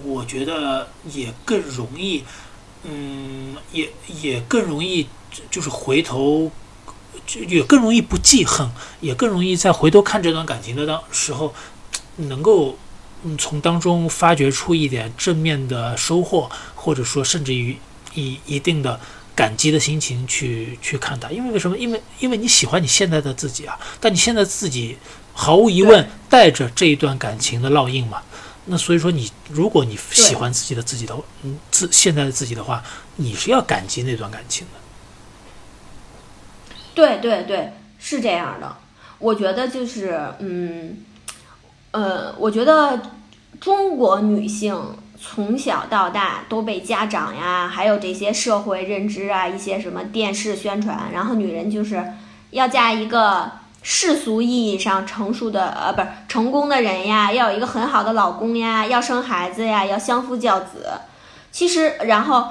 [0.04, 2.24] 我觉得也更容易，
[2.84, 3.90] 嗯，也
[4.22, 5.08] 也更容易
[5.52, 6.52] 就是回头，
[7.28, 8.70] 就也更容易不记恨，
[9.02, 11.54] 也更容易在回头看这段感情的当时候，
[12.18, 12.78] 能够
[13.24, 17.78] 嗯从当中发掘出一点正面的收获，或者说甚至于
[18.16, 19.00] 以一定的。
[19.40, 21.78] 感激的心情去去看它，因为为什么？
[21.78, 24.98] 因为因为你喜欢你现在的自己啊，但你现在自己
[25.34, 28.22] 毫无疑问带着这一段感情的烙印嘛。
[28.66, 32.84] 那所以说你如果你喜欢自己的自己的嗯自现在的自己的话，
[33.16, 34.80] 你是要感激那段感情的。
[36.94, 38.76] 对对对，是这样的。
[39.20, 40.98] 我觉得就是嗯
[41.92, 43.02] 呃，我觉得
[43.62, 44.76] 中国女性
[45.22, 52.04] 从小到大都被家长呀，还有这些社会认知啊，一些什么电视宣传，然后女人就是
[52.52, 53.52] 要嫁一个。
[53.82, 60.86] 世俗意义上成熟的呃，不是成功的人呀，要有一个很好的老公呀，要生孩子呀，要相夫教子。
[61.50, 62.50] 其实，然后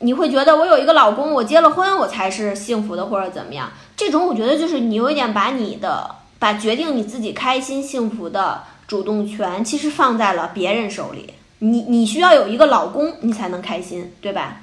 [0.00, 3.70] 你会觉得我有一个老公，我结了婚，我才是幸福的，或者怎么样？
[3.96, 6.10] 这种我觉得就是你有一点把你的
[6.40, 11.34] 把决定你自己开心幸福的主动权，其实放在了别人手里。
[11.60, 14.62] 你你需要有一个老公，你才能开心，对吧？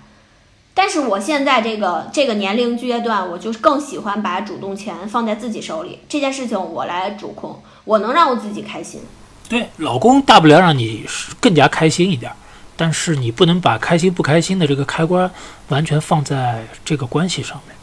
[0.73, 9.01] 但是我现在这个这个年龄阶段，我就更喜欢把主动权放在自己手里，这件事情我来主控，我能让我自己开心。
[9.47, 11.05] 对，老公大不了让你
[11.39, 12.31] 更加开心一点，
[12.75, 15.31] 但是你不能把开心不开心的这个开关
[15.69, 17.75] 完全放在这个关系上面。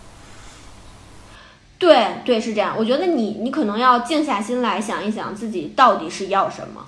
[1.78, 2.74] 对对，是这样。
[2.76, 6.84] 我觉得你你可能要静下心来想一想自己到底是要什么，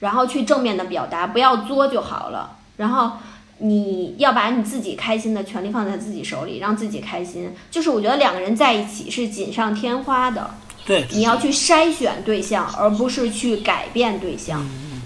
[0.00, 2.56] 然后去正面的表达，不要作就好了。
[2.76, 3.12] 然后。
[3.58, 7.54] 你要把你自己开心的权利放在自己手里，让自己开心。
[7.70, 10.52] 就是我觉得两个人在一起是锦上添花的。
[10.84, 14.60] 对，你要去筛选对象，而不是去改变对象。
[14.60, 15.02] 嗯嗯，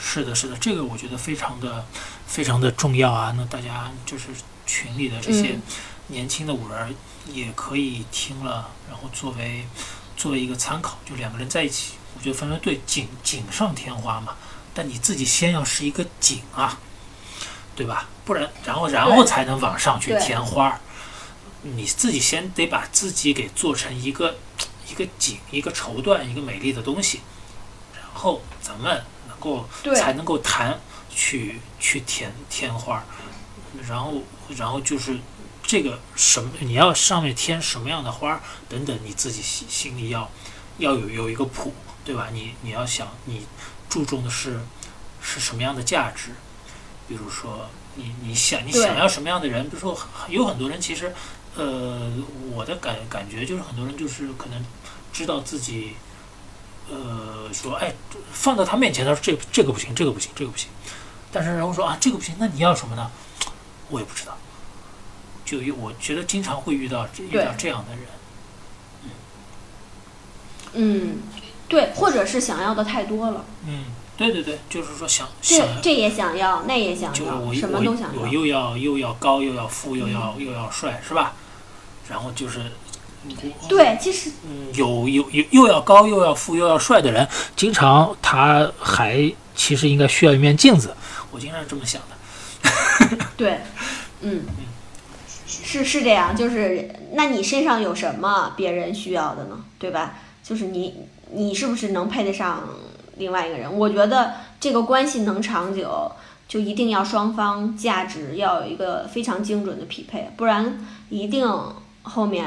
[0.00, 1.84] 是的，是的，这个我觉得非常的
[2.26, 3.34] 非常的重要啊。
[3.36, 4.28] 那大家就是
[4.64, 5.58] 群里的这些
[6.06, 6.96] 年轻的五人
[7.30, 9.66] 也可以听了，然后作为
[10.16, 10.96] 作为一个参考。
[11.04, 14.34] 就两个人在一起，我觉得分为对锦锦上添花嘛。
[14.72, 16.80] 但你自己先要是一个锦啊。
[17.76, 18.08] 对吧？
[18.24, 20.80] 不然，然后，然后才能往上去添花儿。
[21.62, 24.36] 你自己先得把自己给做成一个
[24.88, 27.22] 一个锦、一个绸缎、一个美丽的东西，
[27.92, 30.78] 然后咱们能够才能够谈
[31.10, 33.02] 去去添添花儿。
[33.88, 34.22] 然后，
[34.56, 35.18] 然后就是
[35.64, 40.30] 这个什么，你要上面添什么样的花儿等等，你自己心心里要
[40.78, 41.74] 要有有一个谱，
[42.04, 42.28] 对吧？
[42.32, 43.46] 你你要想，你
[43.88, 44.60] 注重的是
[45.22, 46.32] 是什么样的价值？
[47.08, 47.66] 比如说，
[47.96, 49.64] 你你想你想要什么样的人？
[49.68, 49.98] 比如说，
[50.28, 51.14] 有很多人其实，
[51.56, 52.12] 呃，
[52.52, 54.64] 我的感感觉就是很多人就是可能
[55.12, 55.96] 知道自己，
[56.90, 57.94] 呃，说哎，
[58.32, 60.68] 放到他面前，他说这这个不行，这个不行，这个不行。
[61.32, 63.10] 但是然后说啊，这个不行，那你要什么呢？
[63.88, 64.36] 我也不知道。
[65.44, 68.04] 就我觉得经常会遇到遇到这样的人。
[70.72, 71.18] 嗯，
[71.68, 73.44] 对，或者是想要的太多了。
[73.66, 73.84] 嗯。
[74.16, 78.22] 对对对，就是说想这这也想要，那也想要，什么都想要。
[78.22, 81.32] 我又要又要高，又要富，又要又要帅，是吧？
[82.08, 82.60] 然后就是，
[83.68, 87.26] 对，其实嗯，有有有又要高又要富又要帅的人，
[87.56, 90.94] 经常他还其实应该需要一面镜子。
[91.32, 93.18] 我经常是这么想的。
[93.36, 93.62] 对，
[94.20, 94.44] 嗯，
[95.44, 99.64] 是是这样，就是那你身上有什么别人需要的呢？
[99.76, 100.18] 对吧？
[100.44, 102.62] 就是你你是不是能配得上？
[103.16, 106.10] 另外一个人，我觉得这个关系能长久，
[106.48, 111.48] 就一定要双方价值要有一个非常精准的匹配，不然一定
[112.02, 112.44] 后面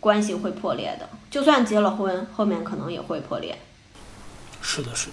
[0.00, 1.08] 关系会破裂的。
[1.30, 3.56] 就算结了婚，后面可能也会破裂。
[4.60, 5.12] 是的，是的。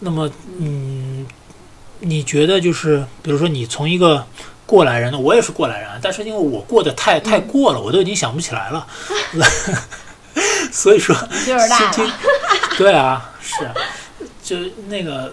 [0.00, 1.26] 那么，嗯，
[2.00, 4.26] 你觉得就是，比如说你从一个
[4.66, 8.86] 过来人呢，我也是过来人，但是因为我过得太太过了，我都已经想不起来了。
[10.70, 11.14] 所以说，
[11.46, 12.12] 就是大了。
[12.78, 13.32] 对啊。
[13.40, 13.70] 是，
[14.42, 14.56] 就
[14.88, 15.32] 那个，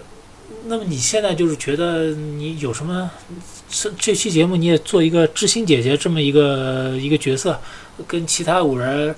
[0.66, 3.10] 那么你现在就是觉得你有什么？
[3.68, 7.60] 这这期节目你也做一个知心姐姐这么一个一个角色，
[8.06, 9.14] 跟其他五人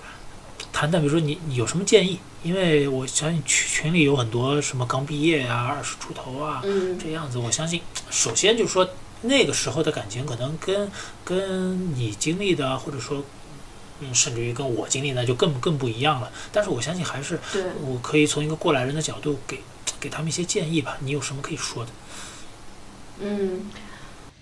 [0.73, 2.19] 谈谈，比如说你你有什么建议？
[2.43, 6.63] 因为我相信群群里有很多什么刚毕业呀、二十出头啊
[6.99, 8.89] 这样子，我相信首先就是说
[9.23, 10.91] 那个时候的感情可能跟
[11.23, 13.23] 跟你经历的或者说。
[14.01, 16.31] 嗯，甚至于跟我经历那就更更不一样了。
[16.53, 17.39] 但是我相信还是，
[17.81, 19.61] 我可以从一个过来人的角度给
[19.99, 20.99] 给他们一些建议吧。
[21.01, 21.91] 你有什么可以说的？
[23.21, 23.71] 嗯，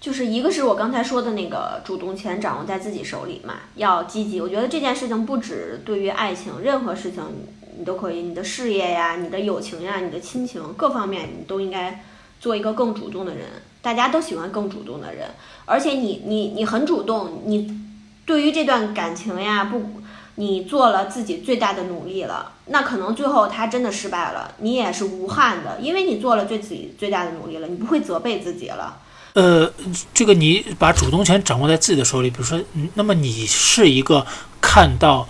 [0.01, 4.40] 就是一个是我刚才说的那个主动权掌握在自己手里嘛，要积极。
[4.40, 7.22] 我觉得这件事情不止对于爱情，任何事情
[7.78, 12.02] 你都可以，你的事业呀、你的友情呀、你的亲情各方面，你都应该
[12.40, 13.47] 做一个更主动的人。
[13.81, 15.31] 大家都喜欢更主动的人，
[15.64, 17.84] 而且你你你很主动，你。
[18.26, 20.01] 对于这段感情呀，不，
[20.36, 29.01] 你做了自己最大的努力了，那可能最后他真的失败了，你也是无憾的，因为你做了对自己最大的努力了，你不会责备自己了。
[29.34, 29.72] 呃，
[30.14, 32.60] 这个你把主动权掌握在自己的手里，比如说，
[32.94, 34.24] 那么你是一个
[34.60, 35.28] 看到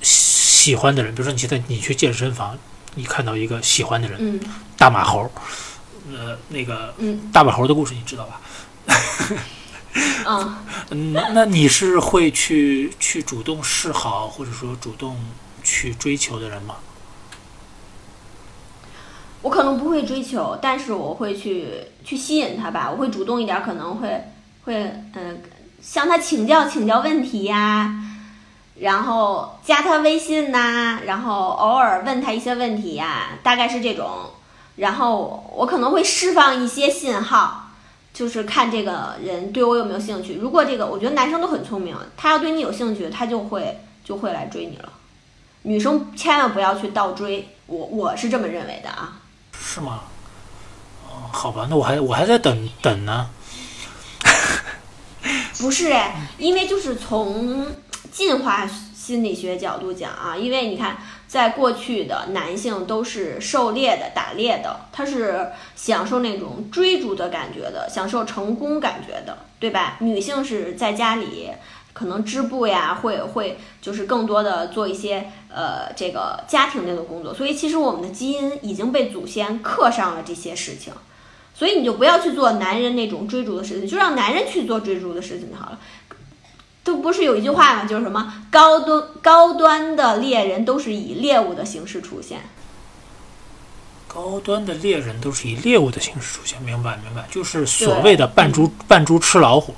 [0.00, 2.56] 喜欢的人，比如说你现在你去健身房，
[2.94, 4.40] 你看到一个喜欢的人，嗯，
[4.76, 5.30] 大马猴，
[6.10, 8.40] 呃，那个嗯大马猴的故事你知道吧？
[10.26, 10.56] 嗯，
[10.90, 15.16] 嗯，那你是会去去主动示好，或者说主动
[15.62, 16.76] 去追求的人吗？
[19.42, 24.24] 我可能不会追求，但是我会去去吸引他吧，我会主动一点，可能会
[24.64, 25.34] 会嗯、呃
[25.80, 27.94] 向他请教请教问题呀，
[28.80, 34.08] 然后加他微信呐、然后偶尔问他一些问题呀，大概是这种。
[34.74, 37.67] 然后我可能会释放一些信号，
[38.18, 40.34] 就是看这个人对我有没有兴趣。
[40.34, 44.92] 如果这个，我觉得男生都很聪明，他要对你有兴趣，他就会就会来追你了。
[45.62, 49.20] 女生千万不要去倒追，我我是这么认为的啊。
[49.56, 50.00] 是吗？
[51.06, 53.30] 哦，好吧，那我还我还在等等呢。
[55.60, 57.68] 不是哎，因为就是从
[58.10, 60.96] 进化心理学角度讲啊，因为你看，
[61.28, 69.98] 在过去的男性都是狩猎的、打猎的，他是享受那种追逐的感觉的，享受成功感觉的，对吧？
[70.00, 71.50] 女性是在家里
[71.92, 80.94] 可能织布呀，会会就是更多的做一些呃这个家庭类的工作，所以其实我们的基因已经被祖先刻上了这些事情。
[81.54, 85.80] 所以你就不要去做男人那种追逐的事情，就让男人去做追逐的事情就好了。
[86.88, 87.84] 都不是有一句话吗？
[87.84, 92.40] 就是什么高端高端的猎人都是以猎物的形式出现。
[94.06, 99.74] 高端的猎人都是以猎物的形式出现，明白明白，就是所谓的扮猪扮猪吃老虎。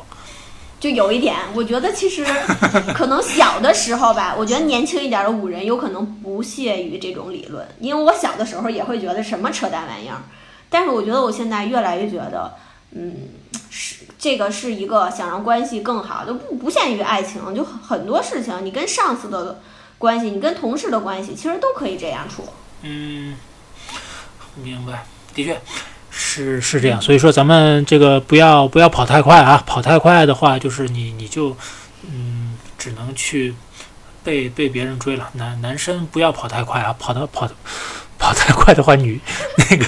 [0.79, 2.25] 就有一点，我觉得其实
[2.95, 10.23] 可能小的时候吧，我觉得年轻一点的武人有可能不屑于这种理论，因为我小的时候也会觉得什么扯淡玩意儿，
[10.71, 12.55] 但是我觉得我现在越来越觉得，
[12.93, 13.15] 嗯，
[13.71, 19.61] 是这个是一个想让关系更好，就不不限于爱情，就很多事情，你跟上司的
[19.97, 22.45] 关系，你跟同事的关系，其实都可以这样处。
[22.83, 23.37] 嗯，
[24.57, 25.61] 明白，的确
[26.11, 27.01] 是是这样。
[27.01, 31.57] 所以说咱们这个不要不要跑太快啊，跑太快的话，就是你你就
[32.03, 33.55] 嗯只能去
[34.25, 35.31] 被被别人追了。
[35.35, 37.49] 男男生不要跑太快啊，跑的跑
[38.19, 39.21] 跑太快的话，女
[39.71, 39.87] 那个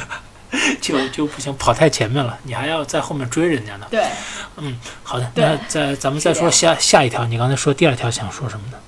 [0.80, 3.86] 就就不行，跑太前面了，你还要在后面追人家呢。
[3.90, 4.06] 对，
[4.56, 8.78] 嗯，好的，那再咱们再说下下一条，你刚才说第二条想说什么呢？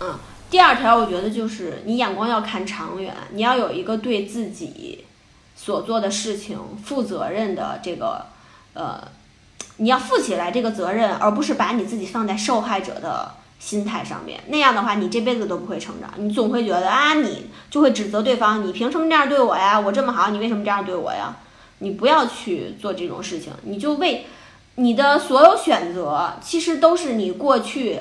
[0.00, 0.18] 嗯
[0.50, 5.04] 第二条，我觉得就是你眼光要看长远，你要有一个对自己
[5.54, 8.24] 所做的事情负责任的这个，
[8.72, 9.06] 呃，
[9.76, 14.40] 你要负起来这个责任，而不是把你自己放在受害者的心态上面。
[14.48, 19.78] 那样的话，你这辈子都不会成长，你总会觉得啊，你就会指责对方，你凭什么这样对我呀？
[19.78, 21.36] 我这么好，你为什么这样对我呀？
[21.78, 24.26] 你不要去做这种事情，你就为
[24.76, 28.00] 你的所有选择，其实都是你过去，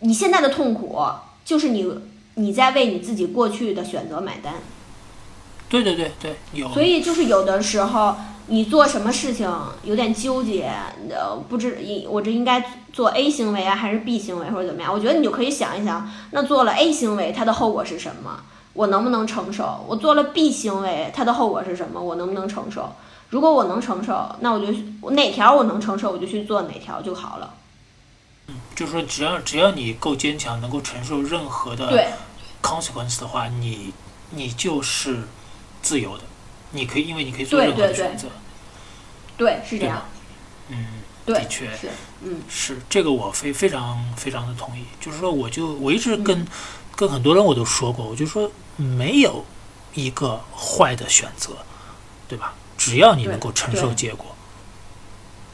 [0.00, 1.00] 你现在的痛苦。
[1.44, 1.88] 就是你
[2.34, 4.54] 你在为你自己过去的选择买单，
[5.68, 6.68] 对对对对，有。
[6.70, 8.16] 所以就是有的时候
[8.48, 9.50] 你做什么事情
[9.82, 10.70] 有点纠结，
[11.10, 14.92] 呃，不知应我这应该做 A 行为啊，还是 B 行为或者怎么样？
[14.92, 18.40] 我觉得你就可以想一想，那做了 A 行为，它的后果是什么？
[18.72, 19.84] 我能不能承受？
[19.88, 22.00] 我做了 B 行为，它的后果是什么？
[22.00, 22.92] 我能不能承受？
[23.30, 24.72] 如果我能承受，那我就
[25.10, 27.54] 哪条我能承受，我就去做哪条就好了。
[28.48, 32.06] 嗯就是说，只要只要你够坚强，能够承受任何的对
[32.62, 33.92] consequence 的话，你
[34.30, 35.22] 你就是
[35.82, 36.22] 自由的，
[36.76, 38.28] 你可以，因为你可以做任何的选择，
[39.36, 40.04] 对，是这样。？
[40.68, 40.86] 嗯，
[41.24, 41.88] 对的，确是，
[42.22, 44.84] 嗯，是这个，我非非常非常的同意。
[45.00, 46.46] 就是说，我就我一直嗯跟、
[46.94, 49.44] 跟很多人我都说过，我就说没有
[49.94, 51.56] 一个坏的选择，
[52.28, 52.54] 对吧？
[52.76, 54.36] 只要你能够承受结果。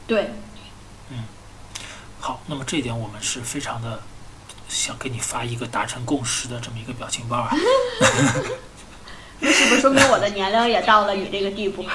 [0.05, 0.31] 对，
[1.09, 1.23] 嗯
[2.19, 4.01] 好，那么这一点我们是非常的
[4.67, 7.51] 想给你发一个达成共识的这么一个表情包啊。
[9.39, 11.85] 那是不是说明我的年龄也到了你这个地步？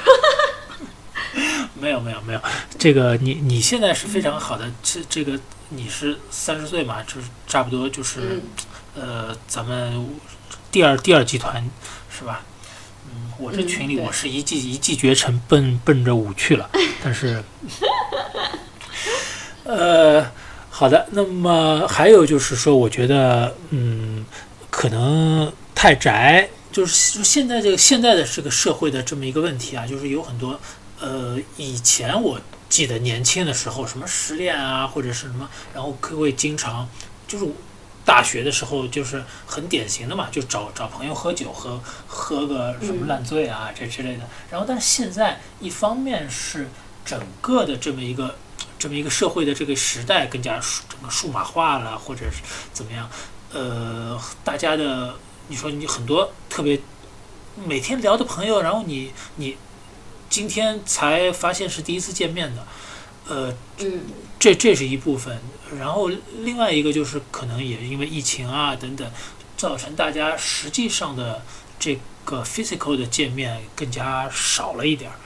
[1.81, 2.41] 没有没有没有，
[2.79, 5.39] 这个你你现在是非常好的，这这个
[5.69, 8.43] 你是三十岁嘛，就是差不多就是、
[8.97, 10.09] 嗯，呃咱们
[10.73, 11.65] 第二第二集团
[12.11, 12.43] 是吧？
[13.07, 16.69] 嗯，我这群里我是一骑一骑绝尘奔奔着五去了，
[17.05, 17.43] 但是
[19.65, 20.27] 呃
[20.71, 24.25] 好的，那么还有就是说，我觉得嗯
[24.71, 26.49] 可能太宅。
[26.79, 30.61] 就是就现在这个现在的这个社会的这么一个问题啊，就是有很多
[31.01, 36.89] 呃，以前我记得年轻的时候，什么失恋啊，或者是什么，然后可会经常
[37.27, 37.45] 就是
[38.05, 44.21] 大学的时候就是很典型的嘛，就找找朋友喝酒，喝喝个什么嗯烂醉啊、这之类的。
[44.49, 46.69] 然后，但是现在一方面是
[47.05, 48.37] 整个的这么一个
[48.79, 52.41] 这么一个社会的这个时代更加数整个数码化了，或者是
[52.73, 53.11] 怎么样，
[53.53, 55.17] 呃，大家的
[55.49, 56.81] 你说你很多特别
[57.67, 59.57] 每天聊的朋友，然后你你
[60.31, 62.67] 今天才发现是第一次见面的，
[63.29, 64.03] 呃，嗯
[64.39, 65.41] 这这是一部分，
[65.79, 66.09] 然后
[66.39, 69.11] 另外一个就是可能也因为疫情啊等等，
[69.57, 71.43] 造成大家实际上的
[71.79, 75.17] 这个 physical 的见面更加少了一点儿。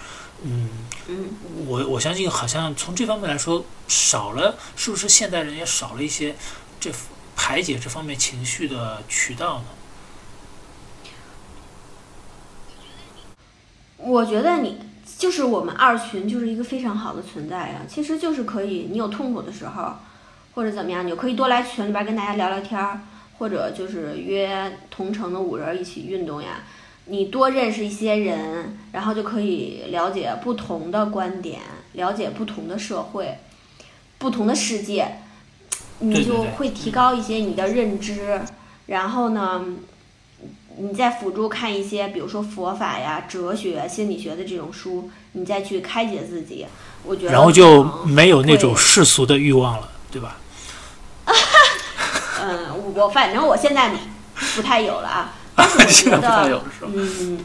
[0.44, 0.68] 嗯，
[1.08, 1.28] 嗯，
[1.66, 6.34] 我我相信好像从这方面来说少了，是不是现代人也少了一些
[6.80, 6.90] 这
[7.36, 9.64] 排解这方面情绪的渠道呢？
[14.04, 14.78] 我觉得你
[15.18, 19.92] 就是我们二群就是一个非常好的存在呀，其实就是可以，你有痛苦的时候，
[20.54, 23.00] 或者怎么样，你就可以多来群里边跟大家聊聊天儿，
[23.38, 26.62] 或者就是约同城的五人一起运动呀。
[27.06, 31.60] 你多认识一些人，然后就可以了解不同的观点，
[31.94, 33.38] 了解不同的社会，
[34.18, 35.16] 不同的世界，
[35.98, 38.40] 你就会提高一些你的认知。
[38.86, 39.64] 然后呢，
[40.78, 46.66] 你再辅助看一些，比如说佛法呀、哲学、心理学的这种书，你再去开解自己，
[47.04, 50.36] 我觉得然后就没有那种世俗的欲望了，对吧？
[52.42, 53.94] 嗯， 我我反正我现在
[54.56, 56.66] 不太有了啊， 但是我现觉在不太有得？
[56.94, 57.44] 嗯，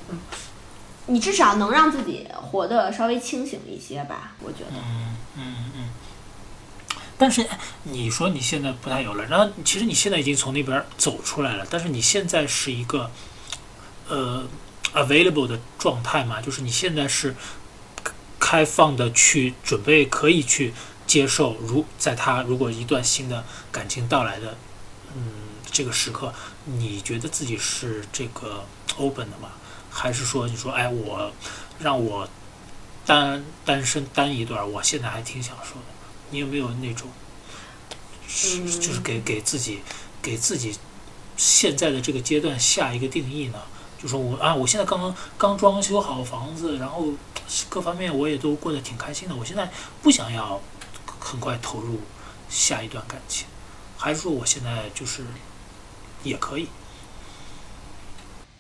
[1.08, 4.82] 你至少能让自己活得稍微清醒一些吧，我觉得。
[7.18, 7.48] 但是
[7.84, 13.10] 你说你现在不太有了，然后其实你现在已经从那边走出来了，但是你现在是一个
[14.07, 14.45] 呃
[14.94, 17.35] available 的状态嘛，就是你现在是
[18.39, 20.73] 开放的去准备可以去
[21.07, 24.56] 接受，如在他如果一段新的感情到来的
[25.15, 25.31] 嗯
[25.72, 26.34] 这个时刻，
[26.65, 28.64] 你觉得自己是这个
[28.98, 29.49] open 的吗？
[29.89, 31.31] 还是说你说哎我
[31.80, 32.30] 让我
[33.07, 35.97] 单单身单一段，我现在还挺享受的。
[36.30, 37.10] 你有没有那种，
[38.28, 39.80] 是嗯就是给给自己
[40.22, 40.78] 给自己
[41.38, 43.60] 现在的这个阶段下一个定义呢？
[44.02, 47.08] 就说我啊，我现在刚刚刚装修好房子，然后
[47.68, 49.36] 各方面我也都过得挺开心的。
[49.36, 49.72] 我现在
[50.04, 50.62] 不想要
[51.20, 51.99] 很快投入
[52.49, 53.48] 下一段感情，
[53.98, 55.24] 还是说我现在就是
[56.24, 56.68] 也可以？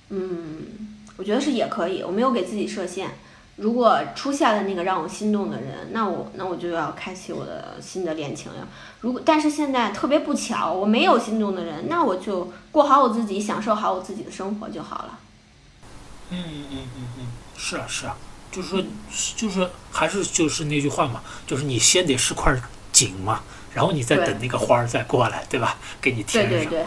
[0.09, 3.17] 嗯，我觉得是也可以，我没有给自己设限。
[3.57, 8.67] 如果出现了那个让我心动的人，那我那我就要开启我的新的恋情了。
[9.01, 15.19] 如果但是现在特别不巧，我没有心动的人，那我就过好我自己，享受好我自己的生活就好了。
[16.29, 17.27] 嗯嗯嗯嗯，
[17.57, 18.15] 是啊是啊，
[18.51, 18.83] 就是说
[19.35, 22.55] 就是还是就是那句话嘛，就是你先得是块
[22.91, 23.41] 井嘛，
[23.73, 25.77] 然后你再等那个花儿再过来，对吧？
[25.99, 26.51] 给你填上。
[26.51, 26.85] 对对对，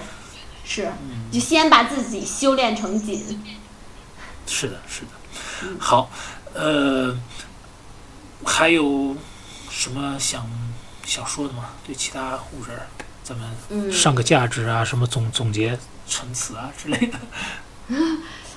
[0.64, 3.42] 是，嗯就先把自己修炼成锦。
[4.46, 5.08] 是的，是的。
[5.78, 6.10] 好，
[6.54, 7.16] 呃，
[8.44, 9.16] 还有
[9.70, 10.48] 什么想
[11.04, 11.70] 想说的吗？
[11.86, 12.86] 对其他五人儿，
[13.22, 15.78] 咱们嗯，上个价值啊，什么总总结
[16.08, 17.18] 陈词啊之类的。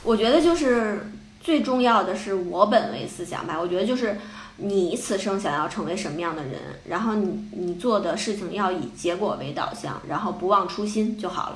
[0.03, 1.11] 我觉得就是
[1.41, 3.59] 最重要的是我本位思想吧。
[3.59, 4.19] 我觉得就是
[4.57, 11.55] 你此生想要成为什么样的人，然后你你做的事情要以结果为导向，然后不忘初心就好了。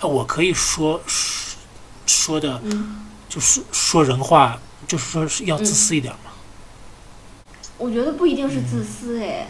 [0.00, 1.58] 呃我可以说说
[2.06, 6.32] 说的，嗯，就是说人话，就是说是要自私一点嘛。
[7.76, 9.48] 我觉得不一定是自私哎，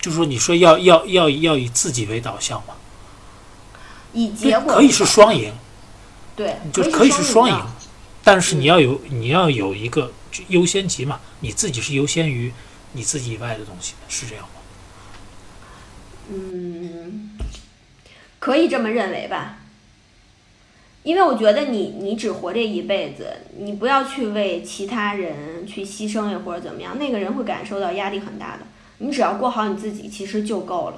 [0.00, 2.74] 就是说，你说要要要要以自己为导向嘛，
[4.12, 5.52] 以结果可以是双赢，
[6.36, 7.66] 对，就可以是双赢
[8.22, 10.12] 但是你要有你要有一个
[10.48, 12.52] 优先级嘛，你自己是优先于
[12.92, 14.50] 你自己以外的东西，是这样吗？
[16.30, 17.30] 嗯，
[18.38, 19.58] 可以这么认为吧。
[21.04, 28.62] 因为我觉得你你只活这一辈子，你不要去为其他人去牺牲呀或者怎么样，那个人会感受到压力很大的。
[28.98, 30.96] 你只要过好你自己，其实就够了。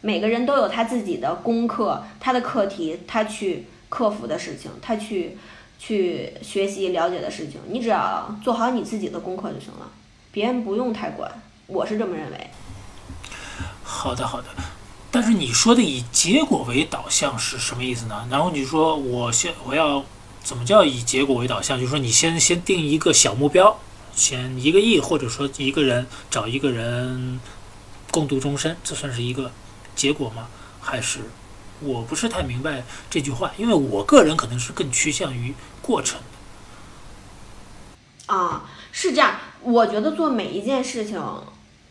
[0.00, 5.36] 每个人都有他自己的功课，他的课题，他去克服的事情，他去
[5.76, 7.60] 去学习了解的事情。
[7.66, 9.90] 你只要做好你自己的功课就行了，
[10.30, 11.28] 别人不用太管。
[11.66, 12.50] 我是这么认为。
[13.82, 14.46] 好的，好的。
[15.10, 18.26] 但是你说的以结果为导向是什么意思呢？
[18.30, 20.04] 然后你说我先我要
[20.44, 21.78] 怎么叫以结果为导向？
[21.78, 23.78] 就是说你先先定一个小目标，
[24.14, 27.40] 先一个亿，或者说一个人找一个人
[28.10, 29.50] 共度终身，这算是一个
[29.96, 30.48] 结果吗？
[30.80, 31.20] 还是
[31.80, 36.20] 我不是太明白这句话，因为我个人可能是更趋向于过程。
[38.26, 39.36] 啊，是这样。
[39.62, 41.22] 我觉得做每一件事情，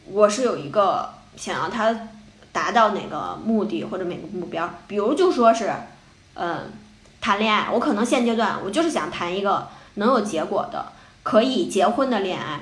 [0.05, 2.09] 我是有一个想要它
[2.57, 4.67] 达到哪个目的或者哪个目标。
[4.87, 5.71] 比如就说是，
[6.33, 6.71] 嗯，
[7.21, 10.87] 谈恋爱，我可能现阶段我就是想谈一个能有结果的、
[11.21, 12.61] 可以结婚的恋爱，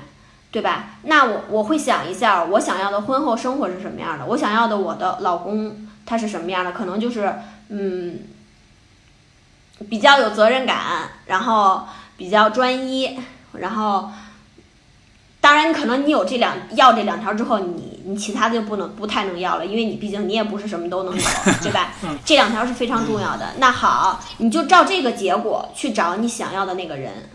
[0.50, 0.90] 对吧？
[1.04, 7.34] 那我我会想一下，我想要的婚后生活是什么样的，我想要的我的老公他是什么样的，可能就是，
[7.70, 8.20] 嗯。
[9.90, 10.78] 比较有责任感，
[11.26, 11.86] 然后
[12.16, 13.18] 比较专一，
[13.52, 14.10] 然后。
[15.38, 21.22] 当然，可能你有这两要这两条之后，你你其他的就不能不太能要了，因为你毕竟你也不是什么都能有，
[21.62, 21.92] 对吧？
[22.24, 23.54] 这两条是非常重要的。
[23.58, 27.28] 那好，你就照这个结果去找你想要的那个人，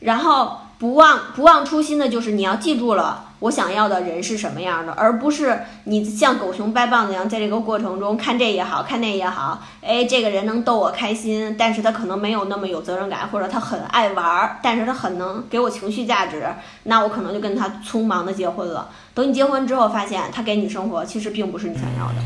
[0.00, 3.26] 然后不忘不忘初心的就是你要记住了。
[3.40, 16.46] 我想要的人是什么样的，而不是你像狗熊掰棒子一样，在这个过程中看这也好看那也好，哎，这个人能逗我开心，但是他可能没有那么有责任感，或者他很爱玩儿，但是他很能给我情绪价值，
[16.82, 18.90] 那我可能就跟他匆忙的结婚了。
[19.14, 22.22] 等你结婚之后，发现他给你生活其实并不是你想要的，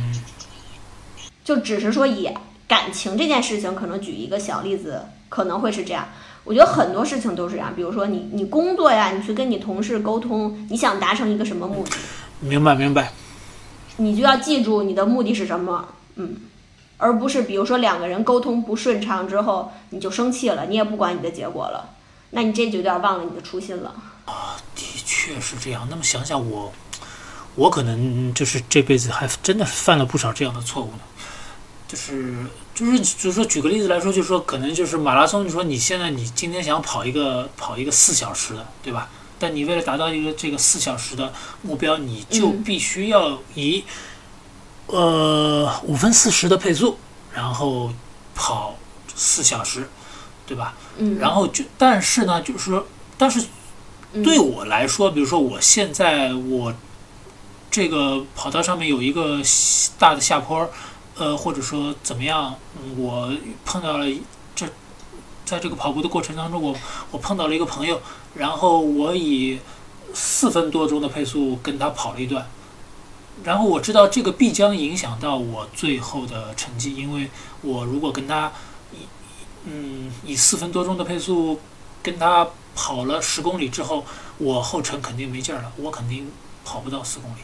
[1.45, 2.31] 就只是说以
[2.67, 6.09] 感情这件事情，可能举一个小例子，可能会是这样。
[6.45, 11.97] 我觉得很多事情都是这样，比如说你你工作呀，你去跟你同事沟通，你想达成一个什么目的？
[12.41, 13.13] 明白明白。
[13.99, 15.87] 你就要记住你的目的是什么，
[16.17, 16.37] 嗯，
[16.97, 21.91] 而不是比如说两个人沟通不顺畅之后你就生气了，你也不管你的结果了，
[22.31, 23.95] 那你这就有点忘了你的初心了。
[24.25, 25.87] 啊，的确是这样。
[25.89, 26.73] 那么想想我，
[27.55, 31.01] 我可能就是这辈子还真的是犯了不少这样的错误呢，
[31.87, 32.35] 就是。
[32.75, 35.45] 就是，就是说，举个例子来说，就是说，可能就是马拉松。
[35.45, 39.11] 你说你现在你今天想跑一个跑一个四小时的，对吧？
[39.39, 43.85] 但你为了达到一个这个四小时的目标，你就必须要以
[44.87, 46.97] 呃五分四十的配速，
[47.35, 47.93] 然后
[48.35, 48.77] 跑
[49.15, 49.91] 四小时，
[50.47, 50.75] 对吧？
[50.97, 51.19] 嗯。
[51.19, 52.87] 然后就，但是呢，就是说，
[53.19, 53.45] 但是
[54.25, 56.73] 对我来说，比如说我现在我
[57.71, 59.43] 这个跑道上面有一个
[59.99, 60.71] 大的下坡。
[61.23, 62.53] 呃，或者说怎么样？
[62.97, 63.33] 我
[63.65, 64.07] 碰到了
[64.57, 64.67] 这，
[65.45, 66.75] 在这个跑步的过程当中，我
[67.13, 68.03] 我碰到了一个朋友，
[68.35, 69.61] 然后我以
[70.13, 72.45] 四分多钟的配速跟他跑了一段，
[73.45, 77.31] 然后我知道这个必将影响到我最后的成绩，因为
[77.61, 78.51] 我如果跟他
[78.93, 79.07] 以
[79.67, 81.61] 嗯以四分多钟的配速
[82.03, 84.05] 跟他跑了十公里之后，
[84.39, 86.29] 我后程肯定没劲儿了，我肯定
[86.65, 87.43] 跑不到四公里，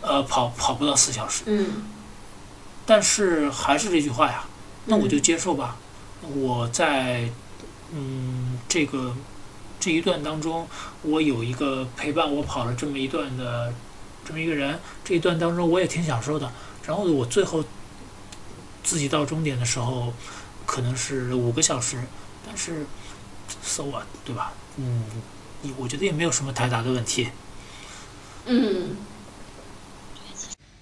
[0.00, 1.44] 呃，跑跑不到四小时。
[1.46, 1.99] 嗯。
[2.90, 4.44] 但是还是这句话呀，
[4.86, 5.76] 那我就接受吧。
[6.34, 7.30] 我在
[7.92, 9.14] 嗯这个
[9.78, 10.66] 这一段当中，
[11.02, 13.72] 我有一个陪伴我跑了这么一段的
[14.24, 16.50] 这么一个人，这一段当中我也挺享受的。
[16.84, 17.64] 然后我最后
[18.82, 20.12] 自己到终点的时候，
[20.66, 22.02] 可能是五个小时，
[22.44, 22.84] 但是
[23.62, 24.52] so what 对吧？
[24.78, 25.04] 嗯，
[25.78, 27.28] 我觉得也没有什么太大的问题。
[28.46, 28.96] 嗯。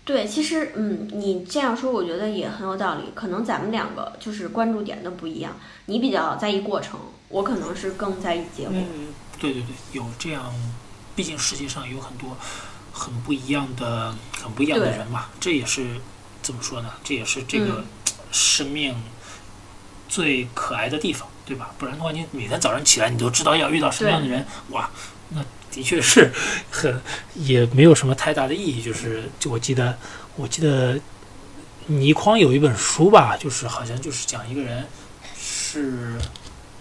[0.09, 3.13] 对，其实，嗯，你这样说，我觉得也很有道理。
[3.15, 5.55] 可能咱们两个就是关注点都不一样，
[5.85, 6.99] 你比较在意过程，
[7.29, 8.73] 我可能是更在意结果。
[8.73, 9.09] 嗯，
[9.39, 10.51] 对对对，有这样，
[11.15, 12.35] 毕竟世界上有很多
[12.91, 15.27] 很不一样的、很不一样的人嘛。
[15.39, 16.01] 这也是
[16.41, 16.91] 怎么说呢？
[17.05, 17.85] 这也是这个
[18.33, 18.95] 生命
[20.09, 21.71] 最可爱的地方，对吧？
[21.77, 24.89] 不然的话，你每天早上起来，你都知道要遇到什么样的人，哇，
[25.29, 25.45] 那。
[25.79, 26.33] 的确是
[26.73, 27.01] 很，
[27.37, 28.83] 也没有什么太大的意义。
[28.83, 29.97] 就是，就我记得，
[30.35, 30.99] 我记得
[31.87, 34.89] 倪匡有一本书吧，就是好像就是讲一个人
[35.41, 36.19] 是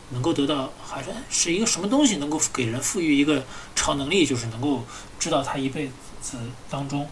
[0.09, 3.45] 能够得到，好像是一个什么东西能够给人赋予一个
[3.75, 4.83] 超能力，就是能够
[5.19, 6.37] 知道他一辈子
[6.67, 7.07] 当中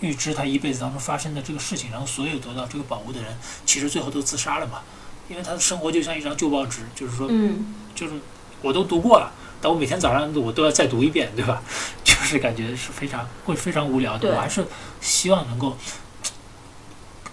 [0.00, 4.82] 预知他一辈子当中发生的这个事情，然后所有得到这个宝物的人，其实最后都自杀了嘛，
[5.28, 8.14] 因为他的生活就像一张旧报纸，就是说，嗯就是
[8.60, 9.32] 我都读过了。
[9.60, 11.62] 但我每天早上我都要再读一遍，对吧？
[12.02, 14.34] 就是感觉是非常会非常无聊的。
[14.34, 14.66] 我还是
[15.00, 15.76] 希望能够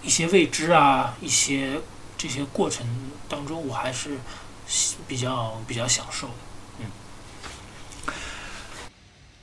[0.02, 1.80] 一些未知啊，一些
[2.16, 2.86] 这些过程
[3.28, 4.18] 当中，我还是
[5.06, 6.34] 比较比较享受的。
[6.80, 6.86] 嗯，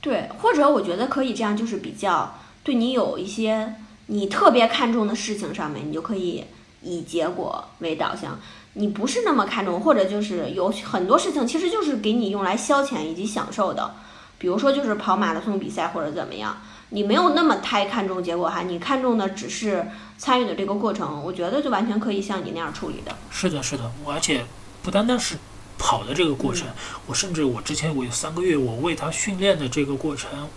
[0.00, 3.74] 对，或者我觉得可以这样，就是比较对你有一些
[4.06, 6.44] 你特别看重的事情上面，你就可以
[6.82, 8.38] 以结果为导向。
[8.78, 13.94] 你不是那么看重，或者就是有很多事情，其实就是给你用来消遣以及享受的，
[14.36, 19.86] 比如说就是跑马拉松比赛或者怎么样，你没有那么太看重结果哈，你看重的只是
[20.18, 23.16] 参与的这个过程，我觉得就完全可以像你那样处理的。
[23.30, 24.44] 是的，是的，我而且
[24.82, 25.36] 不单单是
[25.78, 26.68] 跑的这个过程，
[27.06, 30.48] 我甚至我之前我有三个月我为他训练的这个过程，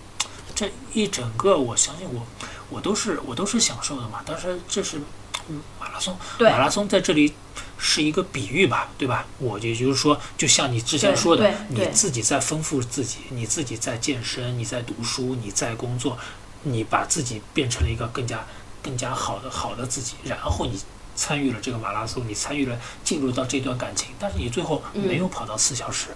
[0.54, 2.22] 这一整个我相信我
[2.70, 5.02] 我都是我都是享受的嘛，但是这是
[5.80, 7.34] 马拉松，马拉松在这里。
[7.82, 9.26] 是一个比喻吧，对吧？
[9.38, 16.18] 我也就是说，就像你之前说的，你自己在丰富自己，你自己在健身，你在读书，你在工作，
[16.64, 18.46] 你把自己变成了一个更加、
[18.84, 20.16] 更加好的、好的自己。
[20.26, 20.78] 然后你
[21.16, 26.10] 参与了这个马拉松，你参与了进入到这段感情，但是你最后没有跑到四小时，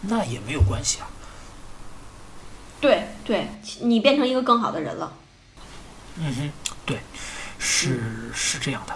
[0.00, 1.08] 那也没有关系啊。
[2.80, 3.46] 对对，
[3.82, 5.12] 你变成一个更好的人了。
[6.20, 6.52] 嗯哼，
[6.84, 6.98] 对，
[7.58, 8.94] 是是这样的。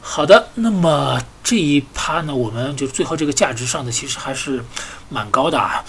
[0.00, 4.62] 好的，那么这一趴呢，我们就最后这个价值上的其实还是
[5.08, 5.82] 蛮高的啊。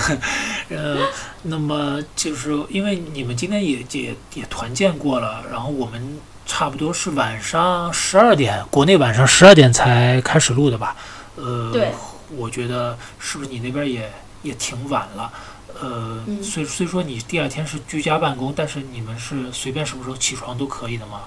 [0.70, 1.08] 呃，
[1.42, 10.96] 那么就是因为你们今天也也也团建过了，然后我们差不多是晚上十二点，国内晚上十二点才开始录的吧？
[11.36, 11.92] 呃，对，
[12.30, 15.32] 我觉得是不是你那边也也挺晚了？
[15.80, 21.20] 呃，嗯虽虽说你第二天是居家办公，但是你们是随便什么时候起床都可以的吗？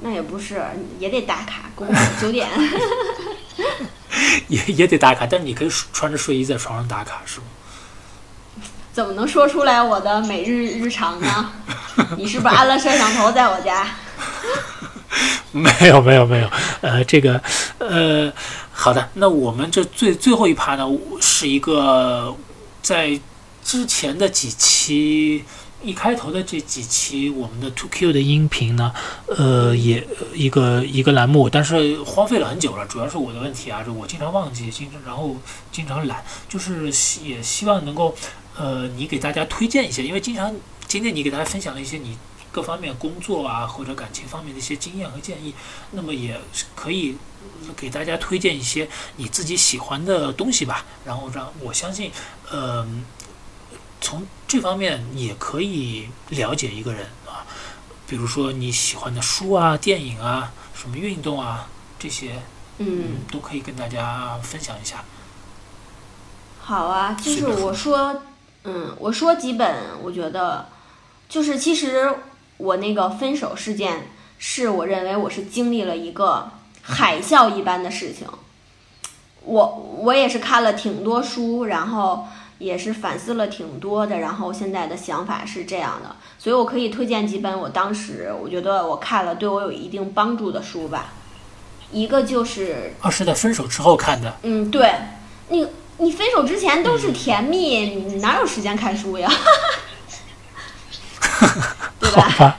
[0.00, 0.62] 那也不是，
[0.98, 2.48] 也得打卡，工作 九点。
[4.48, 7.46] 也也得打卡，但是你可以穿着睡衣在床上打卡，是吗？
[8.92, 11.50] 怎么能说出来我的每日日常呢？
[12.16, 13.86] 你是不是安了摄像头在我家？
[15.52, 17.40] 没有没有没有，呃，这个
[17.78, 18.32] 呃，
[18.72, 20.84] 好的，那我们这最最后一趴呢，
[21.20, 22.34] 是一个
[22.82, 23.18] 在
[23.64, 25.44] 之前的几期
[25.82, 28.92] 一开头的这几期我们的 Two Q 的音频呢，
[29.26, 35.36] 呃，也一个一个栏目，但是荒废了很久了，主要是我的问题啊，就我经常忘记，经常然后
[35.72, 38.14] 经常懒，就是希也希望能够
[38.56, 40.54] 呃，你给大家推荐一些，因为经常
[40.86, 42.16] 今天你给大家分享了一些你
[42.52, 45.52] 各方面工作啊或者感情方面的一些经验和建议，
[45.92, 46.38] 那么也
[46.76, 47.16] 可以
[47.74, 52.12] 给大家推荐一些你自己喜欢的东西吧，然后让我相信，
[52.50, 52.86] 呃，
[54.02, 57.46] 从这方面也可以了解一个人啊，
[58.06, 61.68] 比如说你喜欢的书啊、电影啊、什么运动啊
[61.98, 62.42] 这些，
[62.78, 65.04] 嗯，都可以跟大家分享一下。
[66.60, 68.22] 好啊，就是我说，
[68.64, 70.68] 嗯，我说几本，我觉得，
[71.28, 72.12] 就是其实
[72.56, 76.50] 我那个分手事件，是我认为我是经历了一个
[76.82, 78.28] 海啸一般的事情。
[79.44, 82.28] 我我也是看了挺多书，然后
[82.62, 91.12] 也是反思了挺多的，然后现在的想法是这样的，所以我可以推荐几本我当时我觉得我看了对我有一定帮助的书吧。
[91.90, 94.90] 一个就是啊，是在分手之后看的，嗯，对，
[95.48, 95.66] 你
[95.98, 99.30] 你分手之前都是甜蜜，你哪有时间看书呀？
[102.00, 102.28] 对好吧？
[102.38, 102.58] 吧，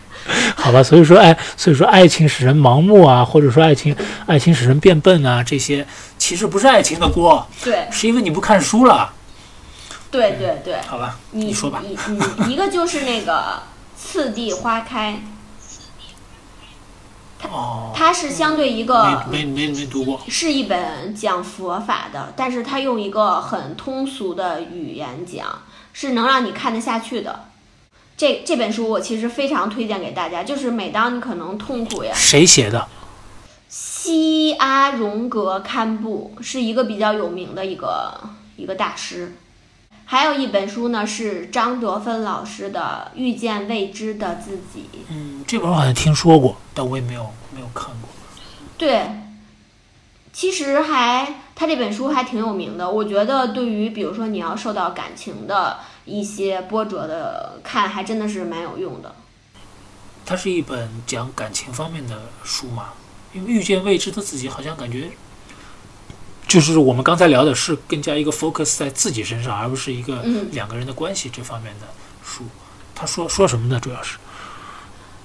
[0.55, 3.95] 好吧，所以说爱，所以说爱情使人盲目啊，或者说爱情，
[4.27, 5.87] 爱情使人变笨啊，这些
[6.19, 9.11] 其实不是爱情的锅，对是因为你不看书了，
[10.13, 11.17] 对对对，好吧？
[11.31, 11.81] 你你说吧。
[11.83, 11.97] 你
[12.45, 13.63] 你一个就是那个
[13.97, 15.19] 次第花开，
[17.49, 25.63] 哦，它是相对一个没没没没读过，是一本讲佛法的，但是它用一个很通俗的语言讲，
[25.93, 27.45] 是能让你看得下去的。
[28.15, 32.87] 这这本书我其实非常推荐给大家，就是每当你可能痛苦呀，谁写的？
[33.67, 38.13] 西阿荣格堪布是一个比较有名的一个
[38.55, 39.35] 一个大师。
[40.13, 44.87] 还有一本书呢，是张德芬老师的《遇见未知的自己》。
[45.09, 48.07] 嗯，这本我好像听说过，但我也没有没有看过。
[48.77, 49.09] 对，
[50.31, 52.87] 其实还他这本书还挺有名的。
[52.87, 59.15] 我觉得对于比如说你要受到感情的一些波折的看，还真的是蛮有用的。
[60.23, 62.89] 它是一本讲感情方面的书嘛？
[63.33, 65.09] 因为遇见未知的自己，好像感觉
[66.47, 71.87] 就是我们刚才聊的是更加一个 focus 在自己身上，而不是一个嗯两个人的关系这方面的
[72.23, 72.43] 书。
[72.93, 73.79] 他说说什么呢？
[73.79, 74.17] 主要是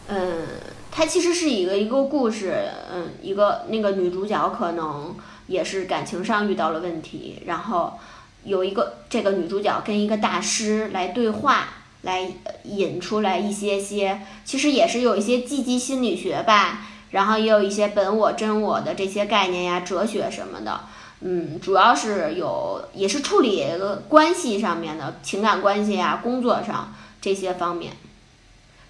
[0.08, 0.46] 嗯，
[0.90, 5.14] 它其实是一个一个故事，嗯，一个那个女主角可能
[5.48, 7.98] 也是感情上遇到了问题，然后
[8.44, 11.68] 有一个这个女主角跟一个大师来对话，
[12.02, 20.80] 来呃引出来一些些，其实也是有一些积极心理学吧，然后也有一些本我真我的这些概念呀、哲学什么的。
[21.20, 23.64] 嗯，主要是有也是处理
[24.08, 27.96] 关系上面的情感关系呀、工作上这些方面，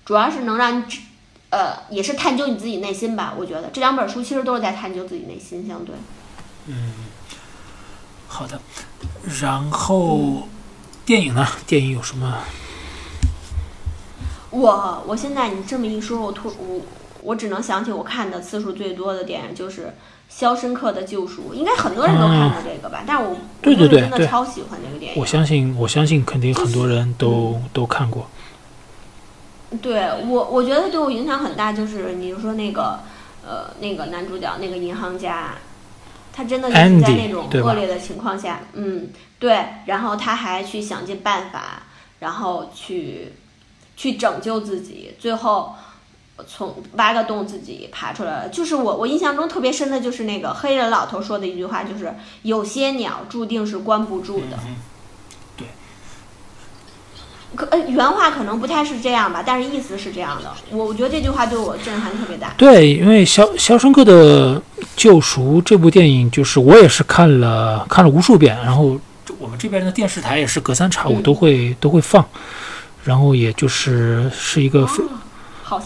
[0.05, 1.01] 主要是能让你知
[1.51, 3.35] 呃，也是探究你自己内心吧。
[3.37, 5.95] 我觉得这两本书其实都是在探究自己内心，相对。
[6.67, 6.93] 嗯，
[8.27, 8.61] 好的。
[9.41, 10.47] 然后
[11.07, 11.47] 电影呢？
[11.67, 12.43] 电影有什么？
[14.51, 16.81] 我我现在你这么一说，我突我
[17.23, 19.87] 我只能想起我看的次数最多的电影就是
[20.29, 23.03] 《肖申克的救赎》，应该很多人都看过这个吧？
[23.07, 25.21] 但是我对对我真的超喜欢这个电影。
[25.21, 28.29] 我相信，我相信肯定很多人都、都看过。
[29.83, 33.01] 对我，我觉得对我影响很大，就是你就说那个，
[33.47, 35.57] 呃，那个男主角那个银行家，
[36.33, 41.83] 他真的就是在那种恶劣的情况下，嗯，对，然后他还去想尽办法，
[42.21, 43.33] 然后去
[43.97, 45.75] 去拯救自己，最后
[46.47, 48.48] 从挖个洞自己爬出来了。
[48.48, 54.59] 就是我我印象中特别深的就是那个黑人老头说的一句话，就是有些鸟注定是关不住的。
[54.66, 54.77] 嗯，
[55.56, 55.66] 对。
[57.56, 60.52] 可呃原话可能不太是这样吧，但是意思是这样的。
[60.70, 62.52] 我我觉得这句话对我震撼特别大。
[62.59, 64.60] 对，因为《肖肖申克的
[64.94, 68.98] 救赎》这部电影，就是我也是看了看了无数遍，然后
[69.39, 72.24] 我们这边的电视台也是隔三差五都会、都会放，
[73.05, 75.09] 然后也就是是一个非、哦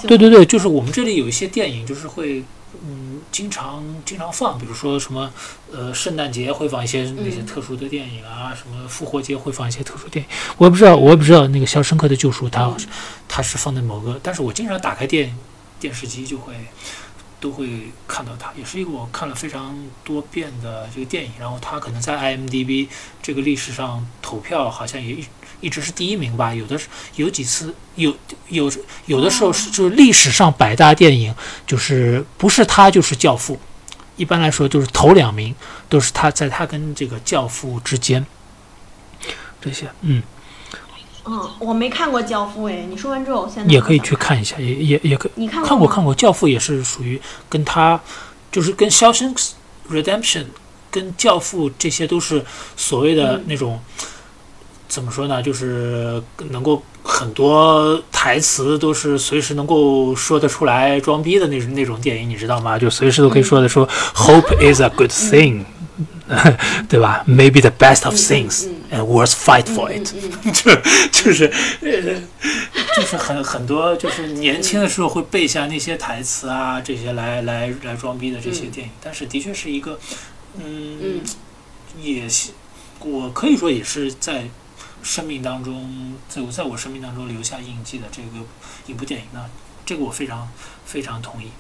[0.07, 2.45] 对对对，就是我们这里有一些电影，就是会
[2.85, 5.31] 嗯经常经常放，比如说什么
[5.73, 10.31] 呃圣诞节会放一些那些嗯特殊的电影啊，什么复活节会放一些特殊电影。
[10.59, 12.77] 我也不知道，我也不知道那个《肖申克的救赎》它嗯
[13.29, 15.37] 它是放在某个，但是我经常打开电
[15.81, 16.55] 电视机就会
[17.41, 21.33] 都会看到它，也是一个我看了非常多遍的这个电影。
[21.41, 22.89] 然后它可能在 IMDB
[23.21, 25.25] 这个历史上投票好像也一
[25.63, 26.87] 一直是第一名吧，有的是
[27.17, 28.15] 有几次有
[28.49, 28.71] 有
[29.07, 31.35] 有的时候是就是历史上百大电影，
[31.67, 33.55] 就是不是他就是《教父》，
[34.17, 35.55] 一般来说就是头两名
[35.89, 38.27] 都是他在他跟这个《教父》之间。
[39.65, 40.21] 这些，嗯，
[41.25, 48.01] 嗯，我没看过《教父》哎，你说完之后，我现在也可以去看一下，也也也可以你看吗看过看过，《教父》也是属于跟他，
[48.51, 49.41] 就是跟《肖申克
[49.89, 50.43] Redemption》
[50.91, 52.45] 跟《教父》这些都是
[52.77, 53.45] 所谓的嗯。
[53.47, 53.81] 那种、
[54.93, 55.43] 怎么说呢？
[55.43, 62.79] 就是能够很多台词都是随时能够说得出来装逼的那种那种电影，你知道吗？
[62.79, 65.65] 就随时都可以说的说、Hope is a good thing，
[66.91, 70.71] 对吧？Maybe the best of 嗯 things、嗯 and worth fight for 嗯 it，、就
[71.11, 71.51] 就是
[71.81, 72.21] 呃，
[72.95, 79.99] 就是很很多，就是年轻的时候会背下那些台词啊，这些来来来装逼的这些电影，但是的确是一个，
[80.59, 81.21] 嗯，嗯
[81.99, 82.51] 也是
[83.01, 84.45] 我可以说也是在
[85.03, 88.29] 生命当中，在我在我生命当中留下印记的这个
[88.87, 89.45] 一部电影呢，
[89.85, 90.49] 这个我非常
[90.85, 91.51] 非常同意。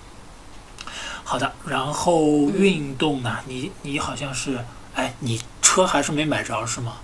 [1.24, 4.64] 好的，然后运动呢，你你好像是，
[4.94, 6.96] 哎，你车还是没买着是吗？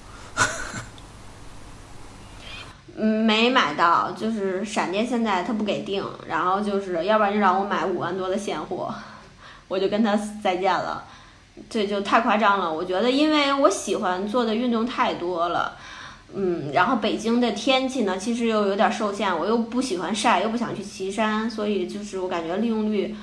[3.01, 8.93] 嗯，没买到，就是闪电现在他不给定，然后就是要不然就让我买五万多的现货，
[9.69, 11.05] 我就跟他再见了，
[11.71, 12.73] 这就太夸张了。
[12.73, 15.77] 我觉得，因为我喜欢做的运动太多了，
[16.35, 23.15] 嗯，然后北京的天气呢，其实又有点受限，我又不喜欢晒，又不想去岐山，所以就是我感觉利用率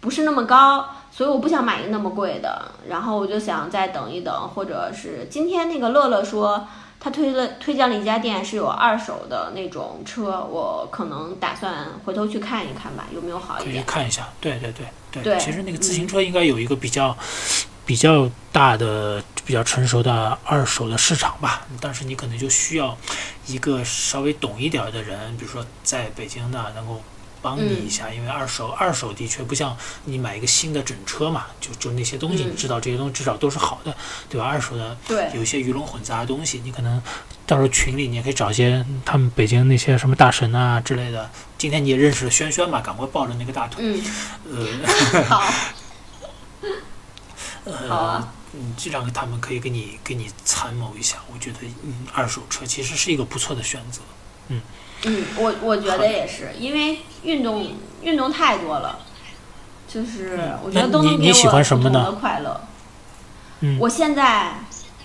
[0.00, 6.66] 不是那么高，所以我不想买一个那么贵的，然后我就想再等一等，或者是今天那个乐乐说。
[7.02, 13.84] 他推了推荐了一家店，是有二手的那种车，我可能打算回头去看一看吧，有没有好可以一点。
[13.86, 15.22] 看一下，对对对对。
[15.22, 17.16] 对其实那个自行车应该有一个比较、
[17.90, 22.96] 比较大的、比较成熟的二手的市场吧，但是你可能就需要
[23.48, 27.02] 一个稍微懂一点儿的人，比如说在北京的能够。
[27.42, 33.96] 帮你一下，因为二手二手的确不像你买一个新的整车嘛，就就那些东西，嗯你知道这些东西至少都是好的，
[34.28, 34.46] 对吧？
[34.46, 37.02] 二手的对，有一些鱼龙混杂的东西，你可能
[37.46, 41.30] 到时候群里你也可以找一些他们北京那些什么大神啊之类的。
[41.56, 43.82] 今天你也认识了轩轩嘛，赶快抱着那个大腿，
[44.46, 44.82] 嗯，
[45.14, 45.42] 呃 好，
[47.72, 51.18] 好呃啊，嗯，这两个他们可以给你给你参谋一下。
[51.32, 54.00] 我觉得嗯，二手车其实是一个不错的选择。
[54.48, 54.60] 嗯
[55.04, 57.72] 嗯，我我觉得也是，因为运动
[58.02, 58.98] 运动太多了，
[59.88, 62.60] 就是嗯我觉得那都能给我你你喜欢什么呢不同的快乐。
[63.60, 64.54] 嗯我现在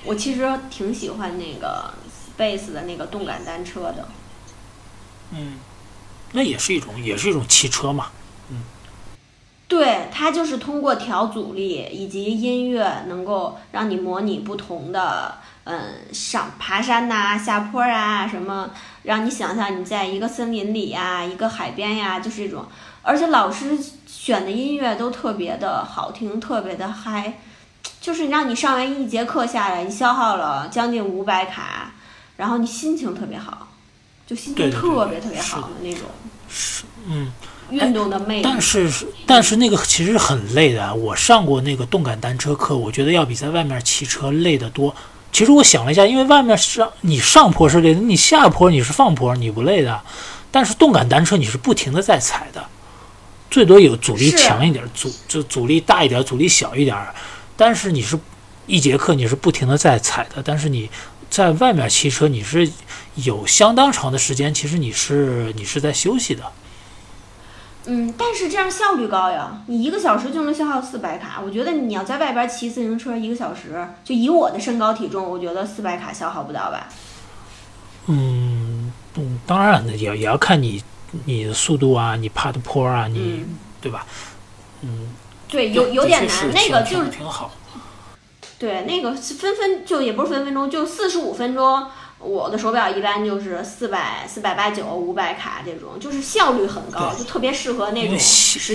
[0.03, 1.93] 我其实挺喜欢那个
[2.37, 4.07] Space 的那个动感单车的。
[5.31, 5.59] 嗯，
[6.33, 8.11] 那也是一种也是一种汽车嘛。
[9.67, 18.69] 对，它就是通过调阻力以及音乐，能够让你模拟不同的，嗯，上爬山呐、下坡啊，什么，
[19.01, 22.63] 让你想象你在一个森林里呀、一个海边呀，就是这种。
[23.01, 23.75] 而且老师
[24.05, 27.33] 选的音乐都特别的好听，特别的嗨，
[27.99, 31.91] 就是让你上完一节课下来，你消耗了将近五百卡，
[32.37, 33.67] 然后你心情特别好，
[34.27, 36.01] 就心情特别特别好的那种
[36.47, 37.31] 是，嗯。
[37.69, 38.41] 运动的魅力。
[38.43, 38.91] 但是
[39.25, 44.95] 但是那个其实很累的，我上过那个动感单车课，我觉得要比在外面骑车累得多。
[45.31, 50.01] 其实我想了一下，因为外面上你上坡是累的，你下坡你是放坡，你不累的。
[50.49, 52.65] 但是动感单车你是不停的在踩的，
[53.51, 57.13] 最多有阻力强一点，阻就阻力大一点，阻力小一点儿。
[57.57, 58.17] 但是你是
[58.65, 60.89] 一节课你是不停的在踩的，但是你
[61.29, 62.71] 在外面骑车你是
[63.15, 66.43] 有相当长的时间，其实你是你是在休息的。
[67.87, 71.39] 嗯，但是这样效率高呀，你一个小时就能消耗四百卡。
[71.43, 76.87] 我觉得你要在外边骑自行车一个小时，就以我的身高体重，我觉得四百卡消耗不到吧。
[78.07, 80.83] 嗯嗯，当然了，也也要看你
[81.25, 84.05] 你的速度啊，你爬的坡啊，你、嗯，对吧？
[84.81, 85.09] 嗯，
[85.47, 87.51] 对，有有点难，那个就是挺好。
[88.57, 91.85] 对那个是分分就也不是分分钟，就四十五分钟，
[92.19, 98.17] 我的手表一般就是四百、四百八九、五百卡这种，就是效率很高，就特别适合那种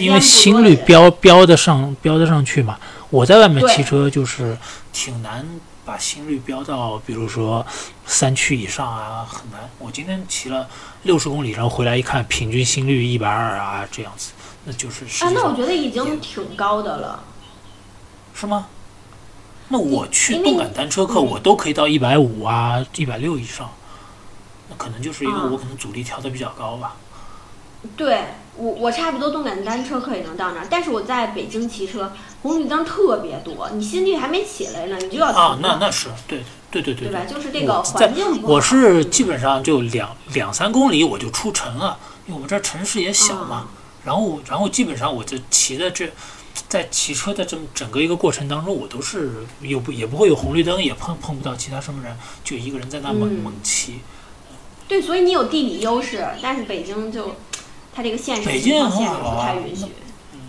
[0.00, 2.78] 因为心率多的人标标得上标得上去嘛。
[3.08, 4.56] 我在外面骑车就是
[4.92, 5.44] 挺难
[5.84, 7.66] 把心率标到，比如说
[8.06, 9.68] 三区以上啊，很难。
[9.78, 10.68] 我今天骑了
[11.02, 14.30] 六十公里，然后回来一看，平均心率一百二啊，这样子，
[14.64, 17.24] 那就是啊，那我觉得已经挺高的了。
[18.32, 18.68] 是吗？
[19.72, 23.70] 那我去动感单车课，嗯我都可以到一百五啊，一百六以上。
[24.68, 26.96] 那可能就是因为啊我可能阻力调的比较高吧。
[27.96, 28.24] 对
[28.56, 37.24] 我，我差不多动感单车课也能到那儿，但是我在北京骑车，红绿灯特别多，你心率还没起来呢，你就要停啊，那那是对对对对对吧？
[37.24, 38.42] 就是这个环境。
[38.42, 43.68] 我是嗯基本上就两两三公里我就出城了，因为我们这儿城市也小啊嘛。
[44.04, 46.10] 然后然后基本上我就骑的这，
[46.68, 54.00] 在骑车的这么整个一个过程当中，我都是又不也不会有红绿灯，也碰碰不到其他什么人，就一个人在那猛、嗯猛骑。
[54.88, 57.36] 对，所以你有地理优势，但是北京就
[57.92, 59.86] 它这个现实北京不太允许。
[60.32, 60.40] 嗯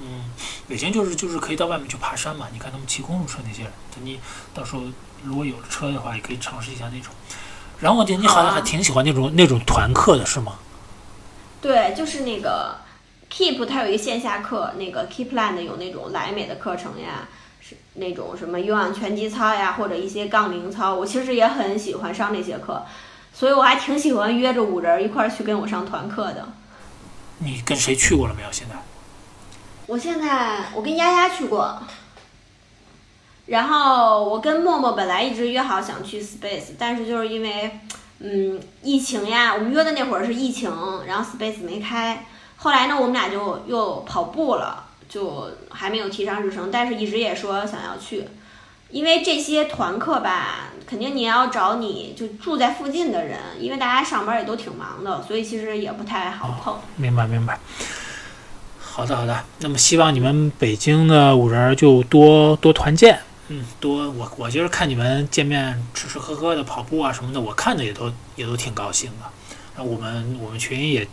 [0.00, 0.30] 嗯，
[0.66, 2.48] 北京就是就是可以到外面去爬山嘛。
[2.52, 4.18] 你看他们骑公路车那些人，等你
[4.54, 4.82] 到时候
[5.22, 7.12] 如果有车的话，也可以尝试一下那种。
[7.80, 10.58] 然后我觉得你好像还挺喜欢那种那种团课的是吗？
[11.60, 12.76] 对，就是那个
[13.32, 17.26] Keep 它有一个线下课，那个 Keepland 有那种莱美的课程呀，
[17.60, 22.84] 是那种什么有氧拳击操呀，或者一些杠铃操，我其实也很喜欢上那些课，
[23.32, 26.46] 所以我还挺喜欢约着五人儿一块儿去跟我上团课的。
[27.38, 28.52] 你跟谁去过了没有？
[28.52, 28.74] 现在？
[29.86, 31.82] 我现在我跟丫丫去过，
[33.46, 37.80] 然后我跟默默本来一直约好想去 Space，但是就是因为
[38.20, 40.70] 嗯疫情呀，我们约的那会儿是疫情，
[41.06, 42.26] 然后 Space 没开，
[42.62, 48.28] 后来呢我们俩就又跑步了，就还没有提上日程，但是一直也说想要去，
[48.90, 56.78] 因为这些团课吧，肯定你要找你就住在附近的人，因为大家上班也都挺忙的，所以其实也不太好碰。
[56.96, 57.58] 明白明白。
[58.80, 63.18] 好的好的，那么希望你们北京的五人儿就多多团建，
[63.48, 69.26] 嗯，多我我就是看你们见面吃吃喝喝的跑步啊什么的，我看着也都也都挺高兴的。
[69.76, 71.08] 那我们我们群也，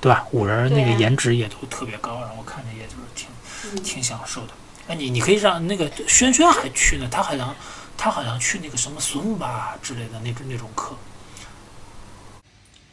[0.00, 0.26] 对吧？
[0.32, 3.28] 五人那个颜值也都特别高，然后我看着也就是挺
[3.64, 4.52] 嗯挺享受的。
[4.88, 7.54] 哎，你你可以让那个轩轩还去呢，他好像
[7.96, 10.96] 他好像去那个什么孙吧之类的那种那种课。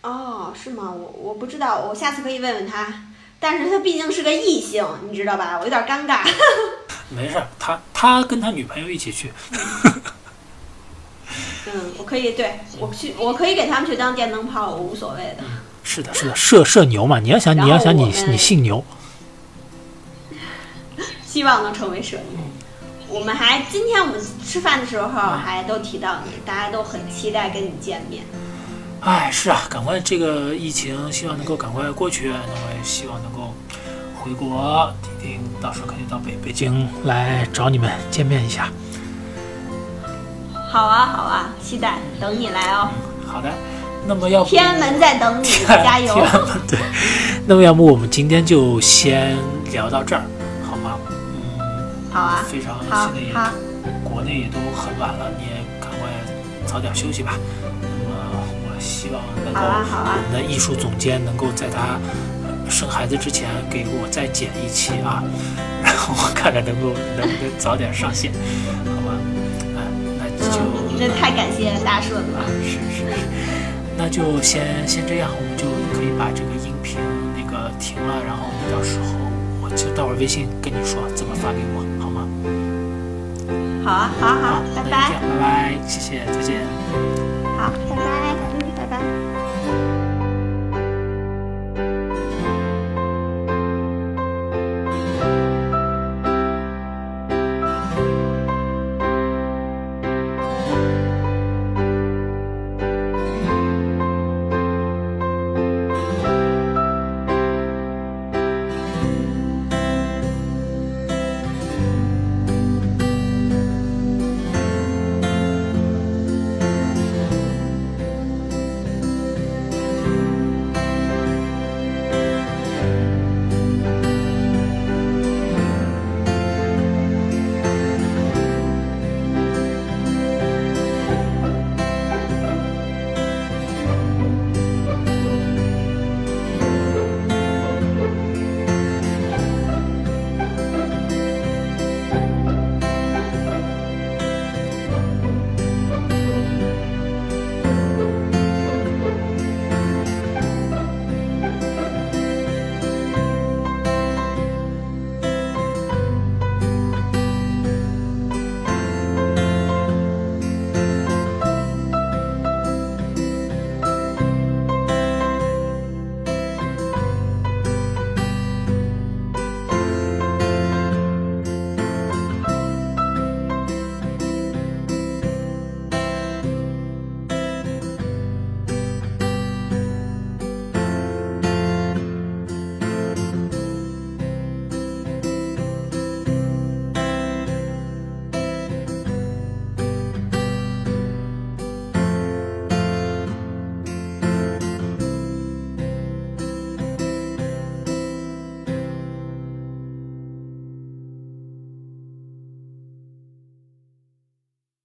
[0.02, 0.92] 哦，是吗？
[0.92, 3.04] 我我不知道，我下次可以问问他。
[3.40, 5.58] 但是他毕竟是个异性，你知道吧？
[5.60, 6.20] 我有点尴尬。
[7.10, 9.32] 没事，他他跟他女朋友一起去。
[11.68, 15.44] 嗯，我可以，对我去，我可以给他们去当电灯泡，我无所谓的。
[15.86, 18.84] 是的，是的，射射牛嘛，你要想你要想你你姓牛，
[21.26, 22.40] 希望能成为社牛。
[23.08, 28.26] 我们还今天我们吃饭的时候还都提到你，大家都很期待跟你见面。
[29.02, 33.54] 哎，是啊，赶快这个疫情，希望能够赶快过去，那么也希望能够
[34.20, 38.72] 回国，一定到时候肯定到北北京来找你们见面一下。
[40.72, 42.90] 好啊，好啊，期待等你来哦。
[43.28, 43.54] 好的，
[44.08, 46.14] 那么要天安门在等你， 加油！
[46.14, 46.80] 天安门对，
[47.48, 49.36] 那么要不我们今天就先
[49.72, 50.22] 聊到这儿，
[50.64, 50.98] 好吗？
[51.10, 51.60] 嗯，
[52.12, 53.34] 好啊，非常现在也，
[54.04, 55.52] 国内也都很晚了，你也
[55.82, 56.10] 赶快
[56.66, 57.34] 早点休息吧。
[57.82, 58.16] 那么
[58.68, 62.00] 我希望能够我们的艺术总监能够在他
[62.46, 65.24] 呃生孩子之前给我再剪一期啊，
[65.84, 68.32] 然后我看看能够能不能早点上线，
[68.86, 69.18] 好吧？
[69.76, 69.82] 啊，
[70.20, 72.46] 那就、嗯，这太感谢大顺了。
[72.64, 73.18] 是是是，
[73.98, 75.66] 那就先先这样，我们就
[75.98, 76.98] 可以把这个音频
[77.36, 79.06] 那个停了，然后你到时候
[79.62, 82.28] 我就待会儿微信跟你说怎么发给我，好吗？
[83.84, 86.62] 好啊，好啊好，拜拜那就这样，拜拜，谢谢，再见。
[87.58, 88.25] 好，拜拜。